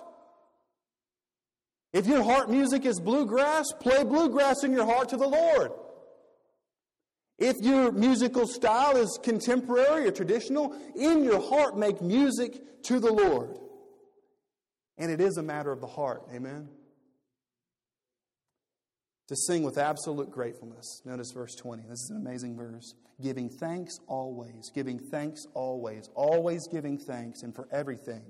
If 1.92 2.08
your 2.08 2.24
heart 2.24 2.50
music 2.50 2.84
is 2.84 2.98
bluegrass, 2.98 3.66
play 3.78 4.02
bluegrass 4.02 4.64
in 4.64 4.72
your 4.72 4.86
heart 4.86 5.10
to 5.10 5.16
the 5.16 5.28
Lord. 5.28 5.70
If 7.38 7.60
your 7.60 7.92
musical 7.92 8.46
style 8.48 8.96
is 8.96 9.18
contemporary 9.22 10.08
or 10.08 10.10
traditional, 10.10 10.74
in 10.96 11.22
your 11.22 11.40
heart 11.40 11.78
make 11.78 12.02
music 12.02 12.82
to 12.84 12.98
the 12.98 13.12
Lord. 13.12 13.56
And 14.96 15.12
it 15.12 15.20
is 15.20 15.36
a 15.36 15.42
matter 15.42 15.70
of 15.70 15.80
the 15.80 15.86
heart. 15.86 16.22
Amen? 16.34 16.68
To 19.28 19.36
sing 19.36 19.62
with 19.62 19.78
absolute 19.78 20.30
gratefulness. 20.30 21.02
Notice 21.04 21.30
verse 21.30 21.54
20. 21.54 21.84
This 21.88 22.00
is 22.00 22.10
an 22.10 22.16
amazing 22.16 22.56
verse. 22.56 22.94
Giving 23.22 23.48
thanks 23.48 24.00
always. 24.08 24.70
Giving 24.74 24.98
thanks 24.98 25.46
always. 25.54 26.08
Always 26.14 26.66
giving 26.66 26.98
thanks 26.98 27.42
and 27.42 27.54
for 27.54 27.68
everything 27.70 28.22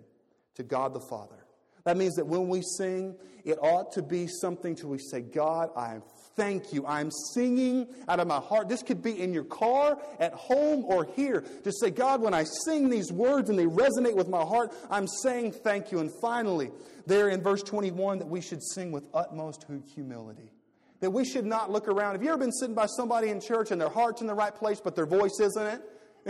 to 0.56 0.62
God 0.62 0.92
the 0.92 1.00
Father 1.00 1.46
That 1.84 1.96
means 1.96 2.16
that 2.16 2.26
when 2.26 2.48
we 2.48 2.60
sing, 2.62 3.16
it 3.44 3.58
ought 3.62 3.92
to 3.92 4.02
be 4.02 4.26
something 4.26 4.74
to 4.76 4.88
we 4.88 4.98
say, 4.98 5.22
God, 5.22 5.70
I 5.76 5.98
thank 6.38 6.72
you. 6.72 6.86
I'm 6.86 7.10
singing 7.10 7.86
out 8.08 8.20
of 8.20 8.26
my 8.26 8.38
heart. 8.38 8.68
This 8.68 8.82
could 8.82 9.02
be 9.02 9.20
in 9.20 9.34
your 9.34 9.44
car, 9.44 9.98
at 10.18 10.32
home, 10.32 10.84
or 10.86 11.04
here. 11.04 11.44
Just 11.64 11.80
say, 11.80 11.90
God, 11.90 12.22
when 12.22 12.32
I 12.32 12.44
sing 12.64 12.88
these 12.88 13.12
words 13.12 13.50
and 13.50 13.58
they 13.58 13.66
resonate 13.66 14.14
with 14.14 14.28
my 14.28 14.42
heart, 14.42 14.72
I'm 14.90 15.06
saying 15.06 15.52
thank 15.52 15.92
you. 15.92 15.98
And 15.98 16.10
finally, 16.22 16.70
there 17.06 17.28
in 17.28 17.42
verse 17.42 17.62
21, 17.62 18.20
that 18.20 18.28
we 18.28 18.40
should 18.40 18.62
sing 18.62 18.92
with 18.92 19.04
utmost 19.12 19.66
humility. 19.94 20.52
That 21.00 21.10
we 21.10 21.24
should 21.24 21.46
not 21.46 21.70
look 21.70 21.88
around. 21.88 22.12
Have 22.12 22.22
you 22.22 22.30
ever 22.30 22.38
been 22.38 22.52
sitting 22.52 22.74
by 22.74 22.86
somebody 22.86 23.28
in 23.28 23.40
church 23.40 23.70
and 23.70 23.80
their 23.80 23.88
heart's 23.88 24.20
in 24.20 24.26
the 24.26 24.34
right 24.34 24.54
place, 24.54 24.80
but 24.80 24.96
their 24.96 25.06
voice 25.06 25.38
isn't 25.40 25.66
it? 25.66 25.82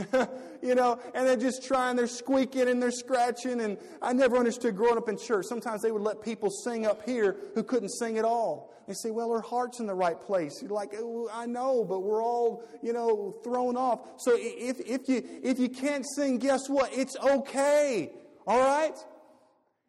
you 0.63 0.75
know, 0.75 0.99
and 1.15 1.27
they're 1.27 1.37
just 1.37 1.65
trying, 1.65 1.97
they're 1.97 2.07
squeaking 2.07 2.69
and 2.69 2.83
they're 2.83 2.91
scratching. 2.91 3.61
And 3.61 3.79
I 4.01 4.13
never 4.13 4.37
understood 4.37 4.77
growing 4.77 4.97
up 4.97 5.09
in 5.09 5.19
church. 5.19 5.47
Sometimes 5.49 5.83
they 5.83 5.91
would 5.91 6.03
let 6.03 6.23
people 6.23 6.51
sing 6.51 6.87
up 6.87 7.05
here 7.05 7.37
who 7.55 7.63
couldn't 7.63 7.91
sing 7.91 8.19
at 8.19 8.25
all. 8.25 8.75
They 8.87 8.95
say, 8.95 9.11
well, 9.11 9.31
her 9.31 9.43
heart's 9.43 9.81
in 9.81 9.87
the 9.87 9.95
right 9.95 10.19
place. 10.19 10.63
You're 10.63 10.71
like, 10.71 10.95
oh, 10.97 11.29
I 11.33 11.45
know, 11.45 11.85
but 11.85 12.01
we're 12.01 12.23
all, 12.23 12.65
you 12.83 12.95
know, 12.95 13.37
thrown 13.45 13.77
off. 13.77 14.01
So 14.17 14.33
if, 14.35 14.81
if, 14.81 15.09
you, 15.09 15.23
if 15.43 15.59
you 15.59 15.69
can't 15.69 16.07
sing, 16.17 16.39
guess 16.39 16.69
what? 16.69 16.91
It's 16.95 17.15
okay. 17.17 18.13
All 18.47 18.61
right? 18.61 18.97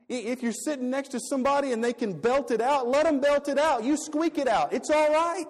If 0.09 0.41
you're 0.43 0.51
sitting 0.51 0.89
next 0.89 1.09
to 1.09 1.19
somebody 1.19 1.71
and 1.71 1.83
they 1.83 1.93
can 1.93 2.19
belt 2.19 2.51
it 2.51 2.61
out, 2.61 2.87
let 2.87 3.05
them 3.05 3.21
belt 3.21 3.47
it 3.47 3.59
out. 3.59 3.83
You 3.83 3.95
squeak 3.95 4.37
it 4.37 4.47
out. 4.47 4.73
It's 4.73 4.89
all 4.89 5.13
right. 5.13 5.45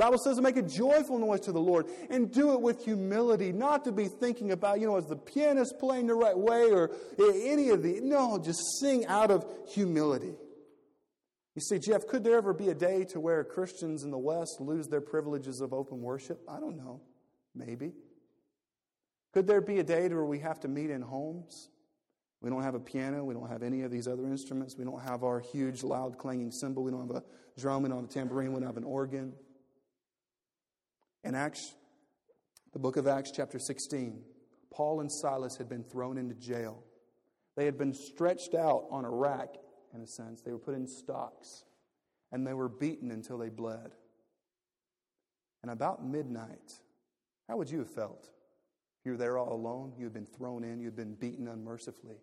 Bible 0.00 0.18
says 0.18 0.36
to 0.36 0.42
make 0.42 0.56
a 0.56 0.62
joyful 0.62 1.18
noise 1.18 1.40
to 1.40 1.52
the 1.52 1.60
Lord 1.60 1.86
and 2.08 2.32
do 2.32 2.54
it 2.54 2.60
with 2.62 2.84
humility, 2.84 3.52
not 3.52 3.84
to 3.84 3.92
be 3.92 4.06
thinking 4.08 4.50
about, 4.50 4.80
you 4.80 4.86
know, 4.86 4.96
is 4.96 5.04
the 5.04 5.14
pianist 5.14 5.78
playing 5.78 6.06
the 6.06 6.14
right 6.14 6.36
way 6.36 6.70
or 6.70 6.90
any 7.18 7.68
of 7.68 7.82
the. 7.82 8.00
No, 8.00 8.38
just 8.38 8.60
sing 8.80 9.04
out 9.06 9.30
of 9.30 9.44
humility. 9.68 10.32
You 11.54 11.60
see, 11.60 11.78
Jeff, 11.78 12.06
could 12.06 12.24
there 12.24 12.36
ever 12.36 12.54
be 12.54 12.70
a 12.70 12.74
day 12.74 13.04
to 13.10 13.20
where 13.20 13.44
Christians 13.44 14.02
in 14.02 14.10
the 14.10 14.18
West 14.18 14.58
lose 14.58 14.88
their 14.88 15.02
privileges 15.02 15.60
of 15.60 15.74
open 15.74 16.00
worship? 16.00 16.40
I 16.48 16.60
don't 16.60 16.78
know. 16.78 17.02
Maybe. 17.54 17.92
Could 19.34 19.46
there 19.46 19.60
be 19.60 19.80
a 19.80 19.84
day 19.84 20.08
where 20.08 20.24
we 20.24 20.38
have 20.38 20.60
to 20.60 20.68
meet 20.68 20.88
in 20.88 21.02
homes? 21.02 21.68
We 22.40 22.48
don't 22.48 22.62
have 22.62 22.74
a 22.74 22.80
piano. 22.80 23.22
We 23.22 23.34
don't 23.34 23.50
have 23.50 23.62
any 23.62 23.82
of 23.82 23.90
these 23.90 24.08
other 24.08 24.26
instruments. 24.26 24.76
We 24.78 24.84
don't 24.84 25.02
have 25.02 25.24
our 25.24 25.40
huge, 25.40 25.82
loud, 25.82 26.16
clanging 26.16 26.52
cymbal. 26.52 26.84
We 26.84 26.90
don't 26.90 27.06
have 27.06 27.16
a 27.16 27.24
drum. 27.60 27.82
We 27.82 27.90
don't 27.90 27.98
have 27.98 28.10
a 28.10 28.12
tambourine. 28.12 28.54
We 28.54 28.60
don't 28.60 28.66
have 28.66 28.78
an 28.78 28.84
organ. 28.84 29.34
In 31.22 31.34
Acts, 31.34 31.74
the 32.72 32.78
book 32.78 32.96
of 32.96 33.06
Acts, 33.06 33.30
chapter 33.30 33.58
16, 33.58 34.22
Paul 34.72 35.00
and 35.00 35.12
Silas 35.12 35.56
had 35.56 35.68
been 35.68 35.84
thrown 35.84 36.16
into 36.16 36.34
jail. 36.34 36.82
They 37.56 37.66
had 37.66 37.76
been 37.76 37.92
stretched 37.92 38.54
out 38.54 38.86
on 38.90 39.04
a 39.04 39.10
rack, 39.10 39.56
in 39.94 40.00
a 40.00 40.06
sense. 40.06 40.40
They 40.40 40.52
were 40.52 40.58
put 40.58 40.74
in 40.74 40.86
stocks, 40.86 41.64
and 42.32 42.46
they 42.46 42.54
were 42.54 42.68
beaten 42.68 43.10
until 43.10 43.36
they 43.36 43.50
bled. 43.50 43.90
And 45.62 45.70
about 45.70 46.06
midnight, 46.06 46.80
how 47.48 47.58
would 47.58 47.70
you 47.70 47.80
have 47.80 47.90
felt? 47.90 48.30
You 49.04 49.12
were 49.12 49.18
there 49.18 49.36
all 49.36 49.52
alone, 49.52 49.92
you 49.98 50.04
had 50.04 50.14
been 50.14 50.26
thrown 50.26 50.64
in, 50.64 50.78
you 50.78 50.86
had 50.86 50.96
been 50.96 51.14
beaten 51.14 51.48
unmercifully. 51.48 52.22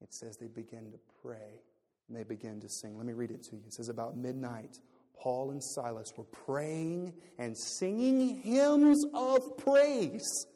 It 0.00 0.12
says 0.14 0.36
they 0.36 0.48
began 0.48 0.90
to 0.90 0.98
pray 1.22 1.62
and 2.08 2.16
they 2.16 2.24
began 2.24 2.60
to 2.60 2.68
sing. 2.68 2.96
Let 2.96 3.06
me 3.06 3.12
read 3.12 3.30
it 3.30 3.42
to 3.44 3.56
you. 3.56 3.62
It 3.66 3.72
says, 3.72 3.88
About 3.88 4.16
midnight, 4.16 4.80
Paul 5.20 5.50
and 5.50 5.62
Silas 5.62 6.14
were 6.16 6.24
praying 6.24 7.12
and 7.38 7.56
singing 7.56 8.40
hymns 8.40 9.04
of 9.12 9.58
praise. 9.58 10.46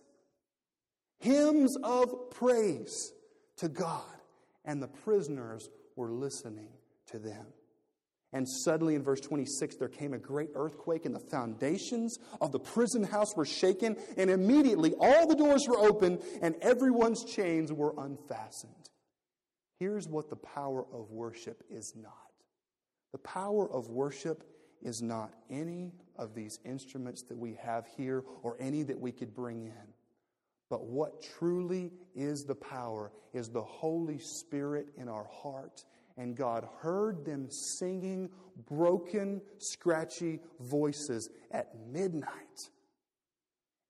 Hymns 1.19 1.77
of 1.83 2.31
praise 2.31 3.13
to 3.59 3.69
God. 3.69 4.03
And 4.65 4.83
the 4.83 4.89
prisoners 4.89 5.69
were 5.97 6.11
listening 6.11 6.71
to 7.09 7.19
them. 7.19 7.47
And 8.33 8.49
suddenly, 8.49 8.95
in 8.95 9.03
verse 9.05 9.21
26, 9.21 9.77
there 9.77 9.89
came 9.89 10.13
a 10.13 10.19
great 10.19 10.51
earthquake, 10.57 11.05
and 11.05 11.15
the 11.15 11.21
foundations 11.21 12.19
of 12.41 12.51
the 12.51 12.59
prison 12.59 13.05
house 13.05 13.37
were 13.37 13.45
shaken, 13.45 13.97
and 14.17 14.29
immediately 14.29 14.93
all 14.99 15.29
the 15.29 15.37
doors 15.37 15.69
were 15.69 15.79
open, 15.79 16.19
and 16.43 16.57
everyone's 16.61 17.25
chains 17.25 17.73
were 17.73 17.95
unfastened. 17.97 18.73
Here's 19.79 20.09
what 20.09 20.31
the 20.31 20.37
power 20.37 20.85
of 20.93 21.13
worship 21.13 21.63
is 21.71 21.93
not 21.95 22.25
the 23.15 23.19
power 23.19 23.71
of 23.71 23.91
worship 23.91 24.43
is 24.85 25.03
not 25.03 25.33
any 25.51 25.93
of 26.17 26.35
these 26.35 26.61
instruments 26.65 27.23
that 27.23 27.37
we 27.37 27.59
have 27.61 27.87
here 27.97 28.23
or 28.43 28.57
any 28.61 28.83
that 28.85 29.01
we 29.01 29.11
could 29.11 29.35
bring 29.35 29.65
in. 29.65 29.95
But 30.71 30.85
what 30.85 31.23
truly 31.39 31.93
is 32.15 32.45
the 32.45 32.55
power 32.55 33.11
is 33.33 33.49
the 33.49 33.63
Holy 33.63 34.19
Spirit 34.19 34.89
in 34.97 35.09
our 35.09 35.27
heart. 35.43 35.85
And 36.17 36.37
God 36.37 36.69
heard 36.81 37.25
them 37.25 37.49
singing 37.51 38.31
broken, 38.69 39.41
scratchy 39.59 40.41
voices 40.61 41.29
at 41.51 41.75
midnight. 41.91 42.71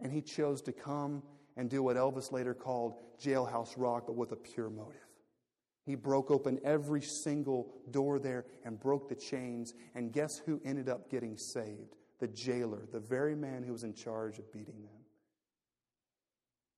And 0.01 0.11
He 0.11 0.23
chose 0.23 0.63
to 0.63 0.73
come 0.73 1.23
and 1.57 1.69
do 1.69 1.83
what 1.83 1.97
Elvis 1.97 2.33
later 2.33 2.55
called 2.55 2.95
jailhouse 3.23 3.75
rock, 3.77 4.05
but 4.07 4.17
with 4.17 4.33
a 4.33 4.37
pure 4.37 4.71
motive. 4.71 5.04
He 5.87 5.95
broke 5.95 6.31
open 6.31 6.59
every 6.65 7.03
single 7.03 7.75
door 7.91 8.19
there 8.19 8.47
and 8.65 8.81
broke 8.81 9.09
the 9.09 9.15
chains. 9.15 9.75
And 9.95 10.13
guess 10.13 10.39
who 10.39 10.61
ended 10.65 10.89
up 10.89 11.11
getting 11.11 11.37
saved? 11.37 11.97
The 12.21 12.29
jailer, 12.29 12.87
the 12.91 13.01
very 13.01 13.35
man 13.35 13.63
who 13.63 13.73
was 13.73 13.85
in 13.85 13.93
charge 13.93 14.39
of 14.39 14.51
beating 14.53 14.83
them. 14.83 15.05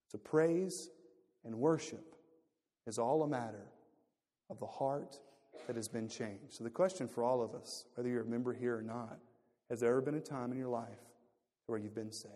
So, 0.08 0.18
praise 0.18 0.88
and 1.44 1.54
worship 1.56 2.14
is 2.86 2.98
all 2.98 3.22
a 3.22 3.28
matter 3.28 3.66
of 4.50 4.58
the 4.58 4.66
heart 4.66 5.18
that 5.66 5.76
has 5.76 5.88
been 5.88 6.08
changed. 6.08 6.54
So, 6.54 6.64
the 6.64 6.70
question 6.70 7.06
for 7.06 7.22
all 7.22 7.42
of 7.42 7.54
us, 7.54 7.84
whether 7.94 8.08
you're 8.08 8.22
a 8.22 8.26
member 8.26 8.52
here 8.52 8.76
or 8.76 8.82
not, 8.82 9.18
has 9.70 9.80
there 9.80 9.90
ever 9.90 10.00
been 10.00 10.14
a 10.14 10.20
time 10.20 10.52
in 10.52 10.58
your 10.58 10.68
life 10.68 10.98
where 11.66 11.78
you've 11.78 11.94
been 11.94 12.12
saved? 12.12 12.32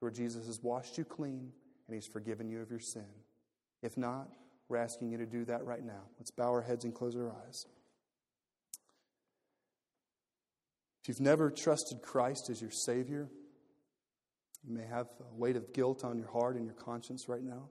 Where 0.00 0.10
Jesus 0.10 0.46
has 0.46 0.62
washed 0.62 0.98
you 0.98 1.04
clean 1.04 1.52
and 1.86 1.94
He's 1.94 2.06
forgiven 2.06 2.48
you 2.48 2.60
of 2.60 2.70
your 2.70 2.80
sin? 2.80 3.06
If 3.82 3.96
not, 3.96 4.28
we're 4.70 4.76
asking 4.76 5.10
you 5.10 5.18
to 5.18 5.26
do 5.26 5.44
that 5.46 5.64
right 5.64 5.84
now. 5.84 6.02
Let's 6.18 6.30
bow 6.30 6.50
our 6.50 6.62
heads 6.62 6.84
and 6.84 6.94
close 6.94 7.16
our 7.16 7.32
eyes. 7.46 7.66
If 11.02 11.08
you've 11.08 11.20
never 11.20 11.50
trusted 11.50 12.02
Christ 12.02 12.48
as 12.50 12.60
your 12.60 12.70
Savior, 12.70 13.28
you 14.62 14.72
may 14.72 14.84
have 14.84 15.06
a 15.06 15.34
weight 15.34 15.56
of 15.56 15.72
guilt 15.72 16.04
on 16.04 16.18
your 16.18 16.30
heart 16.30 16.54
and 16.54 16.64
your 16.64 16.74
conscience 16.74 17.28
right 17.28 17.42
now. 17.42 17.68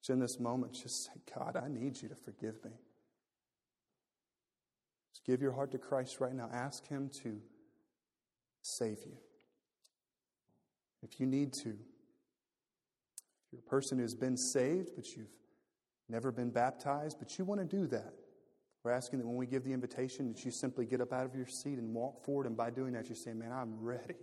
So, 0.00 0.14
in 0.14 0.20
this 0.20 0.40
moment, 0.40 0.72
just 0.72 1.06
say, 1.06 1.20
God, 1.34 1.56
I 1.56 1.68
need 1.68 2.00
you 2.00 2.08
to 2.08 2.14
forgive 2.14 2.64
me. 2.64 2.72
Just 5.12 5.24
give 5.26 5.42
your 5.42 5.52
heart 5.52 5.70
to 5.72 5.78
Christ 5.78 6.20
right 6.20 6.34
now. 6.34 6.48
Ask 6.52 6.86
Him 6.88 7.10
to 7.22 7.38
save 8.62 8.98
you. 9.04 9.16
If 11.02 11.20
you 11.20 11.26
need 11.26 11.52
to, 11.64 11.76
you're 13.52 13.60
a 13.60 13.70
person 13.70 13.98
who's 13.98 14.14
been 14.14 14.36
saved, 14.36 14.90
but 14.96 15.16
you've 15.16 15.32
never 16.08 16.32
been 16.32 16.50
baptized, 16.50 17.18
but 17.18 17.38
you 17.38 17.44
want 17.44 17.60
to 17.60 17.66
do 17.66 17.86
that. 17.88 18.14
We're 18.84 18.92
asking 18.92 19.18
that 19.18 19.26
when 19.26 19.36
we 19.36 19.46
give 19.46 19.64
the 19.64 19.72
invitation, 19.72 20.28
that 20.28 20.44
you 20.44 20.50
simply 20.50 20.86
get 20.86 21.00
up 21.00 21.12
out 21.12 21.24
of 21.24 21.34
your 21.34 21.46
seat 21.46 21.78
and 21.78 21.92
walk 21.92 22.24
forward. 22.24 22.46
And 22.46 22.56
by 22.56 22.70
doing 22.70 22.92
that, 22.92 23.08
you're 23.08 23.16
saying, 23.16 23.38
Man, 23.38 23.52
I'm 23.52 23.80
ready. 23.80 24.14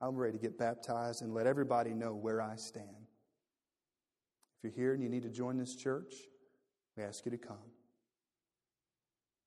I'm 0.00 0.16
ready 0.16 0.32
to 0.32 0.38
get 0.38 0.58
baptized 0.58 1.22
and 1.22 1.32
let 1.32 1.46
everybody 1.46 1.90
know 1.90 2.12
where 2.14 2.42
I 2.42 2.56
stand. 2.56 2.86
If 4.58 4.62
you're 4.62 4.72
here 4.72 4.94
and 4.94 5.02
you 5.02 5.08
need 5.08 5.22
to 5.22 5.28
join 5.28 5.56
this 5.56 5.76
church, 5.76 6.14
we 6.96 7.04
ask 7.04 7.24
you 7.24 7.30
to 7.30 7.38
come. 7.38 7.56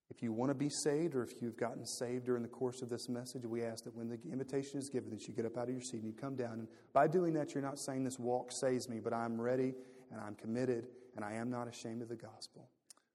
If 0.10 0.22
you 0.22 0.32
want 0.32 0.52
to 0.52 0.56
be 0.56 0.70
saved 0.70 1.16
or 1.16 1.24
if 1.24 1.42
you've 1.42 1.58
gotten 1.58 1.86
saved 1.86 2.26
during 2.26 2.44
the 2.44 2.48
course 2.48 2.82
of 2.82 2.90
this 2.90 3.10
message, 3.10 3.44
we 3.46 3.64
ask 3.64 3.84
that 3.86 3.96
when 3.96 4.08
the 4.08 4.20
invitation 4.32 4.80
is 4.80 4.90
given, 4.90 5.10
that 5.10 5.28
you 5.28 5.34
get 5.34 5.46
up 5.46 5.58
out 5.58 5.68
of 5.68 5.72
your 5.72 5.82
seat 5.82 5.98
and 5.98 6.08
you 6.08 6.14
come 6.14 6.36
down. 6.36 6.60
And 6.60 6.68
by 6.94 7.08
doing 7.08 7.34
that, 7.34 7.54
you're 7.54 7.64
not 7.64 7.80
saying 7.80 8.04
this 8.04 8.20
walk 8.20 8.52
saves 8.52 8.88
me, 8.88 9.00
but 9.00 9.14
I'm 9.14 9.42
ready 9.42 9.74
and 10.12 10.22
I'm 10.22 10.36
committed 10.36 10.88
and 11.16 11.26
I 11.26 11.34
am 11.34 11.50
not 11.50 11.68
ashamed 11.68 12.02
of 12.02 12.10
the 12.10 12.16
gospel. 12.16 12.70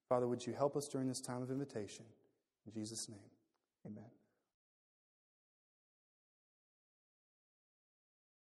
Father, 0.09 0.27
would 0.27 0.45
you 0.45 0.53
help 0.53 0.77
us 0.77 0.89
during 0.89 1.07
this 1.07 1.21
time 1.21 1.43
of 1.43 1.51
invitation? 1.51 2.05
In 2.67 2.73
Jesus' 2.73 3.09
name, 3.09 3.19
amen. 3.87 4.20